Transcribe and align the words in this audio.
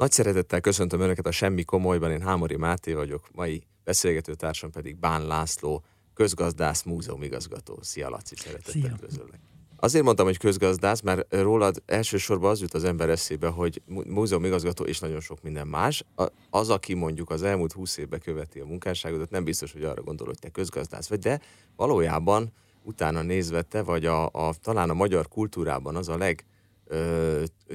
Nagy 0.00 0.12
szeretettel 0.12 0.60
köszöntöm 0.60 1.00
Önöket 1.00 1.26
a 1.26 1.30
Semmi 1.30 1.62
Komolyban, 1.62 2.10
én 2.10 2.20
Hámori 2.20 2.56
Máté 2.56 2.92
vagyok, 2.92 3.28
mai 3.32 3.62
beszélgetőtársam 3.84 4.70
pedig 4.70 4.96
Bán 4.96 5.26
László, 5.26 5.84
közgazdász, 6.14 6.82
múzeumigazgató. 6.82 7.78
Szia 7.82 8.08
Laci, 8.08 8.34
szeretettel 8.36 8.96
közöllek. 9.00 9.40
Azért 9.76 10.04
mondtam, 10.04 10.26
hogy 10.26 10.38
közgazdász, 10.38 11.00
mert 11.00 11.34
rólad 11.34 11.82
elsősorban 11.86 12.50
az 12.50 12.60
jut 12.60 12.74
az 12.74 12.84
ember 12.84 13.08
eszébe, 13.08 13.48
hogy 13.48 13.82
múzeumigazgató 13.86 14.84
és 14.84 14.98
nagyon 14.98 15.20
sok 15.20 15.42
minden 15.42 15.66
más. 15.66 16.04
Az, 16.50 16.70
aki 16.70 16.94
mondjuk 16.94 17.30
az 17.30 17.42
elmúlt 17.42 17.72
húsz 17.72 17.96
évben 17.96 18.20
követi 18.20 18.60
a 18.60 18.66
munkásságodat, 18.66 19.30
nem 19.30 19.44
biztos, 19.44 19.72
hogy 19.72 19.84
arra 19.84 20.02
gondol, 20.02 20.26
hogy 20.26 20.38
te 20.38 20.48
közgazdász 20.48 21.08
vagy, 21.08 21.18
de 21.18 21.40
valójában 21.76 22.52
utána 22.82 23.22
nézve 23.22 23.62
te 23.62 23.82
vagy 23.82 24.06
a, 24.06 24.24
a 24.24 24.54
talán 24.62 24.90
a 24.90 24.94
magyar 24.94 25.28
kultúrában 25.28 25.96
az 25.96 26.08
a 26.08 26.16
leg 26.16 26.44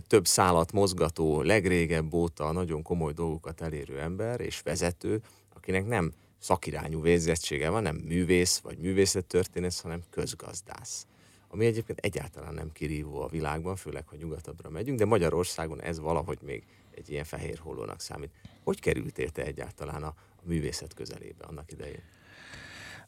több 0.07 0.27
szállat 0.27 0.71
mozgató, 0.71 1.41
legrégebb 1.41 2.13
óta 2.13 2.51
nagyon 2.51 2.81
komoly 2.81 3.13
dolgokat 3.13 3.61
elérő 3.61 3.99
ember 3.99 4.39
és 4.39 4.61
vezető, 4.61 5.21
akinek 5.55 5.87
nem 5.87 6.11
szakirányú 6.39 7.01
végzettsége 7.01 7.69
van, 7.69 7.81
nem 7.81 7.95
művész 7.95 8.57
vagy 8.57 8.77
művészettörténész, 8.77 9.79
hanem 9.79 10.01
közgazdász. 10.09 11.07
Ami 11.47 11.65
egyébként 11.65 11.99
egyáltalán 11.99 12.53
nem 12.53 12.71
kirívó 12.71 13.21
a 13.21 13.27
világban, 13.27 13.75
főleg, 13.75 14.07
ha 14.07 14.15
nyugatabbra 14.15 14.69
megyünk, 14.69 14.97
de 14.97 15.05
Magyarországon 15.05 15.81
ez 15.81 15.99
valahogy 15.99 16.37
még 16.41 16.63
egy 16.91 17.09
ilyen 17.09 17.23
fehér 17.23 17.57
hollónak 17.57 18.01
számít. 18.01 18.31
Hogy 18.63 18.79
kerültél 18.79 19.29
te 19.29 19.43
egyáltalán 19.43 20.03
a, 20.03 20.13
a 20.35 20.41
művészet 20.43 20.93
közelébe 20.93 21.45
annak 21.45 21.71
idején? 21.71 22.03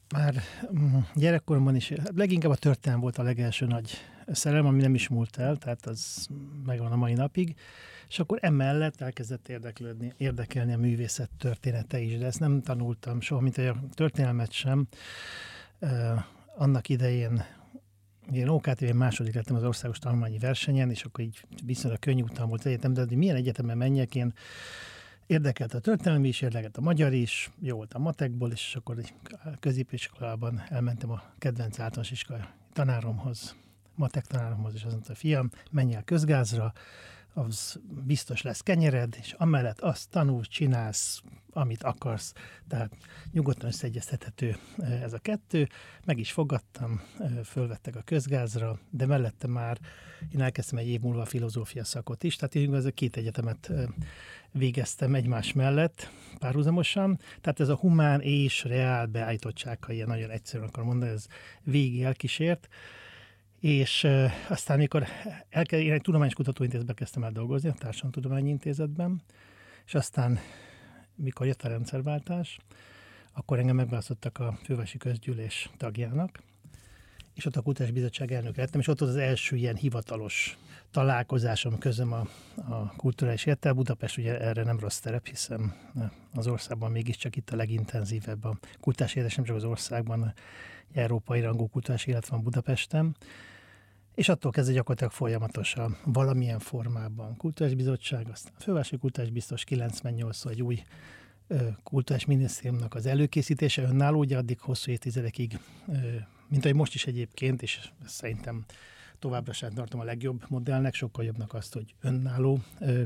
Már 0.09 0.35
mm, 0.73 0.97
gyerekkoromban 1.13 1.75
is, 1.75 1.93
leginkább 2.15 2.51
a 2.51 2.55
történelem 2.55 3.01
volt 3.01 3.17
a 3.17 3.23
legelső 3.23 3.65
nagy 3.65 3.91
szerelem, 4.27 4.65
ami 4.65 4.81
nem 4.81 4.93
is 4.93 5.07
múlt 5.07 5.37
el, 5.37 5.55
tehát 5.55 5.85
az 5.85 6.27
megvan 6.65 6.91
a 6.91 6.95
mai 6.95 7.13
napig, 7.13 7.55
és 8.07 8.19
akkor 8.19 8.37
emellett 8.41 9.01
elkezdett 9.01 9.47
érdeklődni, 9.47 10.13
érdekelni 10.17 10.73
a 10.73 10.77
művészet 10.77 11.29
története 11.37 11.99
is, 11.99 12.17
de 12.17 12.25
ezt 12.25 12.39
nem 12.39 12.61
tanultam 12.61 13.21
soha, 13.21 13.41
mint 13.41 13.57
a 13.57 13.79
történelmet 13.93 14.51
sem. 14.51 14.87
Annak 16.55 16.89
idején 16.89 17.43
én 18.31 18.47
OKTV 18.47 18.93
második 18.93 19.33
lettem 19.33 19.55
az 19.55 19.63
országos 19.63 19.99
tanulmányi 19.99 20.37
versenyen, 20.37 20.89
és 20.89 21.03
akkor 21.03 21.23
így 21.23 21.41
viszonylag 21.65 21.99
könnyű 21.99 22.21
utam 22.21 22.49
volt 22.49 22.65
egyetem, 22.65 22.93
de 22.93 23.01
hogy 23.01 23.17
milyen 23.17 23.35
egyetemen 23.35 23.77
menjek, 23.77 24.15
én 24.15 24.33
Érdekelt 25.27 25.73
a 25.73 25.79
történelmi 25.79 26.27
is, 26.27 26.41
érdekelt 26.41 26.77
a 26.77 26.81
magyar 26.81 27.13
is, 27.13 27.51
jó 27.61 27.75
volt 27.75 27.93
a 27.93 27.99
matekból, 27.99 28.51
és 28.51 28.75
akkor 28.75 28.97
középiskolában 29.59 30.63
elmentem 30.69 31.11
a 31.11 31.23
kedvenc 31.37 31.79
általános 31.79 32.11
iskolai 32.11 32.41
tanáromhoz, 32.73 33.55
matek 33.95 34.25
tanáromhoz, 34.25 34.73
és 34.73 34.83
azt 34.83 34.93
mondta, 34.93 35.15
fiam, 35.15 35.49
menj 35.71 35.95
el 35.95 36.03
közgázra, 36.03 36.73
az 37.37 37.79
biztos 38.05 38.41
lesz 38.41 38.61
kenyered, 38.61 39.15
és 39.19 39.33
amellett 39.37 39.79
azt 39.79 40.09
tanulsz, 40.09 40.47
csinálsz, 40.47 41.21
amit 41.49 41.83
akarsz. 41.83 42.33
Tehát 42.67 42.97
nyugodtan 43.31 43.67
összeegyeztethető 43.67 44.57
ez 44.77 45.13
a 45.13 45.17
kettő. 45.17 45.67
Meg 46.05 46.19
is 46.19 46.31
fogadtam, 46.31 47.01
fölvettek 47.43 47.95
a 47.95 48.01
közgázra, 48.01 48.79
de 48.89 49.05
mellette 49.05 49.47
már 49.47 49.79
én 50.33 50.41
elkezdtem 50.41 50.77
egy 50.77 50.87
év 50.87 51.01
múlva 51.01 51.21
a 51.21 51.25
filozófia 51.25 51.83
szakot 51.83 52.23
is, 52.23 52.35
tehát 52.35 52.55
én 52.55 52.73
a 52.73 52.89
két 52.89 53.17
egyetemet 53.17 53.71
végeztem 54.51 55.15
egymás 55.15 55.53
mellett 55.53 56.11
párhuzamosan. 56.39 57.19
Tehát 57.41 57.59
ez 57.59 57.69
a 57.69 57.75
humán 57.75 58.21
és 58.21 58.63
reál 58.63 59.05
beállítottság, 59.05 59.83
ha 59.83 59.93
ilyen 59.93 60.07
nagyon 60.07 60.29
egyszerűen 60.29 60.69
akar 60.69 60.83
mondani, 60.83 61.11
ez 61.11 61.25
végig 61.63 62.01
elkísért. 62.01 62.67
És 63.59 64.07
aztán, 64.49 64.77
mikor 64.77 65.05
elke, 65.49 65.79
én 65.79 65.91
egy 65.91 66.01
tudományos 66.01 66.33
kutatóintézetben 66.33 66.95
kezdtem 66.95 67.23
el 67.23 67.31
dolgozni, 67.31 67.69
a 67.69 67.73
Társadalomtudományi 67.73 68.49
Intézetben, 68.49 69.21
és 69.85 69.93
aztán, 69.93 70.39
mikor 71.15 71.45
jött 71.45 71.61
a 71.61 71.67
rendszerváltás, 71.67 72.59
akkor 73.33 73.59
engem 73.59 73.75
megválasztottak 73.75 74.39
a 74.39 74.59
fővárosi 74.63 74.97
közgyűlés 74.97 75.69
tagjának, 75.77 76.43
és 77.33 77.45
ott 77.45 77.55
a 77.55 77.61
Kultúrás 77.61 77.91
Bizottság 77.91 78.31
elnök 78.31 78.55
lettem, 78.55 78.79
és 78.79 78.87
ott 78.87 79.01
az, 79.01 79.09
az 79.09 79.15
első 79.15 79.55
ilyen 79.55 79.75
hivatalos 79.75 80.57
találkozásom 80.91 81.77
közöm 81.77 82.13
a, 82.13 82.27
a 82.55 82.93
kulturális 82.95 83.45
élettel. 83.45 83.73
Budapest 83.73 84.17
ugye 84.17 84.39
erre 84.39 84.63
nem 84.63 84.79
rossz 84.79 84.99
terep, 84.99 85.27
hiszen 85.27 85.73
az 86.33 86.47
országban 86.47 86.91
mégiscsak 86.91 87.35
itt 87.35 87.49
a 87.49 87.55
legintenzívebb 87.55 88.43
a 88.43 88.57
kultúrás 88.79 89.15
élet, 89.15 89.35
nem 89.35 89.45
csak 89.45 89.55
az 89.55 89.63
országban, 89.63 90.33
európai 90.93 91.41
rangú 91.41 91.67
kultúrás 91.67 92.05
élet 92.05 92.27
van 92.27 92.43
Budapesten. 92.43 93.15
És 94.15 94.29
attól 94.29 94.51
kezdve 94.51 94.73
gyakorlatilag 94.73 95.13
folyamatosan 95.13 95.97
valamilyen 96.05 96.59
formában 96.59 97.37
kultúrás 97.37 97.73
bizottság, 97.73 98.27
aztán 98.31 98.53
a 98.57 98.61
fővárosi 98.61 98.97
kultúrás 98.97 99.29
biztos 99.29 99.63
98 99.63 100.45
egy 100.45 100.61
új 100.61 100.83
kultúrás 101.83 102.25
minisztériumnak 102.25 102.95
az 102.95 103.05
előkészítése 103.05 103.81
önálló, 103.81 104.19
ugye 104.19 104.37
addig 104.37 104.59
hosszú 104.59 104.91
évtizedekig, 104.91 105.59
mint 106.47 106.65
ahogy 106.65 106.77
most 106.77 106.93
is 106.93 107.05
egyébként, 107.05 107.61
és 107.61 107.89
szerintem 108.05 108.65
továbbra 109.19 109.53
sem 109.53 109.71
tartom 109.71 109.99
a 109.99 110.03
legjobb 110.03 110.43
modellnek, 110.47 110.93
sokkal 110.93 111.25
jobbnak 111.25 111.53
azt, 111.53 111.73
hogy 111.73 111.95
önálló 112.01 112.59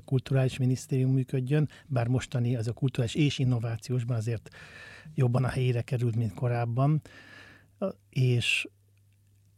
kulturális 0.06 0.58
minisztérium 0.58 1.12
működjön, 1.12 1.70
bár 1.88 2.08
mostani 2.08 2.56
az 2.56 2.68
a 2.68 2.74
kulturális 2.74 3.16
és 3.16 3.40
innovációsban 3.40 4.18
azért 4.18 4.50
jobban 5.16 5.44
a 5.44 5.48
helyére 5.48 5.82
került, 5.82 6.16
mint 6.16 6.34
korábban. 6.34 7.02
És 8.10 8.68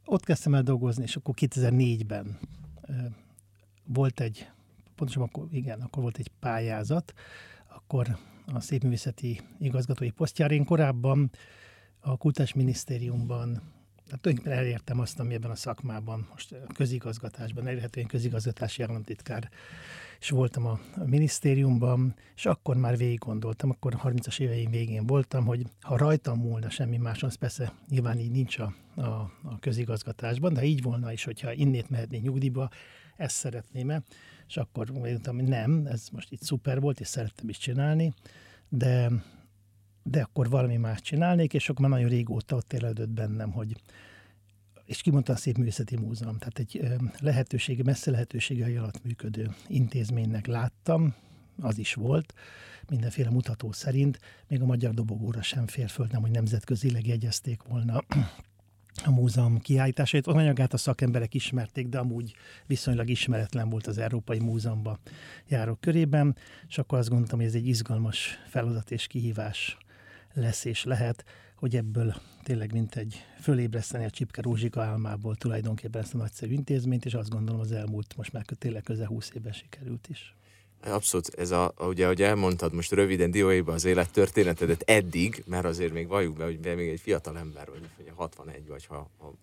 ott 0.06 0.24
kezdtem 0.26 0.54
el 0.54 0.64
dolgozni, 0.64 1.04
és 1.04 1.16
akkor 1.16 1.34
2004-ben 1.38 2.40
volt 3.86 4.20
egy, 4.20 4.50
pontosan 4.96 5.24
akkor, 5.24 5.48
igen, 5.52 5.82
akkor 5.82 6.02
volt 6.02 6.18
egy 6.18 6.32
pályázat, 6.40 7.14
akkor 7.68 8.18
a 8.54 8.60
szépművészeti 8.60 9.42
igazgatói 9.60 10.10
posztjára. 10.10 10.54
Én 10.54 10.66
korábban 10.66 11.32
a 12.00 12.18
Minisztériumban 12.56 13.62
tehát 14.14 14.28
tulajdonképpen 14.28 14.66
elértem 14.66 15.00
azt, 15.00 15.20
ami 15.20 15.34
ebben 15.34 15.52
a 15.52 15.56
szakmában, 15.56 16.28
most 16.32 16.52
a 16.52 16.74
közigazgatásban, 16.74 17.68
elérhető 17.68 18.00
én 18.00 18.08
közigazgatási 18.08 18.84
államtitkár 18.84 19.50
és 20.20 20.30
voltam 20.30 20.66
a, 20.66 20.80
minisztériumban, 21.06 22.16
és 22.36 22.46
akkor 22.46 22.76
már 22.76 22.98
végig 22.98 23.20
gondoltam, 23.20 23.70
akkor 23.70 23.96
30-as 24.04 24.40
éveim 24.40 24.70
végén 24.70 25.06
voltam, 25.06 25.46
hogy 25.46 25.66
ha 25.82 25.98
rajtam 25.98 26.40
múlna 26.40 26.70
semmi 26.70 26.98
más, 26.98 27.24
az 27.24 27.36
persze 27.36 27.74
nyilván 27.90 28.20
így 28.20 28.32
nincs 28.32 28.60
a, 28.60 28.74
a, 28.96 29.02
a 29.44 29.60
közigazgatásban, 29.60 30.54
de 30.54 30.64
így 30.64 30.82
volna 30.82 31.12
is, 31.12 31.24
hogyha 31.24 31.54
innét 31.54 31.90
mehetnék 31.90 32.22
nyugdíjba, 32.22 32.70
ezt 33.16 33.36
szeretném-e, 33.36 34.02
és 34.48 34.58
akkor 34.58 34.90
mondtam, 34.90 35.36
hogy 35.36 35.48
nem, 35.48 35.86
ez 35.86 36.08
most 36.12 36.32
itt 36.32 36.42
szuper 36.42 36.80
volt, 36.80 37.00
és 37.00 37.08
szerettem 37.08 37.50
is 37.50 37.58
csinálni, 37.58 38.14
de 38.70 39.12
de 40.04 40.22
akkor 40.22 40.50
valami 40.50 40.78
más 40.78 41.02
csinálnék, 41.02 41.54
és 41.54 41.70
akkor 41.70 41.82
már 41.82 42.00
nagyon 42.00 42.10
régóta 42.10 42.56
ott 42.56 42.74
élődött 42.74 43.10
bennem, 43.10 43.52
hogy 43.52 43.76
és 44.86 45.02
kimondta 45.02 45.34
a 45.34 45.36
Szép 45.36 45.58
Művészeti 45.58 45.98
Múzeum, 45.98 46.38
tehát 46.38 46.60
egy 46.60 46.88
lehetősége, 47.20 47.84
messze 47.84 48.12
lehetőségei 48.12 48.76
alatt 48.76 49.04
működő 49.04 49.56
intézménynek 49.68 50.48
láttam, 50.48 51.16
az 51.62 51.78
is 51.78 51.94
volt, 51.94 52.34
mindenféle 52.90 53.30
mutató 53.30 53.72
szerint, 53.72 54.20
még 54.48 54.62
a 54.62 54.66
magyar 54.66 54.94
dobogóra 54.94 55.42
sem 55.42 55.68
fér 55.68 55.90
föl, 55.90 56.08
nem, 56.12 56.22
hogy 56.22 56.32
nemzetközileg 56.32 57.08
jegyezték 57.08 57.64
volna 57.64 58.04
a 59.06 59.12
múzeum 59.12 59.60
kiállításait. 59.60 60.28
Az 60.28 60.36
anyagát 60.36 60.74
a 60.74 60.78
szakemberek 60.78 61.34
ismerték, 61.34 61.88
de 61.88 61.98
amúgy 61.98 62.36
viszonylag 62.68 63.10
ismeretlen 63.10 63.70
volt 63.70 63.88
az 63.88 63.98
Európai 63.98 64.40
Múzeumban 64.40 65.00
járok 65.48 65.80
körében, 65.82 66.36
és 66.68 66.78
akkor 66.78 66.98
azt 66.98 67.10
gondoltam, 67.10 67.38
hogy 67.40 67.48
ez 67.48 67.54
egy 67.54 67.68
izgalmas 67.68 68.38
feladat 68.48 68.92
és 68.92 69.08
kihívás 69.08 69.78
lesz 70.34 70.66
és 70.66 70.84
lehet, 70.84 71.26
hogy 71.56 71.76
ebből 71.76 72.14
tényleg 72.44 72.74
mint 72.74 72.96
egy 72.96 73.26
fölébreszteni 73.42 74.06
a 74.06 74.10
Csipke 74.10 74.42
Rózsika 74.42 74.82
álmából 74.82 75.36
tulajdonképpen 75.36 76.02
ezt 76.02 76.14
a 76.14 76.18
nagyszerű 76.18 76.54
intézményt, 76.54 77.06
és 77.06 77.14
azt 77.14 77.30
gondolom 77.30 77.62
az 77.62 77.72
elmúlt 77.72 78.16
most 78.18 78.34
már 78.34 78.46
tényleg 78.60 78.84
közel 78.84 79.08
20 79.08 79.32
évben 79.36 79.54
sikerült 79.54 80.08
is. 80.08 80.36
Abszolút, 80.86 81.28
ez 81.38 81.52
a, 81.52 81.74
ugye, 81.80 82.04
ahogy 82.04 82.22
elmondtad 82.22 82.74
most 82.74 82.92
röviden 82.92 83.32
dióéba 83.32 83.74
az 83.74 83.86
élettörténetedet 83.86 84.82
eddig, 84.82 85.44
mert 85.48 85.66
azért 85.66 85.94
még 85.94 86.08
valljuk 86.08 86.38
be, 86.38 86.44
hogy 86.44 86.60
még 86.76 86.90
egy 86.90 87.00
fiatal 87.00 87.38
ember 87.38 87.70
vagy, 87.70 87.90
hogy 87.96 88.12
61 88.16 88.68
vagy, 88.68 88.86
ha, 88.86 89.10
ha 89.18 89.34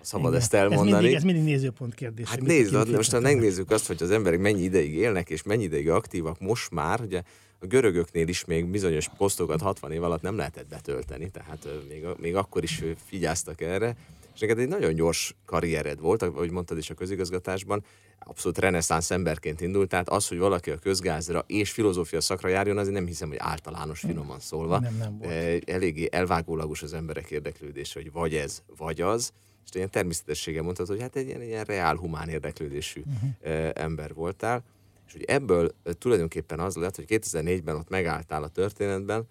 szabad 0.00 0.28
Igen. 0.28 0.40
ezt 0.40 0.54
elmondani. 0.54 0.90
Ez 0.90 1.00
mindig, 1.00 1.14
ez 1.16 1.22
mindig 1.22 1.42
nézőpont 1.42 1.94
kérdés. 1.94 2.28
Hát 2.28 2.40
nézd, 2.40 2.90
most 2.90 3.10
ha 3.10 3.20
megnézzük 3.20 3.70
azt, 3.70 3.86
hogy 3.86 4.02
az 4.02 4.10
emberek 4.10 4.40
mennyi 4.40 4.62
ideig 4.62 4.94
élnek, 4.94 5.30
és 5.30 5.42
mennyi 5.42 5.62
ideig 5.62 5.90
aktívak 5.90 6.40
most 6.40 6.70
már, 6.70 7.00
ugye 7.00 7.22
a 7.60 7.66
görögöknél 7.66 8.28
is 8.28 8.44
még 8.44 8.66
bizonyos 8.66 9.08
posztokat 9.16 9.60
60 9.60 9.92
év 9.92 10.02
alatt 10.02 10.22
nem 10.22 10.36
lehetett 10.36 10.68
betölteni, 10.68 11.30
tehát 11.30 11.68
még, 11.88 12.06
még 12.16 12.36
akkor 12.36 12.62
is 12.62 12.82
figyáztak 13.06 13.60
erre. 13.60 13.96
És 14.34 14.40
neked 14.40 14.58
egy 14.58 14.68
nagyon 14.68 14.94
gyors 14.94 15.34
karriered 15.44 16.00
volt, 16.00 16.22
ahogy 16.22 16.50
mondtad 16.50 16.78
is 16.78 16.90
a 16.90 16.94
közigazgatásban, 16.94 17.84
abszolút 18.18 18.58
reneszánsz 18.58 19.10
emberként 19.10 19.60
indult, 19.60 19.88
tehát 19.88 20.08
az, 20.08 20.28
hogy 20.28 20.38
valaki 20.38 20.70
a 20.70 20.76
közgázra 20.76 21.44
és 21.46 21.70
filozófia 21.70 22.20
szakra 22.20 22.48
járjon, 22.48 22.78
azért 22.78 22.94
nem 22.94 23.06
hiszem, 23.06 23.28
hogy 23.28 23.38
általános 23.40 24.00
finoman 24.00 24.40
szólva. 24.40 24.78
Nem, 24.78 24.96
nem 24.96 25.18
volt. 25.18 25.70
Eléggé 25.70 26.08
elvágólagos 26.10 26.82
az 26.82 26.92
emberek 26.92 27.30
érdeklődése, 27.30 28.00
hogy 28.00 28.12
vagy 28.12 28.34
ez, 28.34 28.62
vagy 28.76 29.00
az. 29.00 29.32
És 29.68 29.74
ilyen 29.74 29.90
természetességgel 29.90 30.62
mondtad, 30.62 30.86
hogy 30.86 31.00
hát 31.00 31.16
egy 31.16 31.26
ilyen, 31.26 31.42
ilyen 31.42 31.64
reál 31.64 31.96
humán 31.96 32.28
érdeklődésű 32.28 33.02
uh-huh. 33.06 33.70
ember 33.74 34.14
voltál 34.14 34.64
És 35.06 35.12
hogy 35.12 35.24
ebből 35.24 35.74
tulajdonképpen 35.98 36.60
az 36.60 36.76
lett, 36.76 36.96
hogy 36.96 37.04
2004-ben 37.08 37.76
ott 37.76 37.88
megálltál 37.88 38.42
a 38.42 38.48
történetben, 38.48 39.26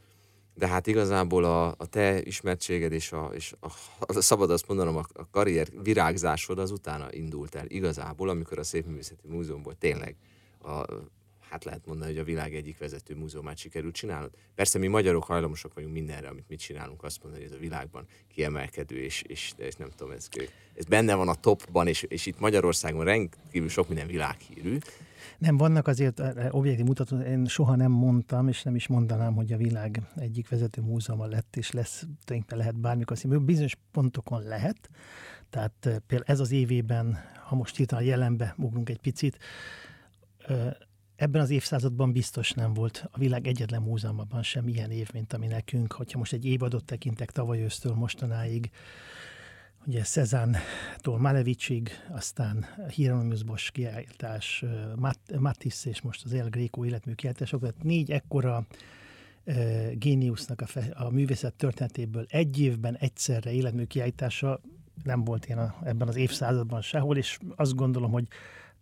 de 0.55 0.67
hát 0.67 0.87
igazából 0.87 1.43
a, 1.43 1.67
a 1.67 1.85
te 1.85 2.21
ismertséged 2.21 2.91
és, 2.91 3.11
a, 3.11 3.29
és 3.33 3.53
a, 3.59 3.67
a, 3.99 4.21
szabad 4.21 4.51
azt 4.51 4.67
mondanom, 4.67 4.95
a, 4.95 5.05
a 5.13 5.29
karrier 5.29 5.67
virágzásod 5.83 6.59
az 6.59 6.71
utána 6.71 7.07
indult 7.11 7.55
el 7.55 7.65
igazából, 7.67 8.29
amikor 8.29 8.59
a 8.59 8.63
Szépművészeti 8.63 9.27
Múzeumból 9.27 9.75
tényleg 9.75 10.15
a, 10.61 10.85
hát 11.49 11.63
lehet 11.63 11.85
mondani, 11.85 12.11
hogy 12.11 12.19
a 12.19 12.23
világ 12.23 12.55
egyik 12.55 12.77
vezető 12.77 13.15
múzeumát 13.15 13.57
sikerült 13.57 13.95
csinálnod. 13.95 14.31
Persze 14.55 14.79
mi 14.79 14.87
magyarok 14.87 15.23
hajlamosak 15.23 15.73
vagyunk 15.73 15.93
mindenre, 15.93 16.27
amit 16.27 16.47
mit 16.47 16.59
csinálunk, 16.59 17.03
azt 17.03 17.23
mondani, 17.23 17.43
hogy 17.43 17.53
ez 17.53 17.57
a 17.57 17.61
világban 17.61 18.05
kiemelkedő, 18.27 18.95
és, 18.95 19.21
és, 19.21 19.53
és 19.57 19.75
nem 19.75 19.89
tudom, 19.95 20.11
ez, 20.11 20.29
ez 20.75 20.85
benne 20.85 21.15
van 21.15 21.27
a 21.27 21.35
topban, 21.35 21.87
és, 21.87 22.03
és 22.03 22.25
itt 22.25 22.39
Magyarországon 22.39 23.03
rendkívül 23.03 23.69
sok 23.69 23.87
minden 23.87 24.07
világhírű, 24.07 24.77
nem, 25.37 25.57
vannak 25.57 25.87
azért 25.87 26.19
eh, 26.19 26.29
eh, 26.35 26.55
objektív 26.55 26.85
mutatók, 26.85 27.25
én 27.25 27.45
soha 27.45 27.75
nem 27.75 27.91
mondtam, 27.91 28.47
és 28.47 28.63
nem 28.63 28.75
is 28.75 28.87
mondanám, 28.87 29.35
hogy 29.35 29.53
a 29.53 29.57
világ 29.57 30.01
egyik 30.15 30.49
vezető 30.49 30.81
múzeuma 30.81 31.25
lett, 31.25 31.55
és 31.55 31.71
lesz, 31.71 31.99
tulajdonképpen 31.99 32.57
lehet 32.57 32.79
bármikor 32.79 33.17
színű. 33.17 33.37
Bizonyos 33.37 33.77
pontokon 33.91 34.43
lehet, 34.43 34.89
tehát 35.49 35.73
eh, 35.85 35.95
például 36.07 36.29
ez 36.31 36.39
az 36.39 36.51
évében, 36.51 37.17
ha 37.45 37.55
most 37.55 37.79
itt 37.79 37.91
a 37.91 38.01
jelenbe 38.01 38.55
ugrunk 38.57 38.89
egy 38.89 38.99
picit, 38.99 39.37
ebben 41.17 41.41
az 41.41 41.49
évszázadban 41.49 42.11
biztos 42.11 42.51
nem 42.51 42.73
volt 42.73 43.07
a 43.11 43.17
világ 43.17 43.47
egyetlen 43.47 43.81
múzeumban 43.81 44.43
sem 44.43 44.67
ilyen 44.67 44.91
év, 44.91 45.09
mint 45.13 45.33
ami 45.33 45.47
nekünk. 45.47 45.91
Hogyha 45.91 46.17
most 46.17 46.33
egy 46.33 46.45
évadot 46.45 46.85
tekintek 46.85 47.31
tavaly 47.31 47.61
ősztől 47.61 47.93
mostanáig, 47.93 48.69
ugye 49.85 50.01
Cezántól 50.01 51.19
Malevicsig, 51.19 51.89
aztán 52.09 52.65
Hieronymus 52.89 53.43
Bosch 53.43 53.71
kiállítás, 53.71 54.65
Matisse 55.39 55.89
és 55.89 56.01
most 56.01 56.25
az 56.25 56.33
El 56.33 56.49
Greco 56.49 56.85
életmű 56.85 57.13
kiállítások, 57.13 57.59
tehát 57.59 57.83
négy 57.83 58.11
ekkora 58.11 58.65
uh, 59.45 59.91
géniusznak 59.93 60.61
a, 60.61 60.65
fe, 60.65 60.81
a 60.95 61.09
művészet 61.09 61.53
történetéből 61.53 62.25
egy 62.29 62.59
évben 62.59 62.95
egyszerre 62.95 63.51
életmű 63.51 63.83
kiállítása 63.83 64.59
nem 65.03 65.23
volt 65.23 65.45
én 65.45 65.57
a, 65.57 65.75
ebben 65.83 66.07
az 66.07 66.15
évszázadban 66.15 66.81
sehol, 66.81 67.17
és 67.17 67.37
azt 67.55 67.75
gondolom, 67.75 68.11
hogy 68.11 68.27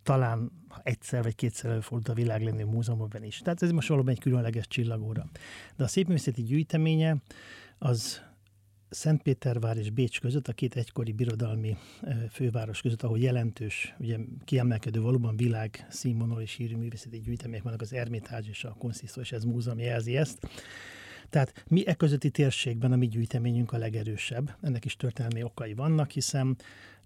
talán 0.02 0.50
egyszer 0.82 1.22
vagy 1.22 1.34
kétszer 1.34 1.70
előfordult 1.70 2.08
a 2.08 2.14
világ 2.14 2.42
lenni 2.42 2.62
múzeumban 2.62 3.22
is. 3.22 3.38
Tehát 3.38 3.62
ez 3.62 3.70
most 3.70 3.88
valóban 3.88 4.12
egy 4.12 4.20
különleges 4.20 4.66
csillagóra. 4.66 5.26
De 5.76 5.84
a 5.84 5.88
szépművészeti 5.88 6.42
gyűjteménye 6.42 7.16
az 7.78 8.20
Szentpétervár 8.88 9.76
és 9.76 9.90
Bécs 9.90 10.20
között, 10.20 10.48
a 10.48 10.52
két 10.52 10.76
egykori 10.76 11.12
birodalmi 11.12 11.76
főváros 12.30 12.80
között, 12.80 13.02
ahol 13.02 13.18
jelentős, 13.18 13.94
ugye 13.98 14.18
kiemelkedő 14.44 15.00
valóban 15.00 15.36
világ 15.36 15.86
színvonal 15.90 16.40
és 16.40 16.54
hírű 16.54 16.76
művészeti 16.76 17.20
gyűjtemények 17.20 17.62
vannak, 17.62 17.80
az 17.80 17.92
Ermitage 17.92 18.48
és 18.48 18.64
a 18.64 18.76
Konszisztó, 18.78 19.20
és 19.20 19.32
ez 19.32 19.44
múzeum 19.44 19.78
jelzi 19.78 20.16
ezt. 20.16 20.48
Tehát 21.30 21.64
mi 21.68 21.86
e 21.86 21.94
közötti 21.94 22.30
térségben 22.30 22.92
a 22.92 22.96
mi 22.96 23.08
gyűjteményünk 23.08 23.72
a 23.72 23.78
legerősebb. 23.78 24.56
Ennek 24.60 24.84
is 24.84 24.96
történelmi 24.96 25.42
okai 25.42 25.74
vannak, 25.74 26.10
hiszen 26.10 26.56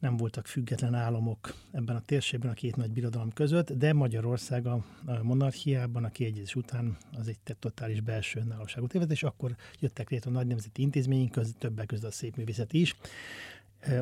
nem 0.01 0.17
voltak 0.17 0.47
független 0.47 0.95
államok 0.95 1.55
ebben 1.73 1.97
a 1.97 2.03
térségben 2.07 2.51
a 2.51 2.55
két 2.55 2.77
nagy 2.77 2.91
birodalom 2.91 3.33
között, 3.33 3.73
de 3.73 3.93
Magyarország 3.93 4.67
a 4.67 4.85
monarchiában 5.23 6.05
a 6.05 6.11
kiegyezés 6.11 6.55
után 6.55 6.97
az 7.19 7.29
egy 7.29 7.39
totális 7.59 8.01
belső 8.01 8.41
önállóságot 8.41 8.95
évet, 8.95 9.11
és 9.11 9.23
akkor 9.23 9.57
jöttek 9.79 10.11
létre 10.11 10.31
a 10.31 10.33
nagy 10.33 10.47
nemzeti 10.47 10.83
intézményünk, 10.83 11.31
között, 11.31 11.59
többek 11.59 11.87
között 11.87 12.11
a 12.11 12.11
szép 12.11 12.37
művészet 12.37 12.73
is, 12.73 12.97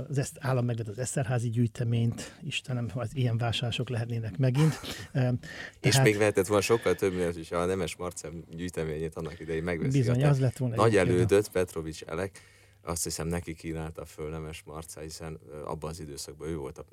az 0.08 0.18
ezt, 0.18 0.36
állam 0.40 0.64
megvett 0.64 0.88
az 0.88 0.98
Eszterházi 0.98 1.50
gyűjteményt, 1.50 2.38
Istenem, 2.42 2.90
az 2.94 3.16
ilyen 3.16 3.38
vásárlások 3.38 3.88
lehetnének 3.88 4.38
megint. 4.38 4.80
Tehát, 5.12 5.46
és 5.80 6.00
még 6.00 6.16
vehetett 6.16 6.46
volna 6.46 6.62
sokkal 6.62 6.94
több, 6.94 7.14
mint 7.14 7.36
is 7.36 7.50
a 7.50 7.64
Nemes 7.64 7.96
Marcem 7.96 8.44
gyűjteményét 8.50 9.14
annak 9.14 9.40
idején 9.40 9.62
megveszik. 9.62 9.92
Bizony, 9.92 10.24
az 10.24 10.40
lett 10.40 10.56
volna. 10.56 10.74
Nagy 10.74 10.96
elődött, 10.96 11.50
Petrovics 11.50 12.02
Elek, 12.02 12.40
azt 12.88 13.04
hiszem 13.04 13.26
neki 13.28 13.54
kínálta 13.54 14.04
föl 14.04 14.30
Nemes 14.30 14.62
Marca, 14.66 15.00
hiszen 15.00 15.38
abban 15.64 15.90
az 15.90 16.00
időszakban 16.00 16.48
ő 16.48 16.56
volt 16.56 16.78
a 16.78 16.84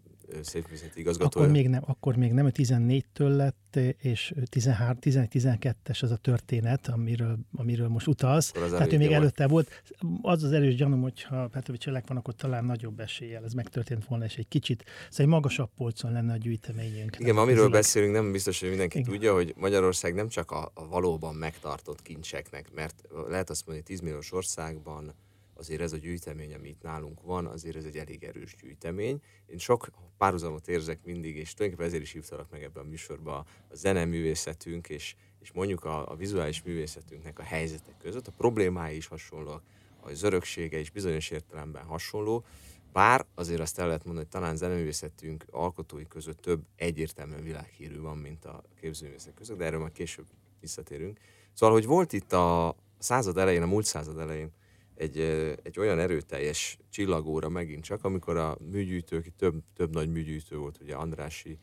szépművészeti 0.42 1.00
igazgatója. 1.00 1.46
Akkor 1.46 1.58
még 1.58 1.70
nem, 1.70 1.84
akkor 1.86 2.16
még 2.16 2.32
nem, 2.32 2.50
14-től 2.54 3.36
lett, 3.36 3.80
és 3.98 4.34
13, 4.50 4.98
11-12-es 5.02 6.02
az 6.04 6.12
a 6.12 6.16
történet, 6.16 6.88
amiről, 6.88 7.38
amiről 7.56 7.88
most 7.88 8.08
utalsz. 8.08 8.52
Tehát 8.52 8.94
ő 8.94 8.98
még 8.98 9.08
volt. 9.08 9.20
előtte 9.20 9.48
volt. 9.48 9.84
Az 10.22 10.44
az 10.44 10.52
erős 10.52 10.76
gyanúm, 10.76 11.02
hogyha 11.02 11.48
Petrovics 11.48 11.88
Elek 11.88 12.08
van, 12.08 12.18
akkor 12.18 12.36
talán 12.36 12.66
nagyobb 12.66 13.00
eséllyel 13.00 13.44
ez 13.44 13.54
megtörtént 13.54 14.06
volna, 14.06 14.26
és 14.26 14.36
egy 14.36 14.48
kicsit, 14.48 14.84
szóval 15.10 15.26
egy 15.26 15.28
magasabb 15.42 15.70
polcon 15.78 16.12
lenne 16.12 16.34
a 16.34 16.38
gyűjteményünk. 16.38 17.16
Igen, 17.20 17.38
amiről 17.38 17.70
beszélünk, 17.70 18.14
nem 18.14 18.32
biztos, 18.32 18.60
hogy 18.60 18.70
mindenki 18.70 18.98
Igen. 18.98 19.12
tudja, 19.12 19.34
hogy 19.34 19.54
Magyarország 19.58 20.14
nem 20.14 20.28
csak 20.28 20.52
a, 20.52 20.72
a 20.74 20.88
valóban 20.88 21.36
megtartott 21.36 22.02
kincseknek, 22.02 22.74
mert 22.74 23.02
lehet 23.28 23.50
azt 23.50 23.66
mondani, 23.66 23.88
10 23.88 24.00
milliós 24.00 24.32
országban 24.32 25.14
azért 25.56 25.82
ez 25.82 25.94
a 25.94 25.98
gyűjtemény, 25.98 26.54
ami 26.54 26.68
itt 26.68 26.82
nálunk 26.82 27.22
van, 27.22 27.46
azért 27.46 27.76
ez 27.76 27.86
egy 27.86 27.98
elég 27.98 28.24
erős 28.24 28.56
gyűjtemény. 28.62 29.22
Én 29.46 29.58
sok 29.58 29.90
párhuzamot 30.18 30.68
érzek 30.68 31.00
mindig, 31.04 31.36
és 31.36 31.54
tulajdonképpen 31.54 31.92
ezért 31.92 32.04
is 32.04 32.12
hívtalak 32.12 32.52
meg 32.52 32.64
ebben 32.64 32.84
a 32.84 32.88
műsorban 32.88 33.46
a 33.70 33.76
zeneművészetünk, 33.76 34.90
és, 34.90 35.16
és 35.42 35.52
mondjuk 35.52 35.84
a, 35.84 36.12
a 36.12 36.16
vizuális 36.16 36.64
művészetünknek 36.64 37.40
a 37.40 37.44
helyzetek 37.44 37.98
között. 37.98 38.28
A 38.28 38.34
problémái 38.38 38.96
is 38.96 39.08
hasonlóak, 39.08 39.64
az 40.02 40.24
öröksége 40.24 40.80
is 40.80 40.90
bizonyos 40.90 41.30
értelemben 41.30 41.84
hasonló, 41.84 42.46
bár 42.94 43.26
azért 43.36 43.60
azt 43.60 43.80
el 43.80 43.86
lehet 43.88 44.06
mondani, 44.06 44.28
hogy 44.32 44.40
talán 44.40 44.56
zeneművészetünk 44.56 45.46
alkotói 45.52 46.08
között 46.08 46.42
több 46.42 46.64
egyértelműen 46.76 47.44
világhírű 47.44 48.00
van, 48.00 48.18
mint 48.18 48.46
a 48.46 48.64
képzőművészek 48.80 49.34
között, 49.34 49.58
de 49.58 49.66
erről 49.66 49.80
majd 49.80 49.92
később 49.92 50.26
visszatérünk. 50.60 51.20
Szóval, 51.54 51.76
hogy 51.76 51.86
volt 51.86 52.14
itt 52.14 52.34
a 52.34 52.76
század 52.98 53.38
elején, 53.38 53.62
a 53.62 53.66
múlt 53.66 53.86
század 53.86 54.20
elején 54.20 54.52
egy, 54.96 55.20
egy 55.64 55.80
olyan 55.80 56.00
erőteljes 56.00 56.78
csillagóra 56.90 57.50
megint 57.50 57.84
csak, 57.84 58.04
amikor 58.04 58.38
a 58.38 58.58
műgyűjtők, 58.72 59.36
több, 59.36 59.64
több 59.74 59.94
nagy 59.94 60.10
műgyűjtő 60.10 60.58
volt, 60.58 60.80
ugye 60.82 60.96
Andrási 60.96 61.60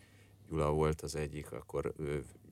Gyula 0.49 0.71
volt 0.71 1.01
az 1.01 1.17
egyik, 1.17 1.53
akkor 1.53 1.93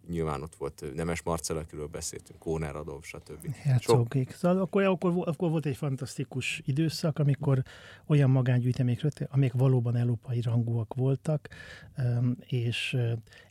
nyilván 0.08 0.42
ott 0.42 0.54
volt 0.54 0.84
Nemes 0.94 1.22
Marcel, 1.22 1.56
akiről 1.56 1.86
beszéltünk, 1.86 2.38
Kóner 2.38 2.76
Adolf, 2.76 3.06
stb. 3.06 3.54
Herzogék. 3.54 4.32
Szóval 4.32 4.58
akkor, 4.58 4.82
akkor, 4.82 5.28
akkor 5.28 5.50
volt 5.50 5.66
egy 5.66 5.76
fantasztikus 5.76 6.62
időszak, 6.64 7.18
amikor 7.18 7.62
olyan 8.06 8.30
magángyűjtemények 8.30 8.98
amik 9.30 9.52
valóban 9.52 9.96
európai 9.96 10.40
rangúak 10.40 10.94
voltak, 10.94 11.48
és 12.40 12.96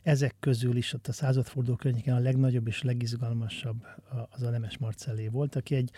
ezek 0.02 0.34
közül 0.40 0.76
is 0.76 0.92
ott 0.92 1.06
a 1.06 1.12
századforduló 1.12 1.76
környéken 1.76 2.14
a 2.14 2.18
legnagyobb 2.18 2.66
és 2.66 2.82
legizgalmasabb 2.82 3.86
az 4.30 4.42
a 4.42 4.50
Nemes 4.50 4.78
Marcellé 4.78 5.28
volt, 5.28 5.56
aki 5.56 5.74
egy 5.74 5.90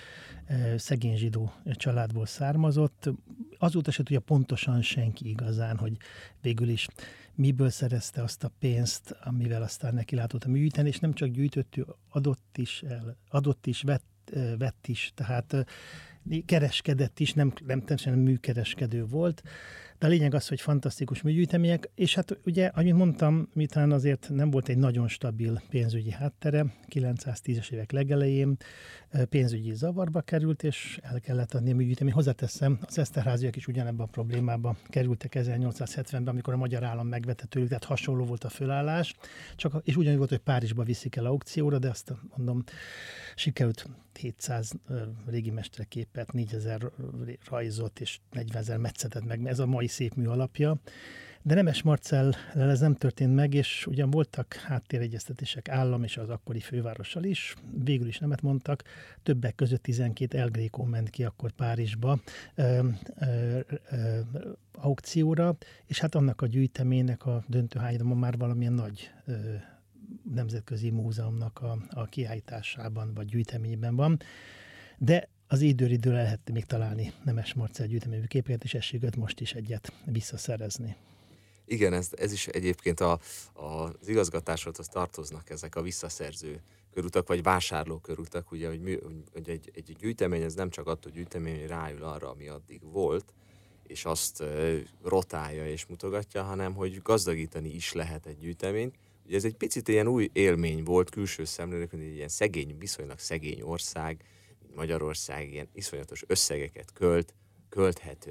szegény 0.76 1.16
zsidó 1.16 1.52
családból 1.64 2.26
származott. 2.26 3.10
Azóta 3.58 3.90
se 3.90 4.02
tudja 4.02 4.20
pontosan 4.20 4.82
senki 4.82 5.28
igazán, 5.28 5.76
hogy 5.76 5.96
végül 6.40 6.68
is 6.68 6.88
miből 7.34 7.70
szerezte 7.70 8.22
azt 8.22 8.44
a 8.44 8.50
pénzt, 8.58 9.16
amivel 9.24 9.62
aztán 9.62 9.94
neki 9.94 10.14
látott 10.16 10.44
a 10.44 10.48
műgyűjteni, 10.48 10.88
és 10.88 10.98
nem 10.98 11.12
csak 11.12 11.28
gyűjtött, 11.28 11.74
adott 12.08 12.58
is, 12.58 12.82
el, 12.82 13.16
adott 13.28 13.66
is, 13.66 13.82
vett, 13.82 14.32
vett 14.58 14.86
is, 14.86 15.12
tehát 15.14 15.66
kereskedett 16.46 17.20
is, 17.20 17.32
nem, 17.32 17.52
nem 17.66 17.80
teljesen 17.80 18.18
műkereskedő 18.18 19.06
volt, 19.06 19.42
de 19.98 20.06
a 20.06 20.10
lényeg 20.10 20.34
az, 20.34 20.48
hogy 20.48 20.60
fantasztikus 20.60 21.22
műgyűjtemények, 21.22 21.90
és 21.94 22.14
hát 22.14 22.38
ugye, 22.44 22.66
amit 22.66 22.94
mondtam, 22.94 23.48
miután 23.52 23.92
azért 23.92 24.28
nem 24.30 24.50
volt 24.50 24.68
egy 24.68 24.76
nagyon 24.76 25.08
stabil 25.08 25.62
pénzügyi 25.68 26.10
háttere, 26.10 26.66
910-es 26.90 27.70
évek 27.70 27.92
legelején 27.92 28.56
pénzügyi 29.28 29.74
zavarba 29.74 30.20
került, 30.20 30.62
és 30.62 30.98
el 31.02 31.20
kellett 31.20 31.54
adni 31.54 31.70
a 31.70 31.74
műgyűjteményt. 31.74 32.14
Hozzáteszem, 32.14 32.78
az 32.86 32.98
Eszterháziak 32.98 33.56
is 33.56 33.66
ugyanebben 33.66 34.06
a 34.06 34.10
problémába 34.10 34.76
kerültek 34.88 35.32
1870-ben, 35.38 36.26
amikor 36.26 36.54
a 36.54 36.56
magyar 36.56 36.84
állam 36.84 37.06
megvette 37.06 37.46
tőlük, 37.46 37.68
tehát 37.68 37.84
hasonló 37.84 38.24
volt 38.24 38.44
a 38.44 38.48
fölállás, 38.48 39.14
csak, 39.56 39.80
és 39.84 39.96
ugyanúgy 39.96 40.18
volt, 40.18 40.30
hogy 40.30 40.38
Párizsba 40.38 40.82
viszik 40.82 41.16
el 41.16 41.26
aukcióra, 41.26 41.78
de 41.78 41.88
azt 41.88 42.12
mondom, 42.36 42.64
sikerült 43.34 43.88
700 44.18 44.72
régi 45.26 45.50
mesterképet, 45.50 46.32
4000 46.32 46.90
rajzot 47.50 48.00
és 48.00 48.18
40 48.30 48.62
ezer 48.62 48.76
metszetet 48.76 49.24
meg. 49.24 49.46
Ez 49.46 49.58
a 49.58 49.66
mai 49.66 49.86
szép 49.86 50.14
mű 50.14 50.26
alapja. 50.26 50.80
De 51.44 51.54
Nemes 51.54 51.82
Marcell 51.82 52.32
ez 52.54 52.80
nem 52.80 52.94
történt 52.94 53.34
meg, 53.34 53.54
és 53.54 53.86
ugyan 53.86 54.10
voltak 54.10 54.54
háttéregyeztetések 54.54 55.68
állam 55.68 56.02
és 56.02 56.16
az 56.16 56.28
akkori 56.28 56.60
fővárossal 56.60 57.24
is, 57.24 57.54
végül 57.84 58.06
is 58.06 58.18
nemet 58.18 58.42
mondtak, 58.42 58.82
többek 59.22 59.54
között 59.54 59.82
12 59.82 60.38
El 60.38 60.50
ment 60.84 61.10
ki 61.10 61.24
akkor 61.24 61.50
Párizsba 61.50 62.20
ö, 62.54 62.88
ö, 63.18 63.60
ö, 63.90 64.20
aukcióra, 64.72 65.56
és 65.86 65.98
hát 66.00 66.14
annak 66.14 66.40
a 66.40 66.46
gyűjteménynek 66.46 67.26
a 67.26 67.44
döntőhányadoma 67.46 68.14
már 68.14 68.36
valamilyen 68.36 68.72
nagy 68.72 69.10
ö, 69.26 69.32
nemzetközi 70.34 70.90
múzeumnak 70.90 71.60
a, 71.60 71.78
a 71.90 72.04
kiállításában 72.04 73.14
vagy 73.14 73.26
gyűjteményben 73.26 73.96
van. 73.96 74.18
De 74.98 75.28
az 75.46 75.60
időről 75.60 76.14
lehet 76.14 76.50
még 76.52 76.64
találni 76.64 77.12
Nemes 77.24 77.54
Marcel 77.54 77.86
gyűjteményű 77.86 78.24
képeket, 78.24 78.64
és 78.64 78.74
ességet 78.74 79.16
most 79.16 79.40
is 79.40 79.52
egyet 79.52 79.92
visszaszerezni. 80.04 80.96
Igen, 81.72 81.92
ez, 81.92 82.08
ez 82.16 82.32
is 82.32 82.46
egyébként 82.46 83.00
a, 83.00 83.20
a, 83.52 83.64
az 83.64 84.08
igazgatáshoz 84.08 84.88
tartoznak 84.88 85.50
ezek 85.50 85.76
a 85.76 85.82
visszaszerző 85.82 86.62
körutak, 86.94 87.28
vagy 87.28 87.42
vásárló 87.42 87.98
körutak, 87.98 88.50
ugye, 88.50 88.68
hogy, 88.68 88.80
mű, 88.80 88.98
hogy 89.32 89.48
egy, 89.48 89.70
egy 89.74 89.96
gyűjtemény, 89.98 90.42
ez 90.42 90.54
nem 90.54 90.70
csak 90.70 90.86
attól 90.86 91.12
gyűjtemény, 91.12 91.58
hogy 91.58 91.68
ráül 91.68 92.02
arra, 92.02 92.30
ami 92.30 92.48
addig 92.48 92.80
volt, 92.82 93.32
és 93.86 94.04
azt 94.04 94.44
rotálja 95.02 95.66
és 95.66 95.86
mutogatja, 95.86 96.42
hanem 96.42 96.74
hogy 96.74 97.02
gazdagítani 97.02 97.74
is 97.74 97.92
lehet 97.92 98.26
egy 98.26 98.38
gyűjteményt. 98.38 98.94
Ugye 99.26 99.36
ez 99.36 99.44
egy 99.44 99.56
picit 99.56 99.88
ilyen 99.88 100.06
új 100.06 100.30
élmény 100.32 100.82
volt 100.84 101.10
külső 101.10 101.44
szemlélők, 101.44 101.90
hogy 101.90 102.00
egy 102.00 102.14
ilyen 102.14 102.28
szegény, 102.28 102.78
viszonylag 102.78 103.18
szegény 103.18 103.60
ország, 103.60 104.24
Magyarország 104.74 105.52
ilyen 105.52 105.68
iszonyatos 105.72 106.24
összegeket 106.26 106.92
költ, 106.92 107.34
költhet 107.72 108.28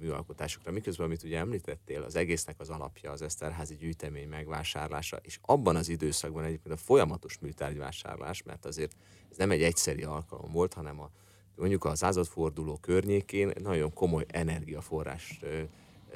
műalkotásokra. 0.00 0.70
Miközben, 0.72 1.06
amit 1.06 1.22
ugye 1.22 1.38
említettél, 1.38 2.02
az 2.02 2.16
egésznek 2.16 2.60
az 2.60 2.68
alapja 2.68 3.10
az 3.10 3.22
Eszterházi 3.22 3.76
gyűjtemény 3.76 4.28
megvásárlása, 4.28 5.16
és 5.22 5.38
abban 5.42 5.76
az 5.76 5.88
időszakban 5.88 6.44
egyébként 6.44 6.74
a 6.74 6.78
folyamatos 6.78 7.38
műtárgyvásárlás, 7.38 8.42
mert 8.42 8.64
azért 8.64 8.96
ez 9.30 9.36
nem 9.36 9.50
egy 9.50 9.62
egyszeri 9.62 10.02
alkalom 10.02 10.52
volt, 10.52 10.74
hanem 10.74 11.00
a, 11.00 11.10
mondjuk 11.56 11.84
a 11.84 11.94
századforduló 11.94 12.76
környékén 12.76 13.52
nagyon 13.62 13.92
komoly 13.92 14.24
energiaforrást 14.28 15.46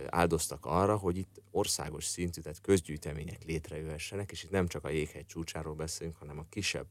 áldoztak 0.08 0.66
arra, 0.66 0.96
hogy 0.96 1.16
itt 1.16 1.42
országos 1.50 2.04
szintű, 2.04 2.40
tehát 2.40 2.60
közgyűjtemények 2.60 3.44
létrejöhessenek, 3.44 4.30
és 4.30 4.44
itt 4.44 4.50
nem 4.50 4.66
csak 4.66 4.84
a 4.84 4.90
jéghegy 4.90 5.26
csúcsáról 5.26 5.74
beszélünk, 5.74 6.16
hanem 6.16 6.38
a 6.38 6.46
kisebb 6.48 6.86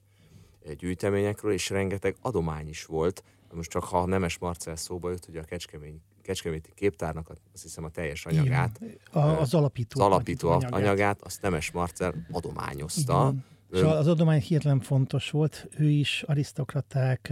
gyűjteményekről, 0.77 1.51
és 1.51 1.69
rengeteg 1.69 2.15
adomány 2.21 2.67
is 2.67 2.85
volt. 2.85 3.23
Most 3.53 3.69
csak 3.69 3.83
ha 3.83 4.05
Nemes 4.05 4.37
Marcel 4.37 4.75
szóba 4.75 5.09
jött, 5.09 5.25
hogy 5.25 5.37
a 5.37 5.43
Kecskemény, 5.43 6.01
Kecskeméti 6.21 6.71
képtárnak 6.75 7.29
azt 7.53 7.63
hiszem 7.63 7.83
a 7.83 7.89
teljes 7.89 8.25
anyagát, 8.25 8.79
Igen. 8.81 8.97
A, 9.11 9.19
az 9.19 9.53
alapító, 9.53 10.01
az 10.01 10.05
alapító 10.05 10.49
anyagát. 10.49 10.73
anyagát, 10.73 11.21
azt 11.21 11.41
Nemes 11.41 11.71
Marcel 11.71 12.13
adományozta. 12.31 13.27
Igen. 13.27 13.43
És 13.71 13.81
az 13.81 14.07
adomány 14.07 14.41
hihetetlen 14.41 14.79
fontos 14.79 15.29
volt, 15.29 15.67
ő 15.77 15.89
is 15.89 16.23
arisztokraták, 16.23 17.31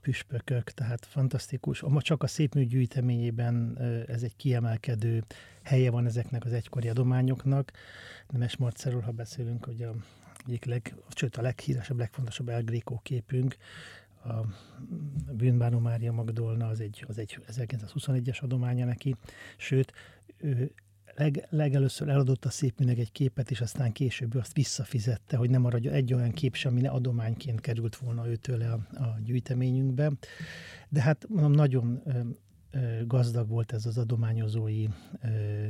püspökök, 0.00 0.70
tehát 0.70 1.06
fantasztikus. 1.06 1.80
Ma 1.80 2.02
csak 2.02 2.22
a 2.22 2.26
szépmű 2.26 2.64
gyűjteményében 2.64 3.78
ez 4.08 4.22
egy 4.22 4.36
kiemelkedő 4.36 5.24
helye 5.62 5.90
van 5.90 6.06
ezeknek 6.06 6.44
az 6.44 6.52
egykori 6.52 6.88
adományoknak. 6.88 7.72
Nemes 8.28 8.56
Marcelről, 8.56 9.00
ha 9.00 9.10
beszélünk, 9.10 9.64
hogy 9.64 9.82
a 9.82 9.94
egyik 10.46 10.64
leg, 10.64 10.94
sőt 11.14 11.36
a 11.36 11.42
leghíresebb, 11.42 11.98
legfontosabb 11.98 12.48
El 12.48 12.62
Greco 12.62 12.98
képünk, 13.02 13.56
a 14.24 14.46
Bűnbánó 15.32 15.78
Mária 15.78 16.12
Magdolna, 16.12 16.66
az 16.66 16.80
egy, 16.80 17.04
az 17.08 17.18
egy 17.18 17.38
1921-es 17.48 18.42
adománya 18.42 18.84
neki, 18.84 19.16
sőt, 19.56 19.92
ő 20.36 20.72
leg, 21.18 21.46
legelőször 21.50 22.08
eladott 22.08 22.44
a 22.44 22.50
szépműnek 22.50 22.98
egy 22.98 23.12
képet, 23.12 23.50
és 23.50 23.60
aztán 23.60 23.92
később 23.92 24.34
azt 24.34 24.54
visszafizette, 24.54 25.36
hogy 25.36 25.50
nem 25.50 25.60
maradjon 25.60 25.94
egy 25.94 26.14
olyan 26.14 26.30
kép 26.30 26.54
sem, 26.54 26.72
ami 26.72 26.86
adományként 26.86 27.60
került 27.60 27.96
volna 27.96 28.28
őtől 28.28 28.62
a, 28.62 28.98
a 29.02 29.18
gyűjteményünkbe. 29.24 30.12
De 30.88 31.02
hát 31.02 31.26
mondom, 31.28 31.52
nagyon 31.52 32.02
ö, 32.04 32.20
ö, 32.70 33.06
gazdag 33.06 33.48
volt 33.48 33.72
ez 33.72 33.86
az 33.86 33.98
adományozói 33.98 34.86
ö, 35.22 35.66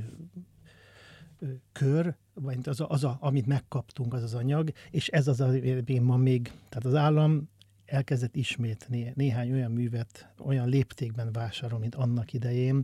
kör, 1.73 2.17
vagy 2.35 2.59
az, 2.65 2.81
a, 2.81 2.89
az 2.89 3.05
a, 3.05 3.17
amit 3.21 3.47
megkaptunk, 3.47 4.15
az 4.15 4.23
az 4.23 4.35
anyag, 4.35 4.73
és 4.91 5.09
ez 5.09 5.29
az, 5.29 5.41
ami 5.41 5.99
ma 5.99 6.17
még, 6.17 6.53
tehát 6.69 6.85
az 6.85 6.95
állam 6.95 7.49
elkezdett 7.89 8.37
ismét 8.37 8.87
né, 8.89 9.13
néhány 9.15 9.53
olyan 9.53 9.71
művet 9.71 10.29
olyan 10.39 10.69
léptékben 10.69 11.33
vásárol, 11.33 11.79
mint 11.79 11.95
annak 11.95 12.33
idején. 12.33 12.83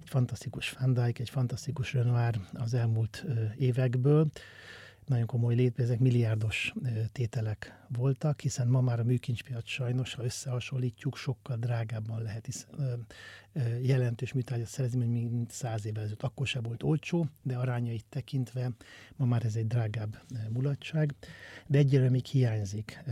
Egy 0.00 0.08
fantasztikus 0.08 0.70
Van 0.70 0.98
egy 0.98 1.30
fantasztikus 1.30 1.92
Renoir 1.92 2.40
az 2.52 2.74
elmúlt 2.74 3.24
ö, 3.26 3.44
évekből, 3.58 4.30
nagyon 5.06 5.26
komoly 5.26 5.54
létbe, 5.54 5.82
ezek 5.82 5.98
milliárdos 5.98 6.74
tételek 7.12 7.84
voltak, 7.88 8.40
hiszen 8.40 8.68
ma 8.68 8.80
már 8.80 9.00
a 9.00 9.04
műkincspiac 9.04 9.68
sajnos, 9.68 10.14
ha 10.14 10.24
összehasonlítjuk, 10.24 11.16
sokkal 11.16 11.56
drágábban 11.56 12.22
lehet 12.22 12.46
is, 12.46 12.66
ö, 12.78 12.92
ö, 13.52 13.78
jelentős 13.78 14.32
műtárgyat 14.32 14.68
szerezni, 14.68 15.06
mint 15.06 15.50
száz 15.50 15.86
évvel 15.86 16.02
ezelőtt. 16.02 16.22
Akkor 16.22 16.46
se 16.46 16.60
volt 16.60 16.82
olcsó, 16.82 17.26
de 17.42 17.56
arányait 17.56 18.04
tekintve 18.08 18.70
ma 19.16 19.24
már 19.24 19.44
ez 19.44 19.56
egy 19.56 19.66
drágább 19.66 20.22
mulatság. 20.48 21.14
De 21.66 21.78
egyre 21.78 22.10
még 22.10 22.24
hiányzik 22.24 23.04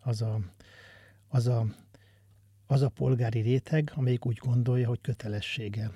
az 0.00 0.22
a, 0.22 0.40
az 1.30 1.46
a 1.46 1.66
az 2.66 2.82
a 2.82 2.88
polgári 2.88 3.40
réteg, 3.40 3.92
amelyik 3.94 4.26
úgy 4.26 4.36
gondolja, 4.36 4.88
hogy 4.88 5.00
kötelessége 5.00 5.90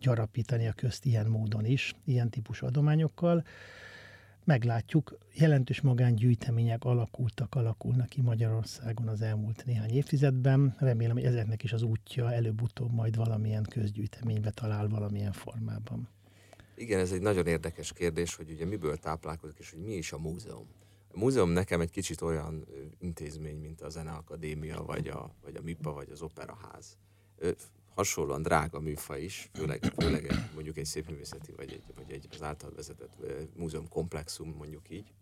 gyarapítani 0.00 0.66
a 0.66 0.72
közt 0.72 1.04
ilyen 1.04 1.26
módon 1.26 1.64
is, 1.64 1.94
ilyen 2.04 2.30
típusú 2.30 2.66
adományokkal 2.66 3.44
meglátjuk, 4.44 5.18
jelentős 5.34 5.80
magángyűjtemények 5.80 6.84
alakultak, 6.84 7.54
alakulnak 7.54 8.08
ki 8.08 8.20
Magyarországon 8.20 9.08
az 9.08 9.22
elmúlt 9.22 9.64
néhány 9.64 9.90
évtizedben. 9.90 10.76
Remélem, 10.78 11.14
hogy 11.14 11.24
ezeknek 11.24 11.62
is 11.62 11.72
az 11.72 11.82
útja 11.82 12.32
előbb-utóbb 12.32 12.92
majd 12.92 13.16
valamilyen 13.16 13.62
közgyűjteménybe 13.62 14.50
talál 14.50 14.88
valamilyen 14.88 15.32
formában. 15.32 16.08
Igen, 16.74 17.00
ez 17.00 17.12
egy 17.12 17.20
nagyon 17.20 17.46
érdekes 17.46 17.92
kérdés, 17.92 18.34
hogy 18.34 18.50
ugye 18.50 18.64
miből 18.64 18.96
táplálkozik, 18.96 19.58
és 19.58 19.70
hogy 19.70 19.80
mi 19.80 19.92
is 19.92 20.12
a 20.12 20.18
múzeum. 20.18 20.66
A 21.14 21.18
múzeum 21.18 21.50
nekem 21.50 21.80
egy 21.80 21.90
kicsit 21.90 22.20
olyan 22.20 22.66
intézmény, 22.98 23.56
mint 23.56 23.80
a 23.80 23.88
Zeneakadémia, 23.88 24.82
vagy 24.82 25.08
a, 25.08 25.34
vagy 25.42 25.56
a 25.56 25.62
MIPA, 25.62 25.92
vagy 25.92 26.10
az 26.10 26.22
Operaház 26.22 26.96
hasonlóan 27.94 28.42
drága 28.42 28.80
műfaj 28.80 29.22
is, 29.22 29.50
főleg, 29.52 29.92
főleg 29.98 30.50
mondjuk 30.54 30.76
egy 30.76 30.84
szépművészeti, 30.84 31.52
vagy 31.52 31.72
egy, 31.72 31.82
vagy 31.94 32.12
egy 32.12 32.28
az 32.30 32.42
által 32.42 32.72
vezetett 32.76 33.16
múzeum 33.56 33.88
komplexum, 33.88 34.54
mondjuk 34.58 34.90
így. 34.90 35.12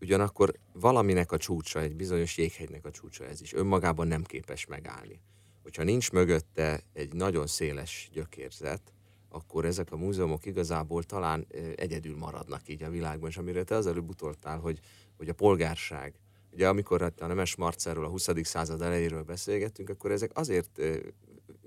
Ugyanakkor 0.00 0.58
valaminek 0.72 1.32
a 1.32 1.38
csúcsa, 1.38 1.80
egy 1.80 1.96
bizonyos 1.96 2.38
jéghegynek 2.38 2.84
a 2.84 2.90
csúcsa 2.90 3.24
ez 3.24 3.40
is, 3.40 3.52
önmagában 3.52 4.06
nem 4.06 4.22
képes 4.22 4.66
megállni. 4.66 5.20
Hogyha 5.62 5.82
nincs 5.82 6.12
mögötte 6.12 6.82
egy 6.92 7.12
nagyon 7.12 7.46
széles 7.46 8.08
gyökérzet, 8.12 8.92
akkor 9.36 9.64
ezek 9.64 9.92
a 9.92 9.96
múzeumok 9.96 10.46
igazából 10.46 11.02
talán 11.02 11.46
egyedül 11.76 12.16
maradnak 12.16 12.68
így 12.68 12.82
a 12.82 12.90
világban, 12.90 13.28
és 13.28 13.36
amire 13.36 13.64
te 13.64 13.74
az 13.74 13.86
előbb 13.86 14.08
utoltál, 14.08 14.58
hogy, 14.58 14.80
hogy 15.16 15.28
a 15.28 15.34
polgárság, 15.34 16.14
Ugye 16.52 16.68
amikor 16.68 17.02
a 17.02 17.26
Nemes 17.26 17.56
Marcelről, 17.56 18.04
a 18.04 18.08
20. 18.08 18.28
század 18.42 18.82
elejéről 18.82 19.22
beszélgettünk, 19.22 19.88
akkor 19.88 20.10
ezek 20.10 20.30
azért 20.34 20.80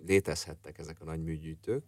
létezhettek 0.06 0.78
ezek 0.78 1.02
a 1.02 1.06
nagy 1.06 1.24
műgyűjtők, 1.24 1.84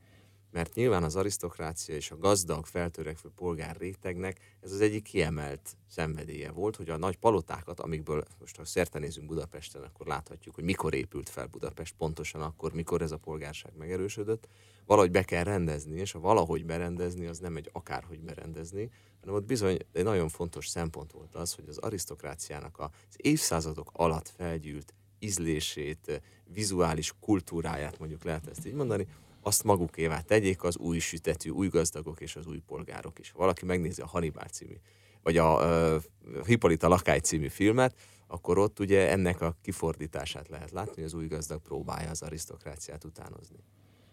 mert 0.52 0.74
nyilván 0.74 1.04
az 1.04 1.16
arisztokrácia 1.16 1.96
és 1.96 2.12
a 2.12 2.18
gazdag, 2.18 2.66
feltörekvő 2.66 3.30
polgár 3.36 3.78
rétegnek 3.78 4.58
ez 4.60 4.72
az 4.72 4.82
egyik 4.82 5.04
kiemelt 5.04 5.78
szenvedélye 5.88 6.52
volt, 6.52 6.76
hogy 6.76 6.90
a 6.90 6.98
nagy 6.98 7.18
palotákat, 7.18 7.80
amikből 7.80 8.24
most 8.40 8.58
ha 8.58 8.66
szerte 8.66 9.00
nézünk 9.00 9.28
Budapesten, 9.28 9.84
akkor 9.84 10.08
láthatjuk, 10.08 10.56
hogy 10.56 10.64
mikor 10.64 10.94
épült 10.94 11.30
fel 11.30 11.46
Budapest, 11.46 11.96
pontosan 11.98 12.42
akkor, 12.42 12.74
mikor 12.74 13.02
ez 13.02 13.12
a 13.12 13.18
polgárság 13.18 13.72
megerősödött, 13.78 14.48
valahogy 14.86 15.12
be 15.12 15.24
kell 15.24 15.44
rendezni, 15.44 16.00
és 16.00 16.14
a 16.14 16.20
valahogy 16.20 16.66
berendezni, 16.66 17.26
az 17.26 17.40
nem 17.40 17.56
egy 17.56 17.70
akárhogy 17.72 18.20
berendezni, 18.20 18.90
hanem 19.20 19.36
ott 19.36 19.46
bizony 19.46 19.78
egy 19.92 20.04
nagyon 20.04 20.30
fontos 20.30 20.68
szempont 20.68 21.12
volt 21.12 21.36
az, 21.36 21.54
hogy 21.54 21.66
az 21.68 21.78
arisztokráciának 21.78 22.80
az 22.80 23.16
évszázadok 23.16 23.90
alatt 23.94 24.30
felgyűlt 24.38 24.94
ízlését, 25.20 26.22
vizuális 26.54 27.14
kultúráját, 27.20 28.00
mondjuk 28.00 28.24
lehet 28.24 28.48
ezt 28.48 28.66
így 28.68 28.74
mondani, 28.74 29.08
azt 29.42 29.64
magukévá 29.64 30.22
tegyék 30.22 30.64
az 30.64 30.78
új 30.78 31.00
sütetű, 31.00 31.50
új 31.50 31.68
gazdagok 31.68 32.22
és 32.22 32.36
az 32.36 32.48
új 32.48 32.60
polgárok 32.60 33.20
is. 33.20 33.32
Ha 33.32 33.38
valaki 33.38 33.66
megnézi 33.66 34.02
a 34.02 34.08
Hannibal 34.08 34.46
című, 34.46 34.76
vagy 35.24 35.38
a 35.38 35.54
uh, 35.54 36.46
Hippolyta 36.46 36.88
Lakály 36.88 37.20
című 37.20 37.48
filmet, 37.48 37.96
akkor 38.28 38.58
ott 38.58 38.80
ugye 38.80 39.10
ennek 39.10 39.42
a 39.42 39.58
kifordítását 39.62 40.48
lehet 40.48 40.72
látni, 40.72 40.94
hogy 40.94 41.04
az 41.04 41.14
új 41.14 41.28
gazdag 41.28 41.62
próbálja 41.62 42.10
az 42.10 42.22
arisztokráciát 42.22 43.04
utánozni. 43.04 43.58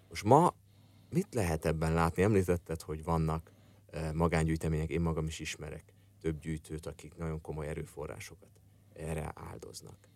Most 0.08 0.24
ma 0.24 0.54
mit 1.10 1.34
lehet 1.34 1.64
ebben 1.64 1.92
látni? 1.92 2.22
Említetted, 2.22 2.82
hogy 2.82 3.04
vannak 3.04 3.52
uh, 3.92 4.12
magángyűjtemények, 4.12 4.90
én 4.90 5.00
magam 5.00 5.26
is 5.26 5.38
ismerek 5.38 5.92
több 6.20 6.40
gyűjtőt, 6.40 6.86
akik 6.86 7.14
nagyon 7.14 7.40
komoly 7.40 7.66
erőforrásokat 7.66 8.60
erre 8.92 9.32
áldoznak. 9.34 10.08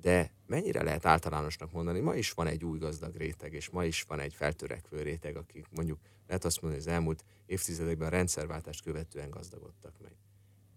De 0.00 0.34
mennyire 0.46 0.82
lehet 0.82 1.06
általánosnak 1.06 1.72
mondani, 1.72 2.00
ma 2.00 2.14
is 2.14 2.32
van 2.32 2.46
egy 2.46 2.64
új 2.64 2.78
gazdag 2.78 3.16
réteg, 3.16 3.52
és 3.52 3.70
ma 3.70 3.84
is 3.84 4.02
van 4.02 4.20
egy 4.20 4.34
feltörekvő 4.34 5.02
réteg, 5.02 5.36
akik 5.36 5.66
mondjuk 5.70 5.98
lehet 6.26 6.44
azt 6.44 6.60
mondani, 6.60 6.82
hogy 6.82 6.92
az 6.92 6.98
elmúlt 6.98 7.24
évtizedekben 7.46 8.06
a 8.06 8.10
rendszerváltást 8.10 8.82
követően 8.82 9.30
gazdagodtak 9.30 9.94
meg. 10.02 10.12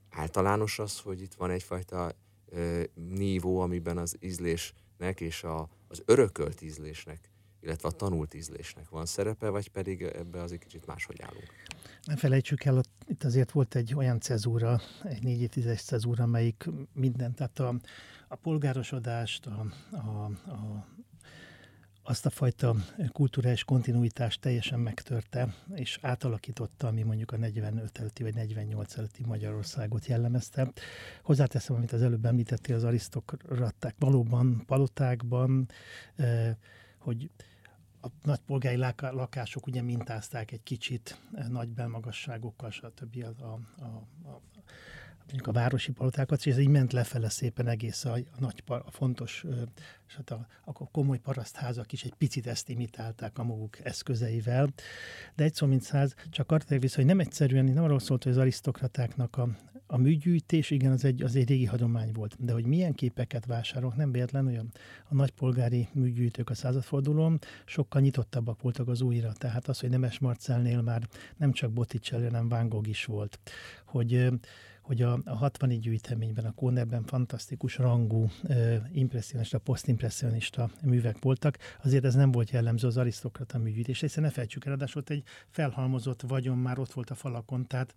Általános 0.09 0.79
az, 0.79 0.99
hogy 0.99 1.21
itt 1.21 1.33
van 1.33 1.49
egyfajta 1.49 2.11
ö, 2.45 2.83
nívó, 2.93 3.59
amiben 3.59 3.97
az 3.97 4.17
ízlésnek 4.19 5.21
és 5.21 5.43
a, 5.43 5.69
az 5.87 6.01
örökölt 6.05 6.61
ízlésnek, 6.61 7.31
illetve 7.63 7.87
a 7.87 7.91
tanult 7.91 8.33
ízlésnek 8.33 8.89
van 8.89 9.05
szerepe, 9.05 9.49
vagy 9.49 9.69
pedig 9.69 10.01
ebbe 10.01 10.41
az 10.41 10.51
egy 10.51 10.59
kicsit 10.59 10.85
máshogy 10.85 11.21
állunk? 11.21 11.51
Ne 12.03 12.15
felejtsük 12.15 12.63
el, 12.63 12.81
itt 13.07 13.23
azért 13.23 13.51
volt 13.51 13.75
egy 13.75 13.93
olyan 13.95 14.19
cezúra, 14.19 14.81
egy 15.03 15.23
négy 15.23 15.49
tízes 15.49 15.81
cezúra, 15.81 16.23
amelyik 16.23 16.69
minden, 16.93 17.33
tehát 17.33 17.59
a, 17.59 17.75
a 18.27 18.35
polgárosodást, 18.35 19.45
a, 19.45 19.65
a, 19.91 20.23
a, 20.51 20.87
azt 22.05 22.25
a 22.25 22.29
fajta 22.29 22.75
kulturális 23.11 23.63
kontinuitást 23.63 24.41
teljesen 24.41 24.79
megtörte, 24.79 25.55
és 25.75 25.99
átalakította, 26.01 26.87
ami 26.87 27.03
mondjuk 27.03 27.31
a 27.31 27.37
45 27.37 27.99
előtti 27.99 28.23
vagy 28.23 28.33
48 28.33 28.97
előtti 28.97 29.23
Magyarországot 29.25 30.05
jellemezte. 30.05 30.71
Hozzáteszem, 31.23 31.75
amit 31.75 31.91
az 31.91 32.01
előbb 32.01 32.25
említettél, 32.25 32.75
az 32.75 32.83
arisztokraták 32.83 33.95
valóban 33.99 34.63
palotákban, 34.65 35.67
hogy 36.97 37.29
a 38.03 38.07
nagypolgári 38.23 38.77
lakások 38.99 39.67
ugye 39.67 39.81
mintázták 39.81 40.51
egy 40.51 40.63
kicsit 40.63 41.17
nagy 41.49 41.69
belmagasságokkal, 41.69 42.71
stb. 42.71 43.25
A, 43.39 43.43
a, 43.43 43.87
a, 44.27 44.41
mondjuk 45.17 45.47
a 45.47 45.51
városi 45.51 45.91
palotákat, 45.91 46.39
és 46.39 46.51
ez 46.51 46.57
így 46.57 46.67
ment 46.67 46.93
lefele 46.93 47.29
szépen 47.29 47.67
egész 47.67 48.05
a, 48.05 48.13
a 48.13 48.39
nagy, 48.39 48.63
a 48.65 48.91
fontos, 48.91 49.45
és 50.07 50.15
hát 50.15 50.31
a, 50.31 50.47
a 50.63 50.89
komoly 50.91 51.17
parasztházak 51.17 51.91
is 51.91 52.03
egy 52.03 52.13
picit 52.13 52.47
ezt 52.47 52.69
imitálták 52.69 53.37
a 53.37 53.43
maguk 53.43 53.79
eszközeivel. 53.85 54.73
De 55.35 55.43
egy 55.43 55.53
szó 55.53 55.67
mint 55.67 55.81
száz, 55.81 56.13
csak 56.29 56.51
arra 56.51 56.79
vissza, 56.79 56.95
hogy 56.95 57.05
nem 57.05 57.19
egyszerűen, 57.19 57.65
nem 57.65 57.83
arról 57.83 57.99
szólt, 57.99 58.23
hogy 58.23 58.31
az 58.31 58.37
arisztokratáknak 58.37 59.37
a, 59.37 59.49
a 59.87 59.97
műgyűjtés, 59.97 60.69
igen, 60.69 60.91
az 60.91 61.05
egy, 61.05 61.21
az 61.21 61.35
egy 61.35 61.47
régi 61.47 61.65
hagyomány 61.65 62.11
volt, 62.11 62.35
de 62.39 62.53
hogy 62.53 62.65
milyen 62.65 62.93
képeket 62.93 63.45
vásárolnak, 63.45 63.97
nem 63.97 64.11
véletlen, 64.11 64.43
hogy 64.43 64.55
a, 64.55 64.63
a 65.09 65.15
nagypolgári 65.15 65.87
műgyűjtők 65.93 66.49
a 66.49 66.53
századfordulón 66.53 67.39
sokkal 67.65 68.01
nyitottabbak 68.01 68.61
voltak 68.61 68.87
az 68.87 69.01
újra. 69.01 69.31
Tehát 69.31 69.67
az, 69.67 69.79
hogy 69.79 69.89
Nemes 69.89 70.19
Marcelnél 70.19 70.81
már 70.81 71.07
nem 71.37 71.51
csak 71.51 71.71
Botticelli, 71.71 72.23
hanem 72.23 72.49
Van 72.49 72.69
Gogh 72.69 72.89
is 72.89 73.05
volt. 73.05 73.39
Hogy 73.85 74.29
hogy 74.83 75.01
a, 75.01 75.19
a 75.25 75.35
60 75.35 75.79
gyűjteményben, 75.79 76.45
a 76.45 76.53
Kónerben 76.53 77.03
fantasztikus 77.03 77.77
rangú 77.77 78.29
impressionista, 78.91 79.57
posztimpressionista 79.57 80.69
művek 80.81 81.17
voltak, 81.19 81.57
azért 81.83 82.05
ez 82.05 82.15
nem 82.15 82.31
volt 82.31 82.49
jellemző 82.49 82.87
az 82.87 82.97
arisztokrata 82.97 83.57
műgyűjtés, 83.57 83.99
hiszen 83.99 84.23
ne 84.23 84.29
felejtsük 84.29 84.65
el, 84.65 84.71
ráadásul 84.71 85.03
egy 85.07 85.23
felhalmozott 85.49 86.21
vagyon 86.21 86.57
már 86.57 86.79
ott 86.79 86.91
volt 86.91 87.09
a 87.09 87.15
falakon, 87.15 87.67
tehát 87.67 87.93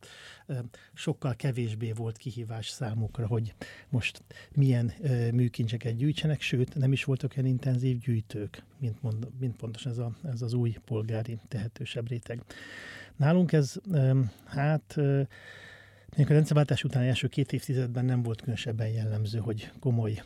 ö, 0.47 0.55
sokkal 0.95 1.35
kevésbé 1.35 1.93
volt 1.93 2.17
kihívás 2.17 2.69
számukra, 2.69 3.27
hogy 3.27 3.55
most 3.89 4.23
milyen 4.55 4.93
ö, 5.01 5.31
műkincseket 5.31 5.97
gyűjtsenek, 5.97 6.41
sőt, 6.41 6.75
nem 6.75 6.93
is 6.93 7.05
voltak 7.05 7.33
olyan 7.37 7.49
intenzív 7.49 7.99
gyűjtők, 7.99 8.63
mint, 8.79 9.03
mond, 9.03 9.29
mint 9.39 9.57
pontosan 9.57 9.93
ez, 9.93 9.99
a, 9.99 10.13
ez 10.23 10.43
az 10.43 10.53
új 10.53 10.77
polgári 10.85 11.39
tehetősebb 11.49 12.09
réteg. 12.09 12.43
Nálunk 13.17 13.53
ez, 13.53 13.75
ö, 13.93 14.21
hát 14.45 14.95
ö, 14.97 15.23
Mondjuk 16.07 16.31
a 16.31 16.33
rendszerváltás 16.33 16.85
után 16.85 17.03
első 17.03 17.29
két 17.29 17.53
évtizedben 17.53 18.05
nem 18.05 18.23
volt 18.23 18.41
különösebben 18.41 18.89
jellemző, 18.89 19.39
hogy 19.39 19.71
komoly, 19.81 20.23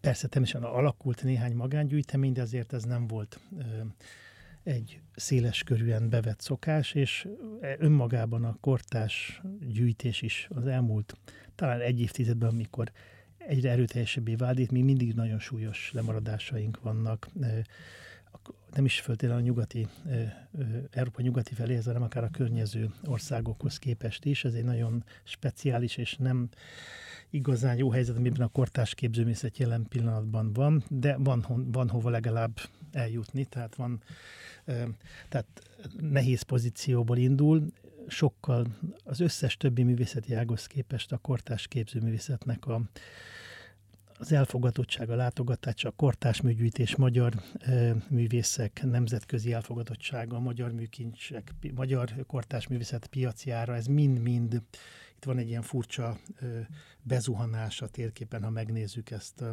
persze 0.00 0.28
természetesen 0.28 0.70
alakult 0.70 1.22
néhány 1.22 1.54
magángyűjtemény, 1.54 2.32
de 2.32 2.42
azért 2.42 2.72
ez 2.72 2.82
nem 2.82 3.06
volt 3.06 3.40
egy 4.62 5.00
széles 5.14 5.62
körűen 5.62 6.08
bevett 6.08 6.40
szokás, 6.40 6.92
és 6.92 7.28
önmagában 7.78 8.44
a 8.44 8.56
kortás 8.60 9.42
gyűjtés 9.60 10.22
is 10.22 10.48
az 10.54 10.66
elmúlt 10.66 11.16
talán 11.54 11.80
egy 11.80 12.00
évtizedben, 12.00 12.48
amikor 12.48 12.92
egyre 13.38 13.70
erőteljesebbé 13.70 14.34
vált, 14.34 14.58
itt 14.58 14.70
még 14.70 14.84
mindig 14.84 15.14
nagyon 15.14 15.38
súlyos 15.38 15.90
lemaradásaink 15.92 16.80
vannak 16.82 17.28
nem 18.74 18.84
is 18.84 19.00
föltétlenül 19.00 19.42
a 19.42 19.46
nyugati, 19.46 19.86
Európa 20.90 21.22
nyugati 21.22 21.54
felé, 21.54 21.74
hanem 21.84 22.02
akár 22.02 22.24
a 22.24 22.30
környező 22.30 22.90
országokhoz 23.04 23.78
képest 23.78 24.24
is. 24.24 24.44
Ez 24.44 24.54
egy 24.54 24.64
nagyon 24.64 25.04
speciális 25.22 25.96
és 25.96 26.16
nem 26.16 26.48
igazán 27.30 27.76
jó 27.76 27.90
helyzet, 27.90 28.16
amiben 28.16 28.40
a 28.40 28.48
kortás 28.48 28.94
képzőművészet 28.94 29.58
jelen 29.58 29.86
pillanatban 29.88 30.52
van, 30.52 30.84
de 30.88 31.16
van, 31.16 31.44
van 31.72 31.88
hova 31.88 32.10
legalább 32.10 32.60
eljutni, 32.92 33.44
tehát 33.44 33.74
van, 33.74 34.02
tehát 35.28 35.46
nehéz 36.00 36.42
pozícióból 36.42 37.16
indul, 37.16 37.66
sokkal 38.08 38.66
az 39.04 39.20
összes 39.20 39.56
többi 39.56 39.82
művészeti 39.82 40.34
ághoz 40.34 40.66
képest 40.66 41.12
a 41.12 41.18
kortás 41.18 41.66
képzőművészetnek 41.66 42.66
a 42.66 42.80
az 44.18 44.32
elfogadottság, 44.32 45.10
a 45.10 45.14
látogatás, 45.14 45.84
a 45.84 45.90
kortás 45.90 46.40
műgyűjtés, 46.40 46.96
magyar 46.96 47.34
e, 47.58 47.94
művészek 48.08 48.82
nemzetközi 48.82 49.52
elfogadottsága, 49.52 50.40
magyar 50.40 50.72
műkincsek, 50.72 51.54
magyar 51.74 52.24
kortás 52.26 52.68
művészet 52.68 53.06
piacjára, 53.06 53.74
ez 53.74 53.86
mind-mind, 53.86 54.62
itt 55.16 55.24
van 55.24 55.38
egy 55.38 55.48
ilyen 55.48 55.62
furcsa 55.62 56.18
e, 56.40 56.46
bezuhanás 57.02 57.82
a 57.82 57.88
térképen, 57.88 58.42
ha 58.42 58.50
megnézzük 58.50 59.10
ezt, 59.10 59.44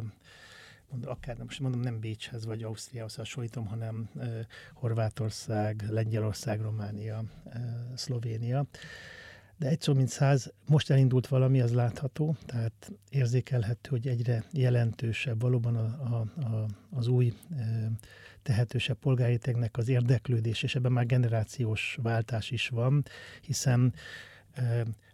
mondom, 0.90 1.10
akár 1.10 1.36
most 1.36 1.60
mondom 1.60 1.80
nem 1.80 2.00
Bécshez 2.00 2.44
vagy 2.44 2.62
Ausztriához 2.62 3.14
hasonlítom, 3.14 3.66
hanem 3.66 4.08
e, 4.18 4.46
Horvátország, 4.74 5.84
Lengyelország, 5.88 6.60
Románia, 6.60 7.24
e, 7.44 7.60
Szlovénia 7.94 8.66
de 9.62 9.68
egy 9.68 9.80
szó 9.80 9.94
mint 9.94 10.08
száz, 10.08 10.52
most 10.66 10.90
elindult 10.90 11.26
valami, 11.26 11.60
az 11.60 11.72
látható, 11.72 12.36
tehát 12.46 12.92
érzékelhető, 13.10 13.90
hogy 13.90 14.08
egyre 14.08 14.44
jelentősebb 14.52 15.40
valóban 15.40 15.76
a, 15.76 16.14
a, 16.14 16.44
a, 16.44 16.66
az 16.90 17.06
új 17.06 17.32
tehetősebb 18.42 18.96
polgáritegnek 18.98 19.76
az 19.76 19.88
érdeklődés, 19.88 20.62
és 20.62 20.74
ebben 20.74 20.92
már 20.92 21.06
generációs 21.06 21.98
váltás 22.02 22.50
is 22.50 22.68
van, 22.68 23.04
hiszen 23.42 23.94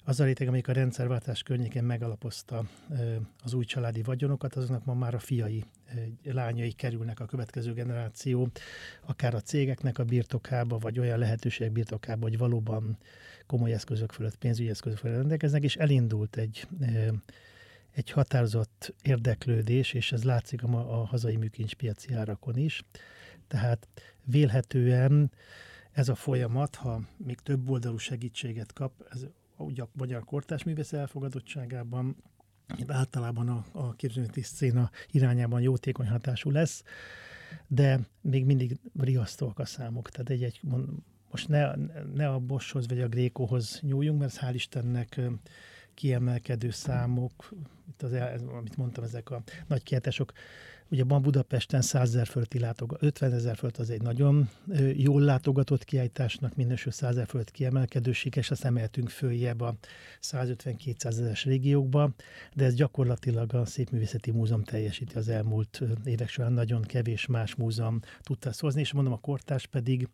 az 0.05 0.21
a 0.21 0.25
réteg, 0.25 0.49
amelyik 0.49 0.69
a 0.69 0.73
rendszerváltás 0.73 1.43
környékén 1.43 1.85
megalapozta 1.85 2.65
az 3.43 3.53
új 3.53 3.65
családi 3.65 4.03
vagyonokat, 4.03 4.55
azoknak 4.55 4.85
ma 4.85 4.95
már 4.95 5.15
a 5.15 5.19
fiai, 5.19 5.65
lányai 6.25 6.73
kerülnek 6.73 7.21
a 7.21 7.27
következő 7.27 7.73
generáció, 7.73 8.49
akár 9.07 9.35
a 9.35 9.41
cégeknek 9.41 9.99
a 9.99 10.05
birtokába, 10.05 10.79
vagy 10.79 10.99
olyan 10.99 11.19
lehetőségek 11.19 11.73
birtokába, 11.73 12.23
hogy 12.23 12.39
valóban 12.39 12.99
komoly 13.49 13.73
eszközök 13.73 14.13
fölött, 14.13 14.37
pénzügyi 14.37 14.69
eszközök 14.69 14.99
fölött 14.99 15.17
rendelkeznek, 15.17 15.63
és 15.63 15.77
elindult 15.77 16.37
egy, 16.37 16.69
egy 17.91 18.11
határozott 18.11 18.95
érdeklődés, 19.03 19.93
és 19.93 20.13
ez 20.13 20.25
látszik 20.25 20.63
a, 20.63 21.01
a 21.01 21.05
hazai 21.05 21.37
műkincspiaci 21.37 22.15
árakon 22.15 22.57
is. 22.57 22.85
Tehát 23.47 23.89
vélhetően 24.25 25.33
ez 25.93 26.09
a 26.09 26.15
folyamat, 26.15 26.75
ha 26.75 27.01
még 27.17 27.39
több 27.39 27.71
oldalú 27.71 27.97
segítséget 27.97 28.73
kap, 28.73 29.07
ez 29.11 29.27
ugye 29.57 29.83
a 29.83 29.89
magyar 29.93 30.25
kortás 30.25 30.65
művész 30.65 30.93
elfogadottságában 30.93 32.17
általában 32.87 33.49
a, 33.49 33.65
a 33.73 33.93
képzőművészeti 33.93 34.43
széna 34.43 34.91
irányában 35.11 35.61
jótékony 35.61 36.09
hatású 36.09 36.51
lesz, 36.51 36.83
de 37.67 38.01
még 38.21 38.45
mindig 38.45 38.77
riasztóak 38.99 39.59
a 39.59 39.65
számok. 39.65 40.11
Tehát 40.11 40.31
egy, 40.31 40.43
egy 40.43 40.61
most 41.31 41.49
ne, 41.49 41.75
ne 42.15 42.29
a 42.29 42.39
Boschhoz 42.39 42.89
vagy 42.89 43.01
a 43.01 43.09
Grékohoz 43.09 43.81
nyúljunk, 43.83 44.19
mert 44.19 44.39
hál' 44.41 44.55
Istennek 44.55 45.21
kiemelkedő 45.95 46.71
számok, 46.71 47.55
itt 47.89 48.03
az, 48.03 48.13
amit 48.59 48.77
mondtam, 48.77 49.05
ezek 49.05 49.31
a 49.31 49.43
nagy 49.67 49.83
kiáltások, 49.83 50.33
ugye 50.91 51.05
van 51.05 51.23
Budapesten 51.23 51.83
100 51.83 52.09
ezer 52.09 52.27
fölötti 52.27 52.59
látogató, 52.59 53.07
50 53.07 53.33
ezer 53.33 53.57
fölött 53.57 53.77
az 53.77 53.91
egy 53.91 54.03
nagyon 54.03 54.49
jól 54.95 55.21
látogatott 55.21 55.85
kiállításnak 55.85 56.57
minősül 56.57 56.93
100 56.93 57.11
ezer 57.11 57.27
fölött 57.27 57.51
kiemelkedő 57.51 58.11
és 58.35 58.51
azt 58.51 58.65
emeltünk 58.65 59.09
följebb 59.09 59.61
a 59.61 59.75
150-200 60.23 61.05
ezeres 61.05 61.45
régiókba, 61.45 62.11
de 62.55 62.65
ez 62.65 62.75
gyakorlatilag 62.75 63.55
a 63.55 63.65
Szépművészeti 63.65 64.31
Múzeum 64.31 64.63
teljesíti 64.63 65.17
az 65.17 65.29
elmúlt 65.29 65.83
évek 66.05 66.29
során, 66.29 66.53
nagyon 66.53 66.83
kevés 66.83 67.27
más 67.27 67.55
múzeum 67.55 68.01
tudta 68.23 68.49
ezt 68.49 68.61
hozni, 68.61 68.81
és 68.81 68.93
mondom, 68.93 69.13
a 69.13 69.21
kortás 69.21 69.67
pedig 69.67 70.09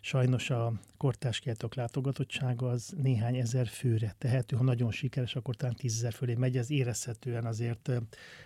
Sajnos 0.00 0.50
a 0.50 0.72
kortás 0.96 1.38
kiáltók 1.38 1.74
látogatottsága 1.74 2.68
az 2.68 2.94
néhány 2.96 3.36
ezer 3.36 3.66
főre 3.66 4.14
tehető. 4.18 4.56
Ha 4.56 4.62
nagyon 4.62 4.90
sikeres, 4.90 5.34
akkor 5.34 5.56
talán 5.56 5.74
tízezer 5.74 6.12
fölé 6.12 6.34
megy. 6.34 6.56
Ez 6.56 6.70
érezhetően 6.70 7.44
azért 7.44 7.90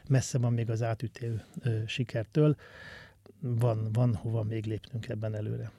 messze 0.08 0.38
van 0.38 0.52
még 0.52 0.70
az 0.70 0.82
átütő 0.82 1.44
sikertől. 1.86 2.56
Van, 3.40 3.92
van 3.92 4.14
hova 4.14 4.42
még 4.42 4.64
lépnünk 4.64 5.08
ebben 5.08 5.34
előre. 5.34 5.72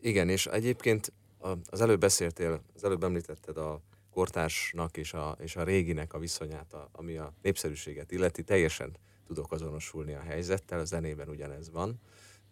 Igen, 0.00 0.28
és 0.28 0.46
egyébként 0.46 1.12
az 1.70 1.80
előbb 1.80 2.00
beszéltél, 2.00 2.62
az 2.74 2.84
előbb 2.84 3.04
említetted 3.04 3.56
a 3.56 3.80
kortársnak 4.10 4.96
és 4.96 5.12
a, 5.12 5.36
és 5.40 5.56
a 5.56 5.64
réginek 5.64 6.14
a 6.14 6.18
viszonyát, 6.18 6.72
a, 6.72 6.88
ami 6.92 7.16
a 7.16 7.32
népszerűséget 7.42 8.12
illeti, 8.12 8.42
teljesen 8.42 8.96
tudok 9.26 9.52
azonosulni 9.52 10.14
a 10.14 10.20
helyzettel, 10.20 10.78
a 10.78 10.84
zenében 10.84 11.28
ugyanez 11.28 11.70
van 11.70 12.00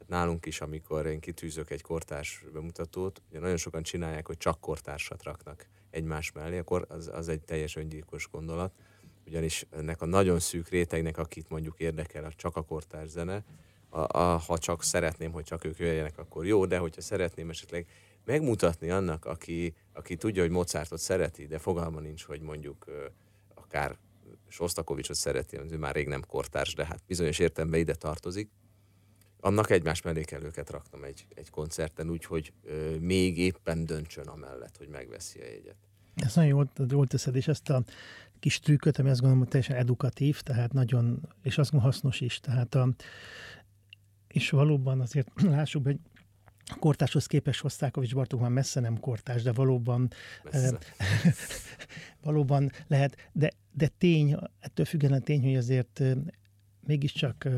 nálunk 0.08 0.46
is, 0.46 0.60
amikor 0.60 1.06
én 1.06 1.20
kitűzök 1.20 1.70
egy 1.70 1.82
kortárs 1.82 2.44
bemutatót, 2.52 3.22
ugye 3.28 3.38
nagyon 3.38 3.56
sokan 3.56 3.82
csinálják, 3.82 4.26
hogy 4.26 4.36
csak 4.36 4.60
kortársat 4.60 5.22
raknak 5.22 5.66
egymás 5.90 6.32
mellé, 6.32 6.58
akkor 6.58 6.86
az, 6.88 7.10
az 7.12 7.28
egy 7.28 7.40
teljes 7.40 7.76
öngyilkos 7.76 8.28
gondolat, 8.30 8.72
ugyanis 9.26 9.66
ennek 9.70 10.02
a 10.02 10.06
nagyon 10.06 10.38
szűk 10.38 10.68
rétegnek, 10.68 11.18
akit 11.18 11.48
mondjuk 11.48 11.80
érdekel 11.80 12.24
a 12.24 12.32
csak 12.32 12.56
a 12.56 12.62
kortárs 12.62 13.08
zene, 13.08 13.44
a, 13.88 14.18
a, 14.18 14.36
ha 14.36 14.58
csak 14.58 14.82
szeretném, 14.82 15.32
hogy 15.32 15.44
csak 15.44 15.64
ők 15.64 15.78
jöjjenek, 15.78 16.18
akkor 16.18 16.46
jó, 16.46 16.66
de 16.66 16.78
hogyha 16.78 17.00
szeretném 17.00 17.50
esetleg 17.50 17.86
megmutatni 18.24 18.90
annak, 18.90 19.24
aki, 19.24 19.74
aki 19.92 20.16
tudja, 20.16 20.42
hogy 20.42 20.50
Mozartot 20.50 20.98
szereti, 20.98 21.46
de 21.46 21.58
fogalma 21.58 22.00
nincs, 22.00 22.24
hogy 22.24 22.40
mondjuk 22.40 22.84
akár 23.54 23.98
Sostakovicsot 24.48 25.16
szereti, 25.16 25.58
ő 25.70 25.76
már 25.76 25.94
rég 25.94 26.08
nem 26.08 26.26
kortárs, 26.26 26.74
de 26.74 26.86
hát 26.86 27.02
bizonyos 27.06 27.38
értelemben 27.38 27.80
ide 27.80 27.94
tartozik, 27.94 28.50
annak 29.40 29.70
egymás 29.70 30.02
mellékelőket 30.02 30.70
raktam 30.70 31.04
egy, 31.04 31.26
egy 31.34 31.50
koncerten, 31.50 32.10
úgyhogy 32.10 32.52
még 33.00 33.38
éppen 33.38 33.86
döntsön 33.86 34.26
amellett, 34.26 34.76
hogy 34.76 34.88
megveszi 34.88 35.40
a 35.40 35.44
jegyet. 35.44 35.76
Ez 36.14 36.34
nagyon 36.34 36.50
jól, 36.50 36.70
jól 36.88 37.06
teszed, 37.06 37.36
és 37.36 37.48
ezt 37.48 37.70
a 37.70 37.82
kis 38.38 38.60
trükköt, 38.60 38.98
ami 38.98 39.10
azt 39.10 39.20
gondolom, 39.20 39.46
teljesen 39.46 39.76
edukatív, 39.76 40.40
tehát 40.40 40.72
nagyon, 40.72 41.28
és 41.42 41.58
azt 41.58 41.70
gondolom 41.70 41.94
hasznos 41.94 42.20
is. 42.20 42.40
Tehát 42.40 42.74
a, 42.74 42.88
és 44.28 44.50
valóban 44.50 45.00
azért 45.00 45.28
lássuk, 45.56 45.84
hogy 45.84 45.98
a 46.70 46.76
kortáshoz 46.78 47.26
képest 47.26 47.60
Hosszákovics 47.60 48.14
Bartók 48.14 48.40
már 48.40 48.50
messze 48.50 48.80
nem 48.80 49.00
kortás, 49.00 49.42
de 49.42 49.52
valóban 49.52 50.10
eh, 50.44 50.70
valóban 52.22 52.70
lehet, 52.86 53.30
de, 53.32 53.50
de 53.72 53.88
tény, 53.98 54.36
ettől 54.60 54.84
függetlenül 54.84 55.24
tény, 55.24 55.42
hogy 55.42 55.56
azért 55.56 56.02
mégiscsak 56.86 57.48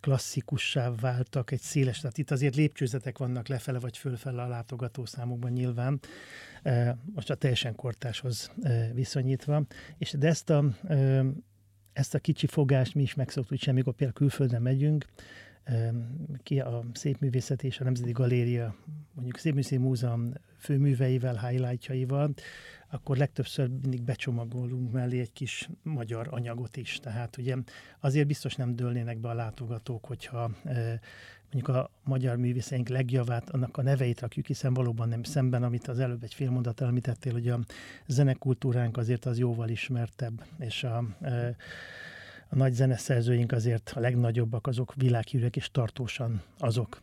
klasszikussá 0.00 0.92
váltak 1.00 1.50
egy 1.50 1.60
széles, 1.60 2.00
tehát 2.00 2.18
itt 2.18 2.30
azért 2.30 2.56
lépcsőzetek 2.56 3.18
vannak 3.18 3.48
lefele 3.48 3.78
vagy 3.78 3.96
fölfele 3.96 4.42
a 4.42 4.48
látogatószámokban 4.48 5.50
nyilván, 5.50 6.00
most 7.14 7.30
a 7.30 7.34
teljesen 7.34 7.74
kortáshoz 7.74 8.52
viszonyítva, 8.94 9.66
és 9.98 10.12
de 10.12 10.28
ezt 10.28 10.50
a, 10.50 10.64
ezt 11.92 12.14
a 12.14 12.18
kicsi 12.18 12.46
fogást 12.46 12.94
mi 12.94 13.02
is 13.02 13.14
megszoktuk, 13.14 13.58
hogy 13.58 13.68
amikor 13.68 13.94
például 13.94 14.18
külföldre 14.18 14.58
megyünk, 14.58 15.04
ki 16.42 16.60
a 16.60 16.84
Szépművészet 16.92 17.62
és 17.62 17.80
a 17.80 17.84
Nemzeti 17.84 18.12
Galéria, 18.12 18.74
mondjuk 19.14 19.38
Szépművészeti 19.38 19.76
Múzeum 19.76 20.32
főműveivel, 20.58 21.48
highlightjaival, 21.48 22.34
akkor 22.90 23.16
legtöbbször 23.16 23.68
mindig 23.68 24.02
becsomagolunk 24.02 24.92
mellé 24.92 25.20
egy 25.20 25.32
kis 25.32 25.68
magyar 25.82 26.28
anyagot 26.30 26.76
is. 26.76 26.98
Tehát 27.02 27.36
ugye 27.36 27.56
azért 28.00 28.26
biztos 28.26 28.54
nem 28.54 28.76
dőlnének 28.76 29.18
be 29.18 29.28
a 29.28 29.34
látogatók, 29.34 30.04
hogyha 30.04 30.50
mondjuk 31.52 31.76
a 31.76 31.90
magyar 32.04 32.36
művészeink 32.36 32.88
legjavát, 32.88 33.50
annak 33.50 33.76
a 33.76 33.82
neveit 33.82 34.20
rakjuk, 34.20 34.46
hiszen 34.46 34.74
valóban 34.74 35.08
nem 35.08 35.22
szemben, 35.22 35.62
amit 35.62 35.88
az 35.88 35.98
előbb 35.98 36.22
egy 36.22 36.34
fél 36.34 36.50
mondat 36.50 36.80
említettél, 36.80 37.32
hogy 37.32 37.48
a 37.48 37.58
zenekultúránk 38.06 38.96
azért 38.96 39.24
az 39.24 39.38
jóval 39.38 39.68
ismertebb, 39.68 40.44
és 40.58 40.84
a, 40.84 40.96
a 42.48 42.56
nagy 42.56 42.72
zeneszerzőink 42.72 43.52
azért 43.52 43.92
a 43.94 44.00
legnagyobbak, 44.00 44.66
azok 44.66 44.94
világhírűek 44.94 45.56
és 45.56 45.70
tartósan 45.70 46.42
azok 46.58 47.02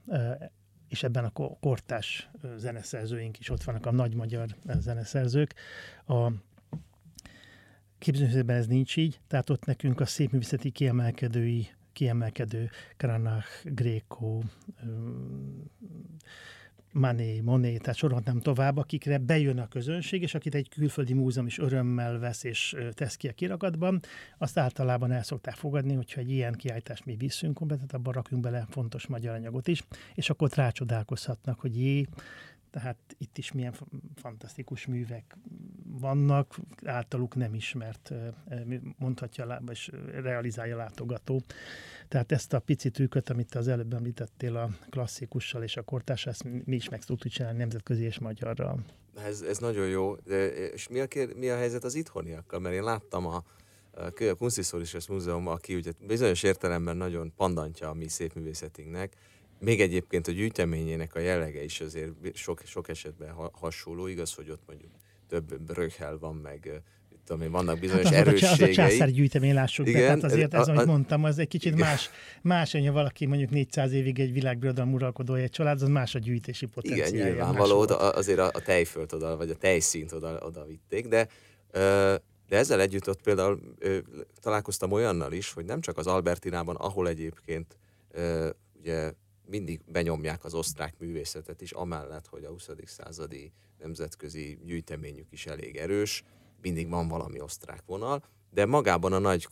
és 0.87 1.03
ebben 1.03 1.25
a 1.25 1.57
kortás 1.59 2.29
zeneszerzőink 2.57 3.39
is 3.39 3.49
ott 3.49 3.63
vannak, 3.63 3.85
a 3.85 3.91
nagy 3.91 4.15
magyar 4.15 4.55
zeneszerzők. 4.79 5.53
A 6.07 6.31
képzőművészetben 7.97 8.55
ez 8.55 8.67
nincs 8.67 8.97
így, 8.97 9.19
tehát 9.27 9.49
ott 9.49 9.65
nekünk 9.65 9.99
a 9.99 10.05
szépművészeti 10.05 10.69
kiemelkedői, 10.69 11.67
kiemelkedő 11.93 12.69
Kranach, 12.97 13.47
Gréko, 13.63 14.41
Mané, 16.97 17.39
Moné, 17.41 17.77
tehát 17.77 17.95
sorolhatnám 17.95 18.39
tovább, 18.39 18.77
akikre 18.77 19.17
bejön 19.17 19.59
a 19.59 19.67
közönség, 19.67 20.21
és 20.21 20.33
akit 20.33 20.55
egy 20.55 20.69
külföldi 20.69 21.13
múzeum 21.13 21.45
is 21.45 21.57
örömmel 21.57 22.19
vesz 22.19 22.43
és 22.43 22.75
tesz 22.93 23.15
ki 23.15 23.27
a 23.27 23.31
kirakatban, 23.31 23.99
azt 24.37 24.57
általában 24.57 25.11
el 25.11 25.23
szokták 25.23 25.55
fogadni, 25.55 25.93
hogyha 25.93 26.21
egy 26.21 26.31
ilyen 26.31 26.53
kiállítást 26.53 27.05
mi 27.05 27.15
viszünk, 27.15 27.67
tehát 27.67 27.93
abban 27.93 28.13
rakjunk 28.13 28.43
bele 28.43 28.65
fontos 28.69 29.07
magyar 29.07 29.33
anyagot 29.33 29.67
is, 29.67 29.83
és 30.13 30.29
akkor 30.29 30.49
rácsodálkozhatnak, 30.53 31.59
hogy 31.59 31.77
jé, 31.77 32.07
tehát 32.81 33.15
itt 33.17 33.37
is 33.37 33.51
milyen 33.51 33.73
fantasztikus 34.15 34.85
művek 34.85 35.37
vannak, 35.83 36.59
általuk 36.85 37.35
nem 37.35 37.53
ismert, 37.53 38.13
mondhatja, 38.97 39.61
vagy 39.65 39.91
realizálja 40.11 40.75
látogató. 40.75 41.41
Tehát 42.07 42.31
ezt 42.31 42.53
a 42.53 42.59
pici 42.59 42.89
trükköt, 42.89 43.29
amit 43.29 43.55
az 43.55 43.67
előbb 43.67 43.93
említettél 43.93 44.55
a 44.55 44.69
klasszikussal 44.89 45.63
és 45.63 45.77
a 45.77 45.81
kortás, 45.81 46.25
ezt 46.25 46.43
mi 46.43 46.75
is 46.75 46.89
meg 46.89 47.03
tudtuk 47.03 47.31
csinálni 47.31 47.57
nemzetközi 47.57 48.03
és 48.03 48.19
magyarral. 48.19 48.83
Ez, 49.15 49.41
ez 49.41 49.57
nagyon 49.57 49.87
jó. 49.87 50.15
De, 50.15 50.47
és 50.47 50.87
mi 50.87 50.99
a, 50.99 51.07
kér, 51.07 51.35
mi 51.35 51.49
a 51.49 51.55
helyzet 51.55 51.83
az 51.83 51.95
itthoniakkal? 51.95 52.59
Mert 52.59 52.75
én 52.75 52.83
láttam 52.83 53.25
a, 53.25 53.43
a 53.91 54.35
Kunsthistorisches 54.37 55.07
Múzeum, 55.07 55.47
aki 55.47 55.75
ugye 55.75 55.91
bizonyos 56.07 56.43
értelemben 56.43 56.97
nagyon 56.97 57.33
pandantja 57.35 57.89
a 57.89 57.93
mi 57.93 58.07
szépművészetinknek, 58.07 59.15
még 59.65 59.81
egyébként 59.81 60.27
a 60.27 60.31
gyűjteményének 60.31 61.15
a 61.15 61.19
jellege 61.19 61.63
is 61.63 61.81
azért 61.81 62.11
sok, 62.33 62.61
sok 62.65 62.89
esetben 62.89 63.33
hasonló, 63.51 64.07
igaz, 64.07 64.33
hogy 64.33 64.49
ott 64.49 64.61
mondjuk 64.67 64.91
több 65.27 65.61
bröghel 65.61 66.17
van, 66.17 66.35
meg 66.35 66.81
tudom 67.25 67.41
én, 67.41 67.51
vannak 67.51 67.79
bizonyos 67.79 68.03
hát 68.03 68.13
az 68.13 68.19
erősségei. 68.19 68.71
Az 68.71 68.77
a 68.77 68.81
császár 68.81 69.11
gyűjtemény, 69.11 69.53
lássuk 69.53 69.87
Igen, 69.87 70.01
be, 70.01 70.07
tehát 70.07 70.23
azért 70.23 70.53
ez, 70.53 70.67
a, 70.67 70.71
amit 70.71 70.85
mondtam, 70.85 71.23
az 71.23 71.37
egy 71.37 71.47
kicsit 71.47 71.73
igen. 71.73 71.87
más, 71.87 72.09
más, 72.41 72.71
hogy 72.71 72.91
valaki 72.91 73.25
mondjuk 73.25 73.49
400 73.49 73.91
évig 73.91 74.19
egy 74.19 74.33
világbirodalom 74.33 74.93
uralkodója 74.93 75.43
egy 75.43 75.49
család, 75.49 75.81
az 75.81 75.87
más 75.87 76.15
a 76.15 76.19
gyűjtési 76.19 76.65
potenciálja. 76.65 77.15
Igen, 77.15 77.27
nyilvánvaló, 77.27 77.79
oda, 77.79 78.09
azért 78.09 78.39
a, 78.39 78.49
a 78.53 78.61
tejfölt 78.61 79.13
oda, 79.13 79.37
vagy 79.37 79.49
a 79.49 79.55
tejszínt 79.55 80.11
oda, 80.11 80.39
oda 80.45 80.65
vitték, 80.65 81.07
de 81.07 81.27
de 82.47 82.57
ezzel 82.57 82.81
együtt 82.81 83.09
ott 83.09 83.21
például 83.21 83.59
találkoztam 84.41 84.91
olyannal 84.91 85.31
is, 85.31 85.53
hogy 85.53 85.65
nem 85.65 85.81
csak 85.81 85.97
az 85.97 86.07
Albertinában, 86.07 86.75
ahol 86.75 87.07
egyébként 87.07 87.77
ugye 88.79 89.11
mindig 89.47 89.81
benyomják 89.85 90.43
az 90.43 90.53
osztrák 90.53 90.99
művészetet 90.99 91.61
is, 91.61 91.71
amellett, 91.71 92.27
hogy 92.27 92.43
a 92.43 92.49
20. 92.49 92.69
századi 92.85 93.51
nemzetközi 93.79 94.59
gyűjteményük 94.63 95.31
is 95.31 95.45
elég 95.45 95.75
erős, 95.75 96.23
mindig 96.61 96.89
van 96.89 97.07
valami 97.07 97.41
osztrák 97.41 97.83
vonal, 97.85 98.23
de 98.49 98.65
magában 98.65 99.13
a 99.13 99.19
nagy 99.19 99.47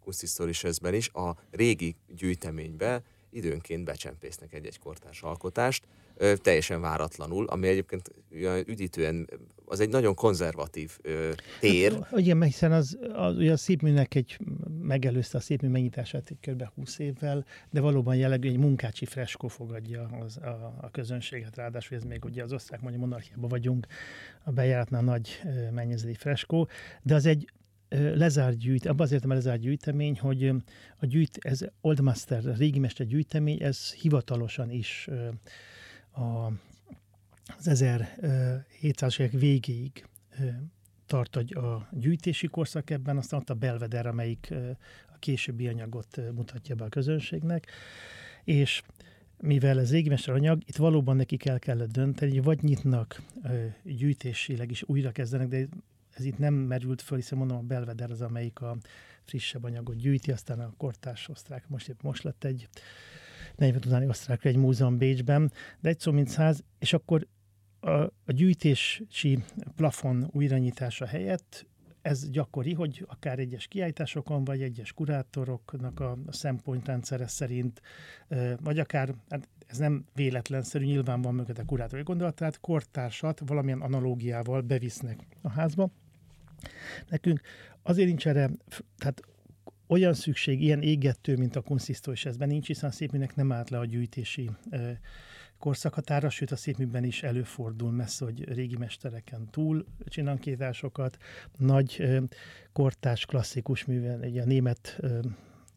Kunsthistorisesben 0.00 0.94
is 0.94 1.08
a 1.08 1.36
régi 1.50 1.96
gyűjteménybe 2.08 3.02
időnként 3.30 3.84
becsempésznek 3.84 4.52
egy-egy 4.52 4.78
kortárs 4.78 5.22
alkotást, 5.22 5.86
teljesen 6.42 6.80
váratlanul, 6.80 7.46
ami 7.46 7.68
egyébként 7.68 8.10
üdítően, 8.66 9.28
az 9.64 9.80
egy 9.80 9.88
nagyon 9.88 10.14
konzervatív 10.14 10.98
ö, 11.02 11.30
tér. 11.60 11.92
Hát, 11.92 12.18
igen, 12.18 12.42
hiszen 12.42 12.72
az, 12.72 12.98
az, 13.12 13.36
ugye 13.36 13.52
a 13.52 13.56
szépműnek 13.56 14.14
egy, 14.14 14.38
megelőzte 14.82 15.38
a 15.38 15.40
szépmű 15.40 15.68
megnyitását 15.68 16.30
egy 16.30 16.52
kb. 16.52 16.64
20 16.74 16.98
évvel, 16.98 17.44
de 17.70 17.80
valóban 17.80 18.16
jellegű 18.16 18.48
egy 18.48 18.58
munkácsi 18.58 19.04
freskó 19.04 19.48
fogadja 19.48 20.10
az, 20.24 20.36
a, 20.36 20.74
a 20.80 20.90
közönséget, 20.90 21.56
ráadásul 21.56 21.96
ez 21.96 22.04
még 22.04 22.24
ugye 22.24 22.42
az 22.42 22.52
osztrák 22.52 22.80
mondja 22.80 23.00
monarchiában 23.00 23.48
vagyunk, 23.48 23.86
a 24.44 24.50
bejáratnál 24.50 25.02
nagy 25.02 25.40
mennyezeti 25.72 26.14
freskó, 26.14 26.68
de 27.02 27.14
az 27.14 27.26
egy 27.26 27.52
lezárt 28.14 28.58
gyűjt, 28.58 28.86
abban 28.86 29.06
azért 29.06 29.24
a 29.24 29.28
lezárt 29.28 29.60
gyűjtemény, 29.60 30.18
hogy 30.18 30.52
a 30.96 31.06
gyűjt, 31.06 31.38
ez 31.40 31.60
Old 31.80 32.00
Master, 32.00 32.46
a 32.46 32.52
régi 32.52 32.78
mester 32.78 33.06
gyűjtemény, 33.06 33.62
ez 33.62 33.92
hivatalosan 33.92 34.70
is 34.70 35.08
a, 36.10 36.46
az 37.58 37.64
1700-as 37.64 39.20
évek 39.20 39.32
végéig 39.32 40.04
tart 41.06 41.36
a 41.36 41.88
gyűjtési 41.90 42.46
korszak 42.46 42.90
ebben, 42.90 43.16
aztán 43.16 43.40
ott 43.40 43.50
a 43.50 43.54
Belveder, 43.54 44.06
amelyik 44.06 44.54
a 45.12 45.18
későbbi 45.18 45.68
anyagot 45.68 46.20
mutatja 46.34 46.74
be 46.74 46.84
a 46.84 46.88
közönségnek, 46.88 47.66
és 48.44 48.82
mivel 49.40 49.78
ez 49.78 49.90
égmester 49.90 50.34
anyag, 50.34 50.62
itt 50.66 50.76
valóban 50.76 51.16
nekik 51.16 51.44
el 51.44 51.58
kellett 51.58 51.90
dönteni, 51.90 52.30
hogy 52.30 52.44
vagy 52.44 52.62
nyitnak 52.62 53.22
gyűjtésileg 53.82 54.70
is 54.70 54.82
újra 54.86 55.12
kezdenek, 55.12 55.48
de 55.48 55.66
ez 56.10 56.24
itt 56.24 56.38
nem 56.38 56.54
merült 56.54 57.02
föl, 57.02 57.18
hiszen 57.18 57.38
mondom, 57.38 57.56
a 57.56 57.60
Belveder 57.60 58.10
az, 58.10 58.20
amelyik 58.20 58.60
a 58.60 58.76
frissebb 59.24 59.64
anyagot 59.64 59.96
gyűjti, 59.96 60.32
aztán 60.32 60.60
a 60.60 60.72
kortás 60.76 61.28
osztrák, 61.28 61.68
most 61.68 61.88
épp 61.88 62.02
most 62.02 62.22
lett 62.22 62.44
egy 62.44 62.68
40 63.60 63.82
utáni 63.86 64.06
osztrák 64.06 64.44
egy 64.44 64.56
múzeum 64.56 64.98
Bécsben, 64.98 65.52
de 65.80 65.88
egy 65.88 66.00
szó 66.00 66.12
mint 66.12 66.28
száz, 66.28 66.64
és 66.78 66.92
akkor 66.92 67.26
a, 67.80 67.90
a 68.00 68.12
gyűjtési 68.26 69.44
plafon 69.76 70.28
újranyitása 70.32 71.06
helyett 71.06 71.66
ez 72.02 72.30
gyakori, 72.30 72.72
hogy 72.72 73.04
akár 73.08 73.38
egyes 73.38 73.66
kiállításokon, 73.66 74.44
vagy 74.44 74.62
egyes 74.62 74.92
kurátoroknak 74.92 76.00
a 76.00 76.18
szempontrendszere 76.28 77.26
szerint, 77.26 77.82
vagy 78.62 78.78
akár, 78.78 79.14
hát 79.28 79.48
ez 79.66 79.78
nem 79.78 80.04
véletlenszerű, 80.14 80.84
nyilván 80.84 81.22
van 81.22 81.34
mögött 81.34 81.58
a 81.58 81.64
kurátori 81.64 82.02
gondolat, 82.02 82.34
tehát 82.34 82.60
kortársat 82.60 83.42
valamilyen 83.46 83.80
analógiával 83.80 84.60
bevisznek 84.60 85.26
a 85.42 85.50
házba. 85.50 85.90
Nekünk 87.08 87.40
azért 87.82 88.08
nincs 88.08 88.26
erre, 88.26 88.50
tehát 88.98 89.22
olyan 89.90 90.14
szükség, 90.14 90.62
ilyen 90.62 90.82
égető, 90.82 91.36
mint 91.36 91.56
a 91.56 91.60
konszisztó, 91.60 92.12
és 92.12 92.24
ezben 92.24 92.48
nincs, 92.48 92.66
hiszen 92.66 92.88
a 92.88 92.92
szépműnek 92.92 93.34
nem 93.34 93.52
állt 93.52 93.70
le 93.70 93.78
a 93.78 93.84
gyűjtési 93.84 94.50
korszakhatára, 95.58 96.30
sőt 96.30 96.50
a 96.50 96.56
szépműben 96.56 97.04
is 97.04 97.22
előfordul 97.22 97.90
messze, 97.90 98.24
hogy 98.24 98.52
régi 98.52 98.76
mestereken 98.76 99.48
túl 99.50 99.84
csinankétásokat, 100.04 101.16
nagy 101.58 102.08
kortás 102.72 103.26
klasszikus 103.26 103.84
művel, 103.84 104.22
egy 104.22 104.38
a 104.38 104.44
német 104.44 105.00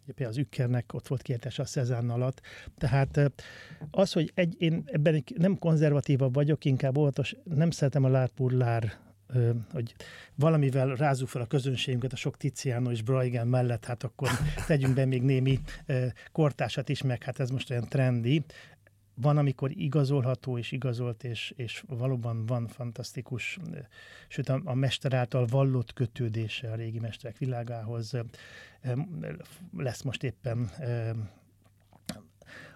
például 0.05 0.29
az 0.29 0.37
Ükkernek 0.37 0.93
ott 0.93 1.07
volt 1.07 1.21
kiértése 1.21 1.61
a 1.61 1.65
Cezanne 1.65 2.13
alatt. 2.13 2.41
Tehát 2.77 3.33
az, 3.91 4.11
hogy 4.11 4.31
egy, 4.35 4.55
én 4.57 4.83
ebben 4.85 5.23
nem 5.35 5.57
konzervatívabb 5.59 6.33
vagyok, 6.33 6.65
inkább 6.65 6.97
óvatos, 6.97 7.35
nem 7.43 7.69
szeretem 7.69 8.03
a 8.03 8.09
lárpurlár 8.09 9.02
hogy 9.71 9.95
valamivel 10.35 10.95
rázzuk 10.95 11.27
fel 11.27 11.41
a 11.41 11.45
közönségünket 11.45 12.13
a 12.13 12.15
sok 12.15 12.37
Tiziano 12.37 12.91
és 12.91 13.01
Bruegel 13.01 13.45
mellett, 13.45 13.85
hát 13.85 14.03
akkor 14.03 14.29
tegyünk 14.67 14.93
be 14.93 15.05
még 15.05 15.21
némi 15.21 15.59
kortásat 16.31 16.89
is, 16.89 17.01
meg 17.01 17.23
hát 17.23 17.39
ez 17.39 17.49
most 17.49 17.69
olyan 17.69 17.87
trendi. 17.89 18.43
Van, 19.15 19.37
amikor 19.37 19.71
igazolható 19.71 20.57
és 20.57 20.71
igazolt, 20.71 21.23
és, 21.23 21.53
és 21.55 21.83
valóban 21.87 22.45
van 22.45 22.67
fantasztikus, 22.67 23.59
sőt 24.27 24.49
a, 24.49 24.61
a 24.63 24.73
mester 24.73 25.13
által 25.13 25.45
vallott 25.45 25.93
kötődése 25.93 26.71
a 26.71 26.75
régi 26.75 26.99
mesterek 26.99 27.37
világához. 27.37 28.17
Lesz 29.77 30.01
most 30.01 30.23
éppen 30.23 30.71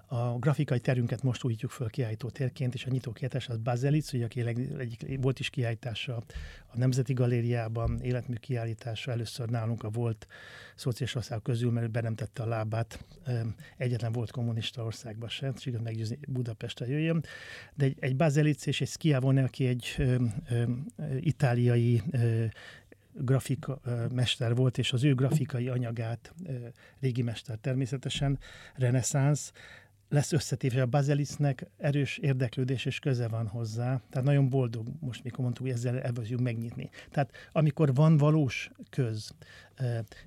a 0.09 0.37
grafikai 0.37 0.79
terünket 0.79 1.23
most 1.23 1.43
újítjuk 1.43 1.71
föl 1.71 1.89
kiállító 1.89 2.29
térként, 2.29 2.73
és 2.73 2.85
a 2.85 2.89
nyitó 2.89 3.11
kiállítás 3.11 3.49
az 3.49 3.57
Bazelic, 3.57 4.13
ugye, 4.13 4.25
aki 4.25 4.41
egyik, 4.77 5.17
volt 5.21 5.39
is 5.39 5.49
kiállítása 5.49 6.15
a 6.67 6.77
Nemzeti 6.77 7.13
Galériában, 7.13 7.99
életmű 8.01 8.35
kiállítása 8.35 9.11
először 9.11 9.49
nálunk 9.49 9.83
a 9.83 9.89
volt 9.89 10.27
szociális 10.75 11.15
ország 11.15 11.41
közül, 11.41 11.71
mert 11.71 11.91
be 11.91 12.01
nem 12.01 12.15
tette 12.15 12.43
a 12.43 12.47
lábát, 12.47 13.05
egyetlen 13.77 14.11
volt 14.11 14.31
kommunista 14.31 14.83
országban 14.83 15.29
sem, 15.29 15.55
sikerült 15.55 15.83
meggyőzni 15.83 16.19
Budapestre 16.27 16.87
jöjjön. 16.87 17.23
De 17.73 17.85
egy, 17.85 17.97
egy 17.99 18.15
Bazelic 18.15 18.65
és 18.65 18.81
egy 18.81 18.89
Schiavone, 18.89 19.43
aki 19.43 19.67
egy 19.67 19.95
ö, 19.97 20.15
ö, 20.49 20.63
itáliai 21.19 22.01
ö, 22.11 22.45
grafika 23.19 23.79
mester 24.13 24.55
volt, 24.55 24.77
és 24.77 24.93
az 24.93 25.03
ő 25.03 25.15
grafikai 25.15 25.67
anyagát, 25.67 26.33
régi 26.99 27.21
mester 27.21 27.57
természetesen, 27.57 28.39
reneszánsz, 28.75 29.51
lesz 30.09 30.31
összetépve. 30.31 30.81
A 30.81 30.85
Bazelisnek 30.85 31.67
erős 31.77 32.17
érdeklődés 32.17 32.85
és 32.85 32.99
köze 32.99 33.27
van 33.27 33.47
hozzá. 33.47 34.01
Tehát 34.09 34.27
nagyon 34.27 34.49
boldog 34.49 34.87
most, 34.99 35.23
mikor 35.23 35.39
mondtuk, 35.39 35.65
hogy 35.65 35.75
ezzel 35.75 36.01
elvözjük 36.01 36.39
megnyitni. 36.39 36.89
Tehát 37.11 37.31
amikor 37.51 37.93
van 37.93 38.17
valós 38.17 38.71
köz, 38.89 39.31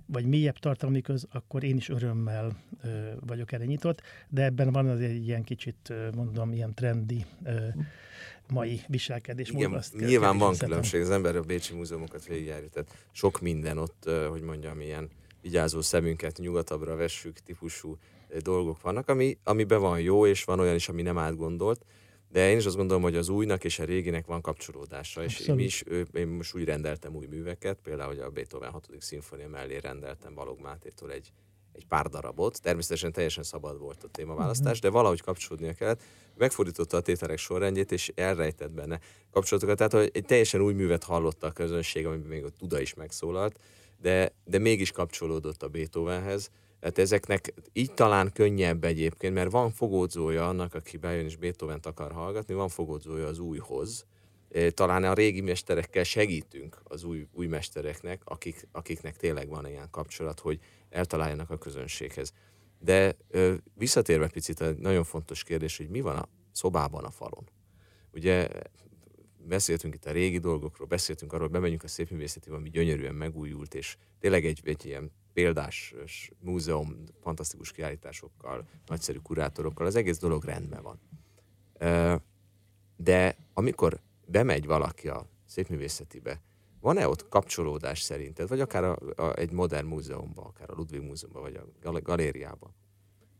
vagy 0.06 0.24
mélyebb 0.24 0.58
tartalmi 0.58 1.00
köz, 1.00 1.26
akkor 1.30 1.64
én 1.64 1.76
is 1.76 1.88
örömmel 1.88 2.56
vagyok 3.20 3.52
erre 3.52 3.64
nyitott, 3.64 4.02
de 4.28 4.44
ebben 4.44 4.72
van 4.72 4.88
azért 4.88 5.10
egy 5.10 5.26
ilyen 5.26 5.44
kicsit, 5.44 5.92
mondom, 6.14 6.52
ilyen 6.52 6.74
trendi 6.74 7.26
mai 8.48 8.80
viselkedés. 8.86 9.50
Igen, 9.50 9.72
azt 9.72 9.96
nyilván 9.96 10.38
van 10.38 10.56
különbség, 10.56 11.00
az 11.00 11.10
ember 11.10 11.36
a 11.36 11.42
Bécsi 11.42 11.74
múzeumokat 11.74 12.26
végigjárja, 12.26 12.68
tehát 12.68 13.06
sok 13.12 13.40
minden 13.40 13.78
ott, 13.78 14.10
hogy 14.28 14.42
mondjam, 14.42 14.80
ilyen 14.80 15.08
vigyázó 15.42 15.80
szemünket 15.80 16.38
nyugatabbra 16.38 16.96
vessük 16.96 17.38
típusú 17.38 17.98
dolgok 18.38 18.80
vannak, 18.80 19.08
ami, 19.08 19.38
amiben 19.44 19.80
van 19.80 20.00
jó, 20.00 20.26
és 20.26 20.44
van 20.44 20.60
olyan 20.60 20.74
is, 20.74 20.88
ami 20.88 21.02
nem 21.02 21.18
átgondolt, 21.18 21.84
de 22.32 22.50
én 22.50 22.56
is 22.56 22.66
azt 22.66 22.76
gondolom, 22.76 23.02
hogy 23.02 23.16
az 23.16 23.28
újnak 23.28 23.64
és 23.64 23.78
a 23.78 23.84
réginek 23.84 24.26
van 24.26 24.40
kapcsolódása, 24.40 25.24
és 25.24 25.40
én 25.40 25.58
is, 25.58 25.84
én 26.12 26.26
most 26.26 26.54
úgy 26.54 26.64
rendeltem 26.64 27.14
új 27.14 27.26
műveket, 27.26 27.78
például 27.82 28.08
hogy 28.08 28.18
a 28.18 28.30
Beethoven 28.30 28.70
6. 28.70 28.88
szimfonia 28.98 29.48
mellé 29.48 29.76
rendeltem 29.76 30.34
Balog 30.34 30.60
Mátétól 30.60 31.12
egy, 31.12 31.32
egy 31.72 31.86
pár 31.86 32.06
darabot. 32.06 32.62
Természetesen 32.62 33.12
teljesen 33.12 33.42
szabad 33.42 33.78
volt 33.78 34.04
a 34.04 34.08
témaválasztás, 34.08 34.76
uh-huh. 34.76 34.82
de 34.82 34.90
valahogy 34.90 35.20
kapcsolódnia 35.20 35.72
kellett. 35.72 36.02
Megfordította 36.36 36.96
a 36.96 37.00
tételek 37.00 37.38
sorrendjét, 37.38 37.92
és 37.92 38.12
elrejtett 38.14 38.72
benne 38.72 39.00
kapcsolatokat. 39.30 39.76
Tehát, 39.76 39.92
hogy 39.92 40.10
egy 40.12 40.24
teljesen 40.24 40.60
új 40.60 40.72
művet 40.72 41.04
hallotta 41.04 41.46
a 41.46 41.52
közönség, 41.52 42.06
amiben 42.06 42.28
még 42.28 42.44
a 42.44 42.48
Tuda 42.48 42.80
is 42.80 42.94
megszólalt, 42.94 43.58
de, 44.00 44.32
de 44.44 44.58
mégis 44.58 44.92
kapcsolódott 44.92 45.62
a 45.62 45.68
Beethovenhez 45.68 46.50
tehát 46.80 46.98
ezeknek 46.98 47.54
így 47.72 47.94
talán 47.94 48.32
könnyebb 48.32 48.84
egyébként, 48.84 49.34
mert 49.34 49.50
van 49.50 49.70
fogódzója 49.70 50.48
annak, 50.48 50.74
aki 50.74 50.96
bejön 50.96 51.24
és 51.24 51.36
beethoven 51.36 51.80
akar 51.82 52.12
hallgatni, 52.12 52.54
van 52.54 52.68
fogódzója 52.68 53.26
az 53.26 53.38
újhoz. 53.38 54.06
Talán 54.74 55.04
a 55.04 55.12
régi 55.12 55.40
mesterekkel 55.40 56.04
segítünk 56.04 56.80
az 56.84 57.04
új, 57.04 57.26
új 57.32 57.46
mestereknek, 57.46 58.22
akik, 58.24 58.68
akiknek 58.72 59.16
tényleg 59.16 59.48
van 59.48 59.66
ilyen 59.66 59.90
kapcsolat, 59.90 60.40
hogy 60.40 60.58
eltaláljanak 60.88 61.50
a 61.50 61.58
közönséghez. 61.58 62.32
De 62.78 63.16
visszatérve 63.74 64.28
picit 64.28 64.60
a 64.60 64.72
nagyon 64.78 65.04
fontos 65.04 65.42
kérdés, 65.42 65.76
hogy 65.76 65.88
mi 65.88 66.00
van 66.00 66.16
a 66.16 66.28
szobában 66.52 67.04
a 67.04 67.10
falon. 67.10 67.48
Ugye 68.12 68.48
beszéltünk 69.36 69.94
itt 69.94 70.04
a 70.04 70.12
régi 70.12 70.38
dolgokról, 70.38 70.86
beszéltünk 70.86 71.32
arról, 71.32 71.48
bemegyünk 71.48 71.82
a 71.82 71.88
szépművészeti, 71.88 72.50
ami 72.50 72.70
gyönyörűen 72.70 73.14
megújult, 73.14 73.74
és 73.74 73.96
tényleg 74.18 74.46
egy, 74.46 74.60
egy 74.64 74.86
ilyen 74.86 75.12
példás 75.32 75.94
múzeum, 76.40 77.04
fantasztikus 77.20 77.72
kiállításokkal, 77.72 78.68
nagyszerű 78.86 79.18
kurátorokkal, 79.18 79.86
az 79.86 79.94
egész 79.94 80.18
dolog 80.18 80.44
rendben 80.44 80.82
van. 80.82 81.00
De 82.96 83.36
amikor 83.54 84.00
bemegy 84.26 84.66
valaki 84.66 85.08
a 85.08 85.26
szépművészetibe, 85.46 86.40
van-e 86.80 87.08
ott 87.08 87.28
kapcsolódás 87.28 88.00
szerinted, 88.00 88.48
vagy 88.48 88.60
akár 88.60 88.84
a, 88.84 88.98
a, 89.16 89.36
egy 89.36 89.52
modern 89.52 89.86
múzeumban, 89.86 90.44
akár 90.44 90.70
a 90.70 90.74
Ludwig 90.74 91.00
múzeumban, 91.00 91.42
vagy 91.42 91.60
a 91.82 92.00
galériában? 92.00 92.74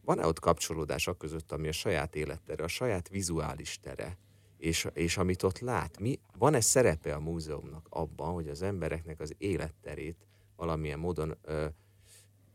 Van-e 0.03 0.27
ott 0.27 0.41
kapcsolódás 0.41 1.07
a 1.07 1.17
között, 1.17 1.53
ami 1.53 1.69
a 1.69 1.73
saját 1.73 2.17
élettere, 2.17 2.65
a 2.65 2.69
saját 2.69 3.09
vizuális 3.09 3.81
tere, 3.81 4.19
és, 4.57 4.89
és 4.93 5.17
amit 5.17 5.43
ott 5.43 5.59
lát? 5.59 5.99
Mi, 5.99 6.21
van-e 6.39 6.61
szerepe 6.61 7.15
a 7.15 7.21
múzeumnak 7.21 7.87
abban, 7.91 8.33
hogy 8.33 8.49
az 8.49 8.63
embereknek 8.63 9.21
az 9.21 9.35
életterét 9.39 10.27
valamilyen 10.61 10.99
módon, 10.99 11.37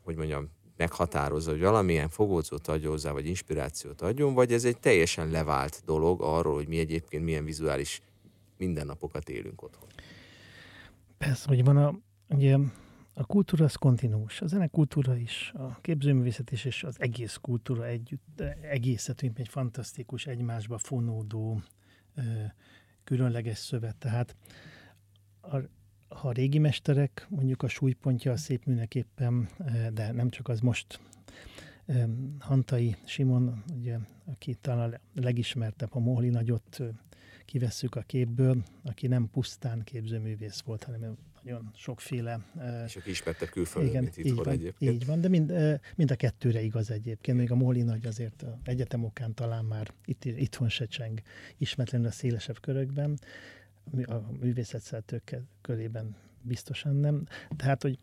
hogy 0.04 0.16
mondjam, 0.16 0.50
meghatározza, 0.78 1.52
hogy 1.52 1.60
valamilyen 1.60 2.10
fogódzót 2.10 2.68
adjon 2.68 2.92
hozzá, 2.92 3.12
vagy 3.12 3.26
inspirációt 3.26 4.02
adjon, 4.02 4.34
vagy 4.34 4.54
ez 4.54 4.66
egy 4.66 4.80
teljesen 4.80 5.30
levált 5.30 5.82
dolog 5.86 6.22
arról, 6.22 6.54
hogy 6.54 6.68
mi 6.68 6.80
egyébként 6.80 7.24
milyen 7.24 7.46
vizuális 7.46 8.02
mindennapokat 8.58 9.30
élünk 9.30 9.62
otthon. 9.62 9.90
Persze, 11.18 11.48
hogy 11.48 11.64
van 11.64 11.78
a, 11.78 11.96
ugye, 12.30 12.58
a 13.14 13.26
kultúra 13.26 13.66
az 13.66 13.76
kontinús, 13.76 14.42
a 14.42 14.48
zenekultúra 14.48 15.16
is, 15.16 15.52
a 15.56 15.80
képzőművészet 15.82 16.52
is, 16.52 16.66
és 16.66 16.84
az 16.84 16.96
egész 17.00 17.38
kultúra 17.42 17.86
együtt, 17.86 18.42
egészet, 18.62 19.22
egy 19.22 19.48
fantasztikus, 19.48 20.26
egymásba 20.26 20.78
fonódó, 20.78 21.62
különleges 23.04 23.58
szövet. 23.58 23.96
Tehát 23.96 24.36
a, 25.42 25.58
ha 26.08 26.28
a 26.28 26.32
régi 26.32 26.58
mesterek, 26.58 27.26
mondjuk 27.30 27.64
a 27.64 27.68
súlypontja 27.68 28.32
a 28.32 28.38
szép 28.38 28.66
műnek 28.66 28.96
éppen, 28.96 29.50
de 29.94 30.12
nem 30.12 30.30
csak 30.30 30.48
az 30.48 30.60
most, 30.60 31.00
Hantai 32.40 32.96
Simon, 33.04 33.64
ugye, 33.76 33.98
aki 34.26 34.54
talán 34.62 34.94
a 34.94 35.22
legismertebb, 35.22 35.90
a 35.92 36.00
Mohli 36.00 36.30
nagyot 36.30 36.82
kivesszük 37.46 37.96
a 37.96 38.02
képből, 38.02 38.64
aki 38.84 39.08
nem 39.08 39.30
pusztán 39.32 39.84
képzőművész 39.84 40.62
volt, 40.62 40.84
hanem 40.84 41.18
nagyon 41.44 41.72
sokféle... 41.76 42.40
És 42.86 42.96
aki 42.96 43.10
ismertebb 43.10 43.50
külföldön, 43.50 43.90
igen, 43.90 44.04
mint 44.04 44.18
itthon 44.18 44.44
van, 44.44 44.54
egyébként. 44.54 44.94
Így 44.94 45.06
van, 45.06 45.22
de 45.22 45.28
mind, 45.28 45.54
mind 45.96 46.12
a 46.12 46.16
kettőre 46.16 46.62
igaz 46.62 46.92
egyébként. 46.92 47.38
Még 47.38 47.52
a 47.52 47.56
Móli 47.56 47.82
nagy 47.82 48.06
azért 48.06 48.44
a 48.44 48.60
egyetemokán 48.64 49.34
talán 49.34 49.66
már 49.66 49.94
itt, 50.06 50.26
itthon 50.26 50.70
se 50.70 50.86
cseng 50.86 51.22
ismeretlenül 51.58 52.08
a 52.08 52.12
szélesebb 52.12 52.60
körökben, 52.60 53.20
a 54.06 54.16
művészetszertők 54.40 55.42
körében 55.62 56.16
biztosan 56.42 56.96
nem. 56.96 57.24
Tehát, 57.56 57.82
hogy 57.82 58.00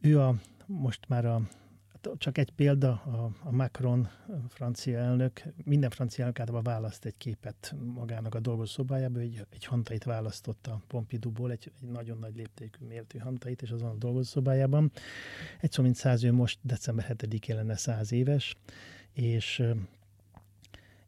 ő 0.00 0.20
a, 0.20 0.34
most 0.66 1.08
már 1.08 1.24
a 1.24 1.40
csak 2.18 2.38
egy 2.38 2.50
példa, 2.50 2.90
a, 2.90 3.30
a 3.42 3.50
Macron 3.50 4.08
a 4.26 4.48
francia 4.48 4.98
elnök, 4.98 5.42
minden 5.64 5.90
francia 5.90 6.24
elnök 6.24 6.40
általában 6.40 6.72
választ 6.72 7.04
egy 7.04 7.16
képet 7.16 7.74
magának 7.94 8.34
a 8.34 8.40
dolgozószobájába, 8.40 9.20
egy, 9.20 9.46
egy 9.50 9.64
hantait 9.64 10.04
választotta 10.04 10.80
Pompidouból, 10.86 11.50
egy, 11.50 11.72
egy 11.80 11.88
nagyon 11.88 12.18
nagy 12.18 12.36
léptékű 12.36 12.86
mértű 12.86 13.18
hantait, 13.18 13.62
és 13.62 13.70
azon 13.70 13.88
a 13.88 13.94
dolgozószobájában. 13.94 14.92
Egy 15.60 15.72
szó 15.72 15.82
mint 15.82 15.94
száz, 15.94 16.24
ő 16.24 16.32
most 16.32 16.58
december 16.62 17.16
7-én 17.18 17.56
lenne 17.56 17.76
száz 17.76 18.12
éves, 18.12 18.56
és 19.12 19.62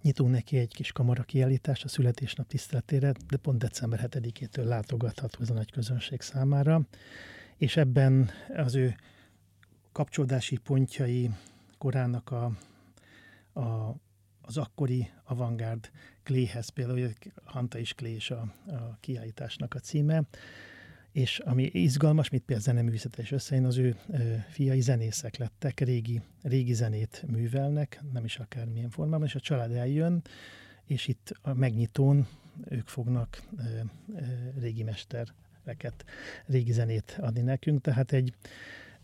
nyitunk 0.02 0.30
neki 0.30 0.58
egy 0.58 0.74
kis 0.74 0.92
kamara 0.92 1.22
kiállítást 1.22 1.84
a 1.84 1.88
születésnap 1.88 2.46
tiszteletére, 2.46 3.12
de 3.28 3.36
pont 3.36 3.58
december 3.58 4.08
7-től 4.10 4.64
látogatható 4.64 5.38
ez 5.42 5.50
a 5.50 5.54
nagy 5.54 5.70
közönség 5.70 6.20
számára, 6.20 6.82
és 7.56 7.76
ebben 7.76 8.30
az 8.56 8.74
ő 8.74 8.96
kapcsolódási 9.92 10.56
pontjai 10.56 11.30
korának 11.78 12.30
a, 12.30 12.52
a, 13.60 13.94
az 14.40 14.56
akkori 14.56 15.10
avantgárd 15.24 15.90
Kléhez, 16.22 16.68
például 16.68 17.12
Hanta 17.44 17.78
is 17.78 17.94
Klé 17.94 18.14
is 18.14 18.30
a, 18.30 18.54
a 18.66 18.96
kiállításnak 19.00 19.74
a 19.74 19.78
címe, 19.78 20.22
és 21.18 21.38
ami 21.38 21.70
izgalmas, 21.72 22.28
mit 22.28 22.42
például 22.42 22.68
zeneművészete 22.68 23.22
is 23.22 23.32
összejön, 23.32 23.64
az 23.64 23.76
ő 23.76 23.96
ö, 24.08 24.34
fiai 24.48 24.80
zenészek 24.80 25.36
lettek, 25.36 25.80
régi, 25.80 26.20
régi 26.42 26.72
zenét 26.72 27.24
művelnek, 27.26 28.00
nem 28.12 28.24
is 28.24 28.38
akármilyen 28.38 28.90
formában, 28.90 29.26
és 29.26 29.34
a 29.34 29.40
család 29.40 29.72
eljön, 29.72 30.22
és 30.84 31.06
itt 31.06 31.32
a 31.42 31.54
megnyitón 31.54 32.26
ők 32.68 32.88
fognak 32.88 33.42
ö, 33.56 33.62
ö, 34.14 34.20
régi 34.60 34.82
mestereket, 34.82 36.04
régi 36.46 36.72
zenét 36.72 37.18
adni 37.20 37.40
nekünk, 37.40 37.80
tehát 37.80 38.12
egy 38.12 38.34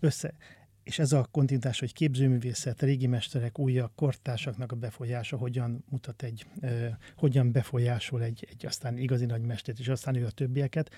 össze, 0.00 0.34
és 0.82 0.98
ez 0.98 1.12
a 1.12 1.28
kontinuitás, 1.30 1.80
hogy 1.80 1.92
képzőművészet, 1.92 2.82
régi 2.82 3.06
mesterek, 3.06 3.58
újak, 3.58 3.94
kortársaknak 3.94 4.72
a 4.72 4.76
befolyása 4.76 5.36
hogyan 5.36 5.84
mutat 5.90 6.22
egy, 6.22 6.46
uh, 6.62 6.86
hogyan 7.16 7.52
befolyásol 7.52 8.22
egy, 8.22 8.46
egy 8.50 8.66
aztán 8.66 8.98
igazi 8.98 9.24
nagy 9.24 9.42
mestert, 9.42 9.78
és 9.78 9.88
aztán 9.88 10.14
ő 10.14 10.24
a 10.24 10.30
többieket, 10.30 10.90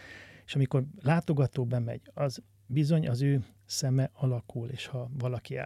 és 0.47 0.55
amikor 0.55 0.85
látogató 1.03 1.65
bemegy, 1.65 2.11
az 2.15 2.43
bizony 2.67 3.09
az 3.09 3.23
ő 3.23 3.45
szeme 3.65 4.11
alakul, 4.13 4.69
és 4.69 4.87
ha 4.87 5.11
valaki 5.19 5.59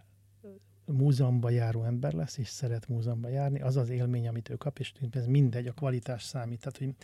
múzeumban 0.85 1.53
járó 1.53 1.85
ember 1.85 2.13
lesz, 2.13 2.39
és 2.39 2.49
szeret 2.49 2.89
múzeumba 2.89 3.29
járni, 3.29 3.61
az 3.61 3.77
az 3.77 3.89
élmény, 3.89 4.29
amit 4.29 4.49
ő 4.49 4.55
kap, 4.55 4.79
és 4.79 4.93
ez 5.11 5.27
mindegy, 5.27 5.67
a 5.67 5.73
kvalitás 5.73 6.23
számít. 6.23 6.59
Tehát, 6.59 6.79
hogy 6.79 6.95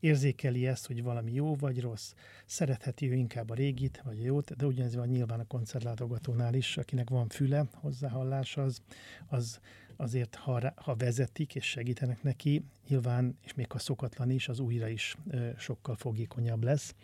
érzékeli 0.00 0.66
ezt, 0.66 0.86
hogy 0.86 1.02
valami 1.02 1.32
jó 1.32 1.54
vagy 1.54 1.80
rossz, 1.80 2.12
szeretheti 2.46 3.10
ő 3.10 3.14
inkább 3.14 3.50
a 3.50 3.54
régit, 3.54 4.02
vagy 4.04 4.18
a 4.20 4.24
jót, 4.24 4.56
de 4.56 4.66
ugyanez 4.66 4.94
van 4.94 5.08
nyilván 5.08 5.40
a 5.40 5.46
koncertlátogatónál 5.46 6.54
is, 6.54 6.76
akinek 6.76 7.10
van 7.10 7.28
füle, 7.28 7.64
hozzáhallás, 7.74 8.56
az, 8.56 8.82
az 9.26 9.60
azért, 10.00 10.34
ha, 10.34 10.72
ha 10.76 10.94
vezetik 10.94 11.54
és 11.54 11.64
segítenek 11.64 12.22
neki, 12.22 12.64
nyilván, 12.88 13.38
és 13.44 13.54
még 13.54 13.72
ha 13.72 13.78
szokatlan 13.78 14.30
is, 14.30 14.48
az 14.48 14.58
újra 14.58 14.88
is 14.88 15.16
sokkal 15.58 15.96
fogékonyabb 15.96 16.62
lesz. 16.62 16.94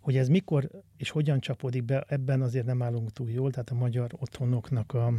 Hogy 0.00 0.16
ez 0.16 0.28
mikor 0.28 0.70
és 0.96 1.10
hogyan 1.10 1.40
csapódik 1.40 1.84
be, 1.84 2.04
ebben 2.08 2.42
azért 2.42 2.66
nem 2.66 2.82
állunk 2.82 3.12
túl 3.12 3.30
jól, 3.30 3.50
tehát 3.50 3.70
a 3.70 3.74
magyar 3.74 4.10
otthonoknak 4.18 4.92
a 4.92 5.12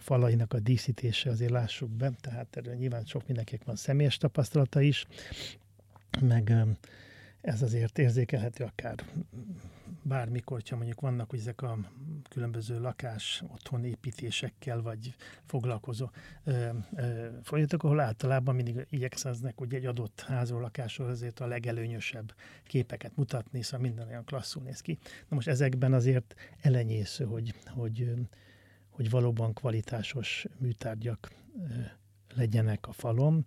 falainak 0.00 0.52
a 0.52 0.58
díszítése 0.58 1.30
azért 1.30 1.50
lássuk 1.50 1.90
be, 1.90 2.10
tehát 2.20 2.56
erről 2.56 2.74
nyilván 2.74 3.04
sok 3.04 3.26
mindenkinek 3.26 3.64
van 3.64 3.76
személyes 3.76 4.16
tapasztalata 4.16 4.80
is, 4.80 5.06
meg 6.20 6.52
ez 7.40 7.62
azért 7.62 7.98
érzékelhető 7.98 8.64
akár 8.64 9.04
bármikor, 10.02 10.62
ha 10.70 10.76
mondjuk 10.76 11.00
vannak 11.00 11.32
ezek 11.32 11.62
a 11.62 11.78
különböző 12.28 12.80
lakás 12.80 13.42
otthon 13.52 13.84
építésekkel, 13.84 14.82
vagy 14.82 15.14
foglalkozó 15.44 16.10
ö, 16.44 16.68
ö, 16.96 17.26
folyamatok, 17.42 17.82
ahol 17.84 18.00
általában 18.00 18.54
mindig 18.54 18.86
igyekszeznek 18.90 19.58
hogy 19.58 19.74
egy 19.74 19.86
adott 19.86 20.20
házról, 20.20 20.60
lakásról 20.60 21.08
azért 21.08 21.40
a 21.40 21.46
legelőnyösebb 21.46 22.34
képeket 22.64 23.16
mutatni, 23.16 23.62
szóval 23.62 23.80
minden 23.80 24.08
olyan 24.08 24.24
klasszul 24.24 24.62
néz 24.62 24.80
ki. 24.80 24.98
Na 25.28 25.34
most 25.36 25.48
ezekben 25.48 25.92
azért 25.92 26.34
elenyésző, 26.60 27.24
hogy, 27.24 27.54
hogy, 27.66 28.12
hogy 28.90 29.10
valóban 29.10 29.52
kvalitásos 29.52 30.46
műtárgyak 30.58 31.32
legyenek 32.34 32.86
a 32.86 32.92
falon, 32.92 33.46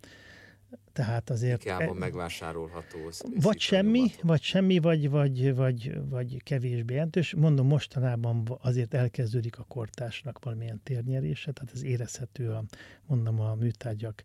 tehát 0.94 1.30
azért... 1.30 1.64
Ikában 1.64 1.96
e, 1.96 2.00
megvásárolható. 2.00 2.98
Vagy 3.42 3.60
semmi, 3.60 4.12
vagy 4.22 4.42
semmi, 4.42 4.80
vagy, 4.80 5.10
vagy, 5.10 5.56
vagy, 5.56 6.10
vagy 6.10 6.44
kevésbé 6.44 6.94
jelentős. 6.94 7.34
Mondom, 7.34 7.68
mostanában 7.68 8.58
azért 8.62 8.94
elkezdődik 8.94 9.60
a 9.60 9.64
kortásnak 9.64 10.44
valamilyen 10.44 10.82
térnyerése, 10.84 11.52
tehát 11.52 11.74
ez 11.74 11.84
érezhető 11.84 12.52
a, 12.52 12.64
mondom, 13.06 13.40
a 13.40 13.56
műtárgyak 13.56 14.24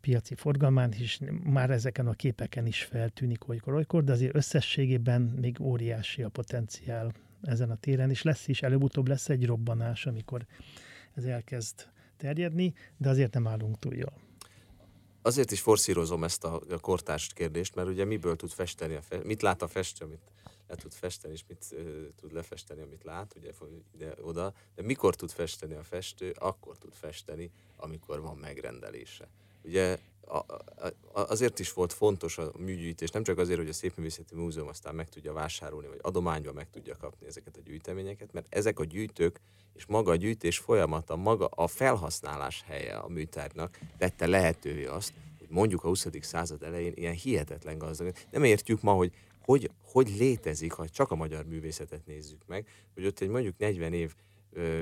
piaci 0.00 0.34
forgalmán 0.34 0.92
is, 0.98 1.18
már 1.42 1.70
ezeken 1.70 2.06
a 2.06 2.12
képeken 2.12 2.66
is 2.66 2.82
feltűnik 2.82 3.48
olykor-olykor, 3.48 4.04
de 4.04 4.12
azért 4.12 4.34
összességében 4.34 5.22
még 5.22 5.60
óriási 5.60 6.22
a 6.22 6.28
potenciál 6.28 7.12
ezen 7.42 7.70
a 7.70 7.76
téren, 7.76 8.10
és 8.10 8.22
lesz 8.22 8.48
is, 8.48 8.62
előbb-utóbb 8.62 9.08
lesz 9.08 9.28
egy 9.28 9.46
robbanás, 9.46 10.06
amikor 10.06 10.46
ez 11.14 11.24
elkezd 11.24 11.88
terjedni, 12.16 12.74
de 12.96 13.08
azért 13.08 13.34
nem 13.34 13.46
állunk 13.46 13.78
túl 13.78 13.94
jól 13.94 14.23
azért 15.24 15.50
is 15.50 15.60
forszírozom 15.60 16.24
ezt 16.24 16.44
a, 16.44 16.62
a 16.70 16.78
kortárs 16.78 17.32
kérdést, 17.32 17.74
mert 17.74 17.88
ugye 17.88 18.04
miből 18.04 18.36
tud 18.36 18.50
festeni, 18.50 18.94
a 18.94 19.02
fe, 19.02 19.20
mit 19.24 19.42
lát 19.42 19.62
a 19.62 19.68
festő, 19.68 20.04
amit 20.04 20.20
le 20.68 20.74
tud 20.74 20.92
festeni, 20.92 21.32
és 21.32 21.44
mit 21.48 21.66
uh, 21.72 22.08
tud 22.20 22.32
lefesteni, 22.32 22.82
amit 22.82 23.04
lát, 23.04 23.34
ugye 23.36 23.52
ide-oda, 23.94 24.54
de 24.74 24.82
mikor 24.82 25.14
tud 25.16 25.30
festeni 25.30 25.74
a 25.74 25.82
festő, 25.82 26.34
akkor 26.38 26.78
tud 26.78 26.92
festeni, 26.94 27.50
amikor 27.76 28.20
van 28.20 28.36
megrendelése. 28.36 29.28
Ugye 29.62 29.98
azért 31.12 31.58
is 31.58 31.72
volt 31.72 31.92
fontos 31.92 32.38
a 32.38 32.52
műgyűjtés, 32.58 33.10
nem 33.10 33.22
csak 33.22 33.38
azért, 33.38 33.58
hogy 33.58 33.68
a 33.68 33.72
Szépművészeti 33.72 34.34
Múzeum 34.34 34.68
aztán 34.68 34.94
meg 34.94 35.08
tudja 35.08 35.32
vásárolni, 35.32 35.86
vagy 35.86 35.98
adományban 36.02 36.54
meg 36.54 36.70
tudja 36.70 36.96
kapni 36.96 37.26
ezeket 37.26 37.56
a 37.56 37.60
gyűjteményeket, 37.64 38.32
mert 38.32 38.54
ezek 38.54 38.78
a 38.78 38.84
gyűjtők 38.84 39.40
és 39.74 39.86
maga 39.86 40.10
a 40.10 40.16
gyűjtés 40.16 40.58
folyamata, 40.58 41.16
maga 41.16 41.46
a 41.46 41.66
felhasználás 41.66 42.62
helye 42.66 42.96
a 42.96 43.08
műtárnak 43.08 43.78
tette 43.98 44.26
lehetővé 44.26 44.84
azt, 44.84 45.12
hogy 45.38 45.48
mondjuk 45.50 45.84
a 45.84 45.88
20. 45.88 46.06
század 46.20 46.62
elején 46.62 46.92
ilyen 46.94 47.14
hihetetlen 47.14 47.78
gazdag. 47.78 48.12
Nem 48.30 48.44
értjük 48.44 48.82
ma, 48.82 48.92
hogy 48.92 49.12
hogy, 49.44 49.70
hogy 49.82 50.14
létezik, 50.18 50.72
ha 50.72 50.88
csak 50.88 51.10
a 51.10 51.14
magyar 51.14 51.44
művészetet 51.44 52.06
nézzük 52.06 52.42
meg, 52.46 52.68
hogy 52.94 53.06
ott 53.06 53.20
egy 53.20 53.28
mondjuk 53.28 53.58
40 53.58 53.92
év 53.92 54.14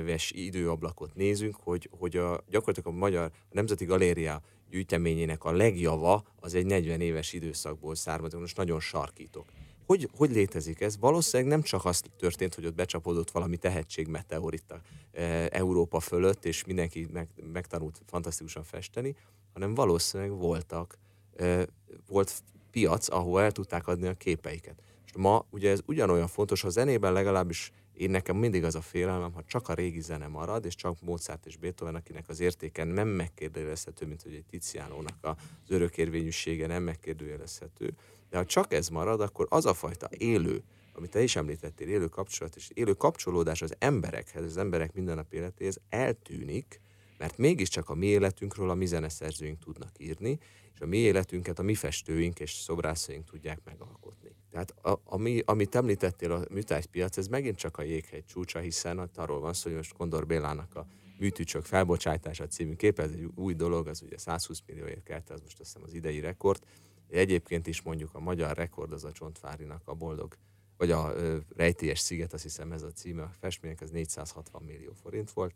ves 0.05 0.31
időablakot 0.31 1.15
nézünk, 1.15 1.55
hogy, 1.55 1.89
hogy 1.99 2.17
a, 2.17 2.43
gyakorlatilag 2.49 2.95
a 2.95 2.97
Magyar 2.99 3.31
a 3.33 3.47
Nemzeti 3.51 3.85
Galéria 3.85 4.41
gyűjteményének 4.73 5.43
a 5.43 5.51
legjava 5.51 6.23
az 6.39 6.53
egy 6.53 6.65
40 6.65 7.01
éves 7.01 7.33
időszakból 7.33 7.95
származik, 7.95 8.39
most 8.39 8.57
nagyon 8.57 8.79
sarkítok. 8.79 9.45
Hogy, 9.85 10.09
hogy 10.15 10.31
létezik 10.31 10.81
ez? 10.81 10.97
Valószínűleg 10.97 11.51
nem 11.51 11.61
csak 11.61 11.85
az 11.85 12.01
történt, 12.17 12.55
hogy 12.55 12.65
ott 12.65 12.73
becsapódott 12.75 13.31
valami 13.31 13.57
tehetségmeteorita 13.57 14.81
e, 15.11 15.47
Európa 15.51 15.99
fölött, 15.99 16.45
és 16.45 16.63
mindenki 16.63 17.07
meg, 17.11 17.27
megtanult 17.53 18.01
fantasztikusan 18.05 18.63
festeni, 18.63 19.15
hanem 19.53 19.73
valószínűleg 19.73 20.37
voltak, 20.37 20.97
e, 21.35 21.67
volt 22.07 22.43
piac, 22.71 23.09
ahol 23.09 23.41
el 23.41 23.51
tudták 23.51 23.87
adni 23.87 24.07
a 24.07 24.13
képeiket. 24.13 24.81
És 25.05 25.11
ma 25.17 25.45
ugye 25.49 25.69
ez 25.69 25.79
ugyanolyan 25.85 26.27
fontos, 26.27 26.63
a 26.63 26.69
zenében 26.69 27.13
legalábbis 27.13 27.71
én 27.93 28.09
nekem 28.09 28.37
mindig 28.37 28.63
az 28.63 28.75
a 28.75 28.81
félelmem, 28.81 29.33
ha 29.33 29.43
csak 29.43 29.67
a 29.67 29.73
régi 29.73 30.01
zene 30.01 30.27
marad, 30.27 30.65
és 30.65 30.75
csak 30.75 31.01
Mozart 31.01 31.45
és 31.45 31.57
Beethoven, 31.57 31.95
akinek 31.95 32.29
az 32.29 32.39
értéken 32.39 32.87
nem 32.87 33.07
megkérdőjelezhető, 33.07 34.05
mint 34.05 34.21
hogy 34.21 34.33
egy 34.33 34.45
Tizianónak 34.45 35.17
az 35.21 35.35
örökérvényűsége 35.67 36.67
nem 36.67 36.83
megkérdőjelezhető, 36.83 37.93
de 38.29 38.37
ha 38.37 38.45
csak 38.45 38.73
ez 38.73 38.87
marad, 38.87 39.21
akkor 39.21 39.47
az 39.49 39.65
a 39.65 39.73
fajta 39.73 40.07
élő, 40.17 40.63
amit 40.93 41.09
te 41.09 41.21
is 41.21 41.35
említettél, 41.35 41.87
élő 41.87 42.07
kapcsolat 42.07 42.55
és 42.55 42.69
élő 42.73 42.93
kapcsolódás 42.93 43.61
az 43.61 43.75
emberekhez, 43.79 44.43
az 44.43 44.57
emberek 44.57 44.93
mindennapi 44.93 45.35
életéhez 45.35 45.79
eltűnik, 45.89 46.81
mert 47.17 47.37
mégiscsak 47.37 47.89
a 47.89 47.95
mi 47.95 48.05
életünkről 48.05 48.69
a 48.69 48.73
mi 48.73 48.85
zeneszerzőink 48.85 49.59
tudnak 49.59 49.91
írni, 49.97 50.39
és 50.73 50.79
a 50.79 50.85
mi 50.85 50.97
életünket 50.97 51.59
a 51.59 51.63
mi 51.63 51.75
festőink 51.75 52.39
és 52.39 52.51
szobrászaink 52.51 53.25
tudják 53.25 53.59
megalkotni. 53.65 54.35
Tehát 54.51 54.71
a, 54.71 55.01
ami, 55.03 55.41
amit 55.45 55.75
említettél, 55.75 56.31
a 56.31 56.45
műtárgypiac, 56.49 57.17
ez 57.17 57.27
megint 57.27 57.57
csak 57.57 57.77
a 57.77 57.81
jéghegy 57.81 58.25
csúcsa, 58.25 58.59
hiszen 58.59 59.09
arról 59.15 59.39
van 59.39 59.53
szó, 59.53 59.67
hogy 59.67 59.77
most 59.77 59.93
Kondor 59.93 60.25
Bélának 60.25 60.75
a 60.75 60.87
műtűcsök 61.17 61.65
felbocsátása 61.65 62.47
című 62.47 62.75
kép, 62.75 62.99
ez 62.99 63.11
egy 63.11 63.29
új 63.35 63.53
dolog, 63.53 63.87
az 63.87 64.01
ugye 64.01 64.17
120 64.17 64.61
millióért 64.67 65.03
kelt, 65.03 65.29
ez 65.29 65.41
most 65.41 65.59
azt 65.59 65.69
hiszem 65.73 65.87
az 65.87 65.93
idei 65.93 66.19
rekord. 66.19 66.63
Egyébként 67.09 67.67
is 67.67 67.81
mondjuk 67.81 68.13
a 68.13 68.19
magyar 68.19 68.55
rekord 68.55 68.91
az 68.91 69.03
a 69.03 69.11
Csontvárinak 69.11 69.81
a 69.85 69.93
boldog, 69.93 70.37
vagy 70.77 70.91
a 70.91 71.13
rejtélyes 71.55 71.99
sziget, 71.99 72.33
azt 72.33 72.43
hiszem 72.43 72.71
ez 72.71 72.81
a 72.81 72.91
címe, 72.91 73.21
a 73.21 73.31
festmények, 73.39 73.81
az 73.81 73.89
460 73.89 74.63
millió 74.63 74.93
forint 74.93 75.31
volt. 75.31 75.55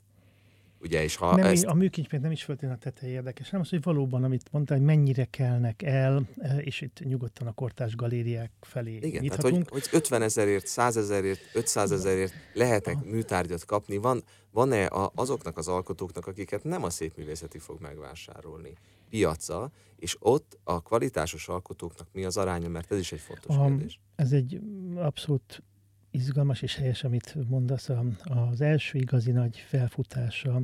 Ugye, 0.81 1.03
és 1.03 1.15
ha 1.15 1.35
nem, 1.35 1.45
ezt... 1.45 1.65
A 1.65 1.73
műkincs 1.73 2.09
nem 2.09 2.31
is 2.31 2.43
föltétlenül 2.43 2.77
a 2.81 2.83
tetej 2.83 3.09
érdekes, 3.09 3.49
hanem 3.49 3.61
az, 3.65 3.69
hogy 3.69 3.83
valóban, 3.83 4.23
amit 4.23 4.51
mondta, 4.51 4.73
hogy 4.73 4.83
mennyire 4.83 5.25
kelnek 5.25 5.81
el, 5.81 6.27
e, 6.37 6.57
és 6.57 6.81
itt 6.81 6.99
nyugodtan 7.03 7.47
a 7.47 7.51
kortás 7.51 7.95
galériák 7.95 8.51
felé 8.61 8.95
Igen, 8.95 9.21
nyithatunk. 9.21 9.51
Tehát, 9.51 9.69
hogy, 9.69 9.87
hogy 9.87 9.99
50 9.99 10.21
ezerért, 10.21 10.67
100 10.67 10.97
ezerért, 10.97 11.39
500 11.53 11.91
ezerért 11.91 12.33
lehetek 12.53 13.03
műtárgyat 13.03 13.65
kapni, 13.65 13.97
van, 13.97 14.23
van-e 14.51 14.85
a, 14.85 15.11
azoknak 15.15 15.57
az 15.57 15.67
alkotóknak, 15.67 16.27
akiket 16.27 16.63
nem 16.63 16.83
a 16.83 16.89
szépművészeti 16.89 17.57
fog 17.57 17.81
megvásárolni, 17.81 18.73
piaca, 19.09 19.71
és 19.95 20.15
ott 20.19 20.59
a 20.63 20.81
kvalitásos 20.81 21.47
alkotóknak 21.47 22.07
mi 22.11 22.23
az 22.23 22.37
aránya, 22.37 22.69
mert 22.69 22.91
ez 22.91 22.99
is 22.99 23.11
egy 23.11 23.19
fontos 23.19 23.55
a, 23.55 23.65
kérdés. 23.65 23.99
Ez 24.15 24.31
egy 24.31 24.59
abszolút 24.95 25.63
izgalmas 26.11 26.61
és 26.61 26.75
helyes, 26.75 27.03
amit 27.03 27.35
mondasz. 27.49 27.89
Az 28.23 28.61
első 28.61 28.97
igazi 28.97 29.31
nagy 29.31 29.57
felfutása 29.57 30.61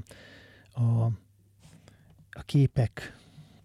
a, 0.73 0.81
a 2.29 2.43
képek 2.45 3.17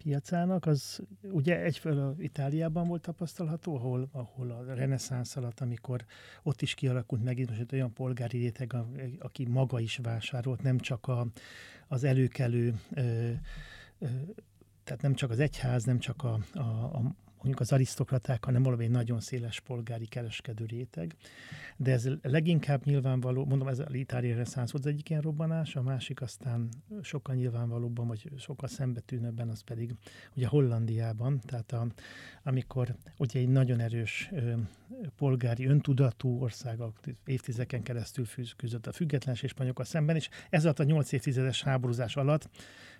piacának, 0.03 0.65
az 0.65 1.01
ugye 1.21 1.59
egyfelől 1.61 2.15
Itáliában 2.19 2.87
volt 2.87 3.01
tapasztalható, 3.01 3.75
ahol, 3.75 4.09
ahol 4.11 4.51
a 4.51 4.73
reneszánsz 4.73 5.35
alatt, 5.35 5.59
amikor 5.59 6.05
ott 6.43 6.61
is 6.61 6.73
kialakult 6.73 7.23
megint 7.23 7.49
most 7.49 7.61
egy 7.61 7.73
olyan 7.73 7.93
polgári 7.93 8.37
réteg, 8.37 8.75
aki 9.19 9.45
maga 9.45 9.79
is 9.79 9.97
vásárolt, 9.97 10.61
nem 10.61 10.79
csak 10.79 11.07
a, 11.07 11.27
az 11.87 12.03
előkelő, 12.03 12.79
ö, 12.93 13.31
ö, 13.99 14.07
tehát 14.83 15.01
nem 15.01 15.13
csak 15.13 15.29
az 15.29 15.39
egyház, 15.39 15.83
nem 15.83 15.99
csak 15.99 16.23
a, 16.23 16.39
a, 16.53 16.59
a 16.59 17.15
mondjuk 17.41 17.59
az 17.59 17.71
arisztokraták, 17.71 18.45
hanem 18.45 18.63
valami 18.63 18.87
nagyon 18.87 19.19
széles 19.19 19.59
polgári 19.59 20.05
kereskedő 20.05 20.65
réteg. 20.65 21.15
De 21.77 21.91
ez 21.91 22.09
leginkább 22.21 22.85
nyilvánvaló, 22.85 23.45
mondom, 23.45 23.67
ez 23.67 23.79
a 23.79 23.85
litári 23.89 24.29
reneszánsz 24.29 24.71
volt 24.71 24.85
az 24.85 24.91
egyik 24.91 25.09
ilyen 25.09 25.21
robbanás, 25.21 25.75
a 25.75 25.81
másik 25.81 26.21
aztán 26.21 26.69
sokkal 27.01 27.35
nyilvánvalóbban, 27.35 28.07
vagy 28.07 28.31
sokkal 28.37 28.67
szembetűnőbben, 28.67 29.49
az 29.49 29.61
pedig 29.61 29.93
ugye 30.35 30.47
Hollandiában, 30.47 31.39
tehát 31.39 31.71
a, 31.71 31.87
amikor 32.43 32.95
ugye 33.17 33.39
egy 33.39 33.49
nagyon 33.49 33.79
erős 33.79 34.29
ö, 34.31 34.53
polgári 35.15 35.65
öntudatú 35.65 36.41
ország 36.41 36.79
évtizeken 37.25 37.83
keresztül 37.83 38.25
küzdött 38.57 38.87
a 38.87 38.91
függetlenség 38.91 39.49
spanyolokkal 39.49 39.85
szemben, 39.85 40.15
és 40.15 40.29
ez 40.49 40.63
alatt 40.63 40.79
a 40.79 40.83
nyolc 40.83 41.11
évtizedes 41.11 41.63
háborúzás 41.63 42.15
alatt 42.15 42.49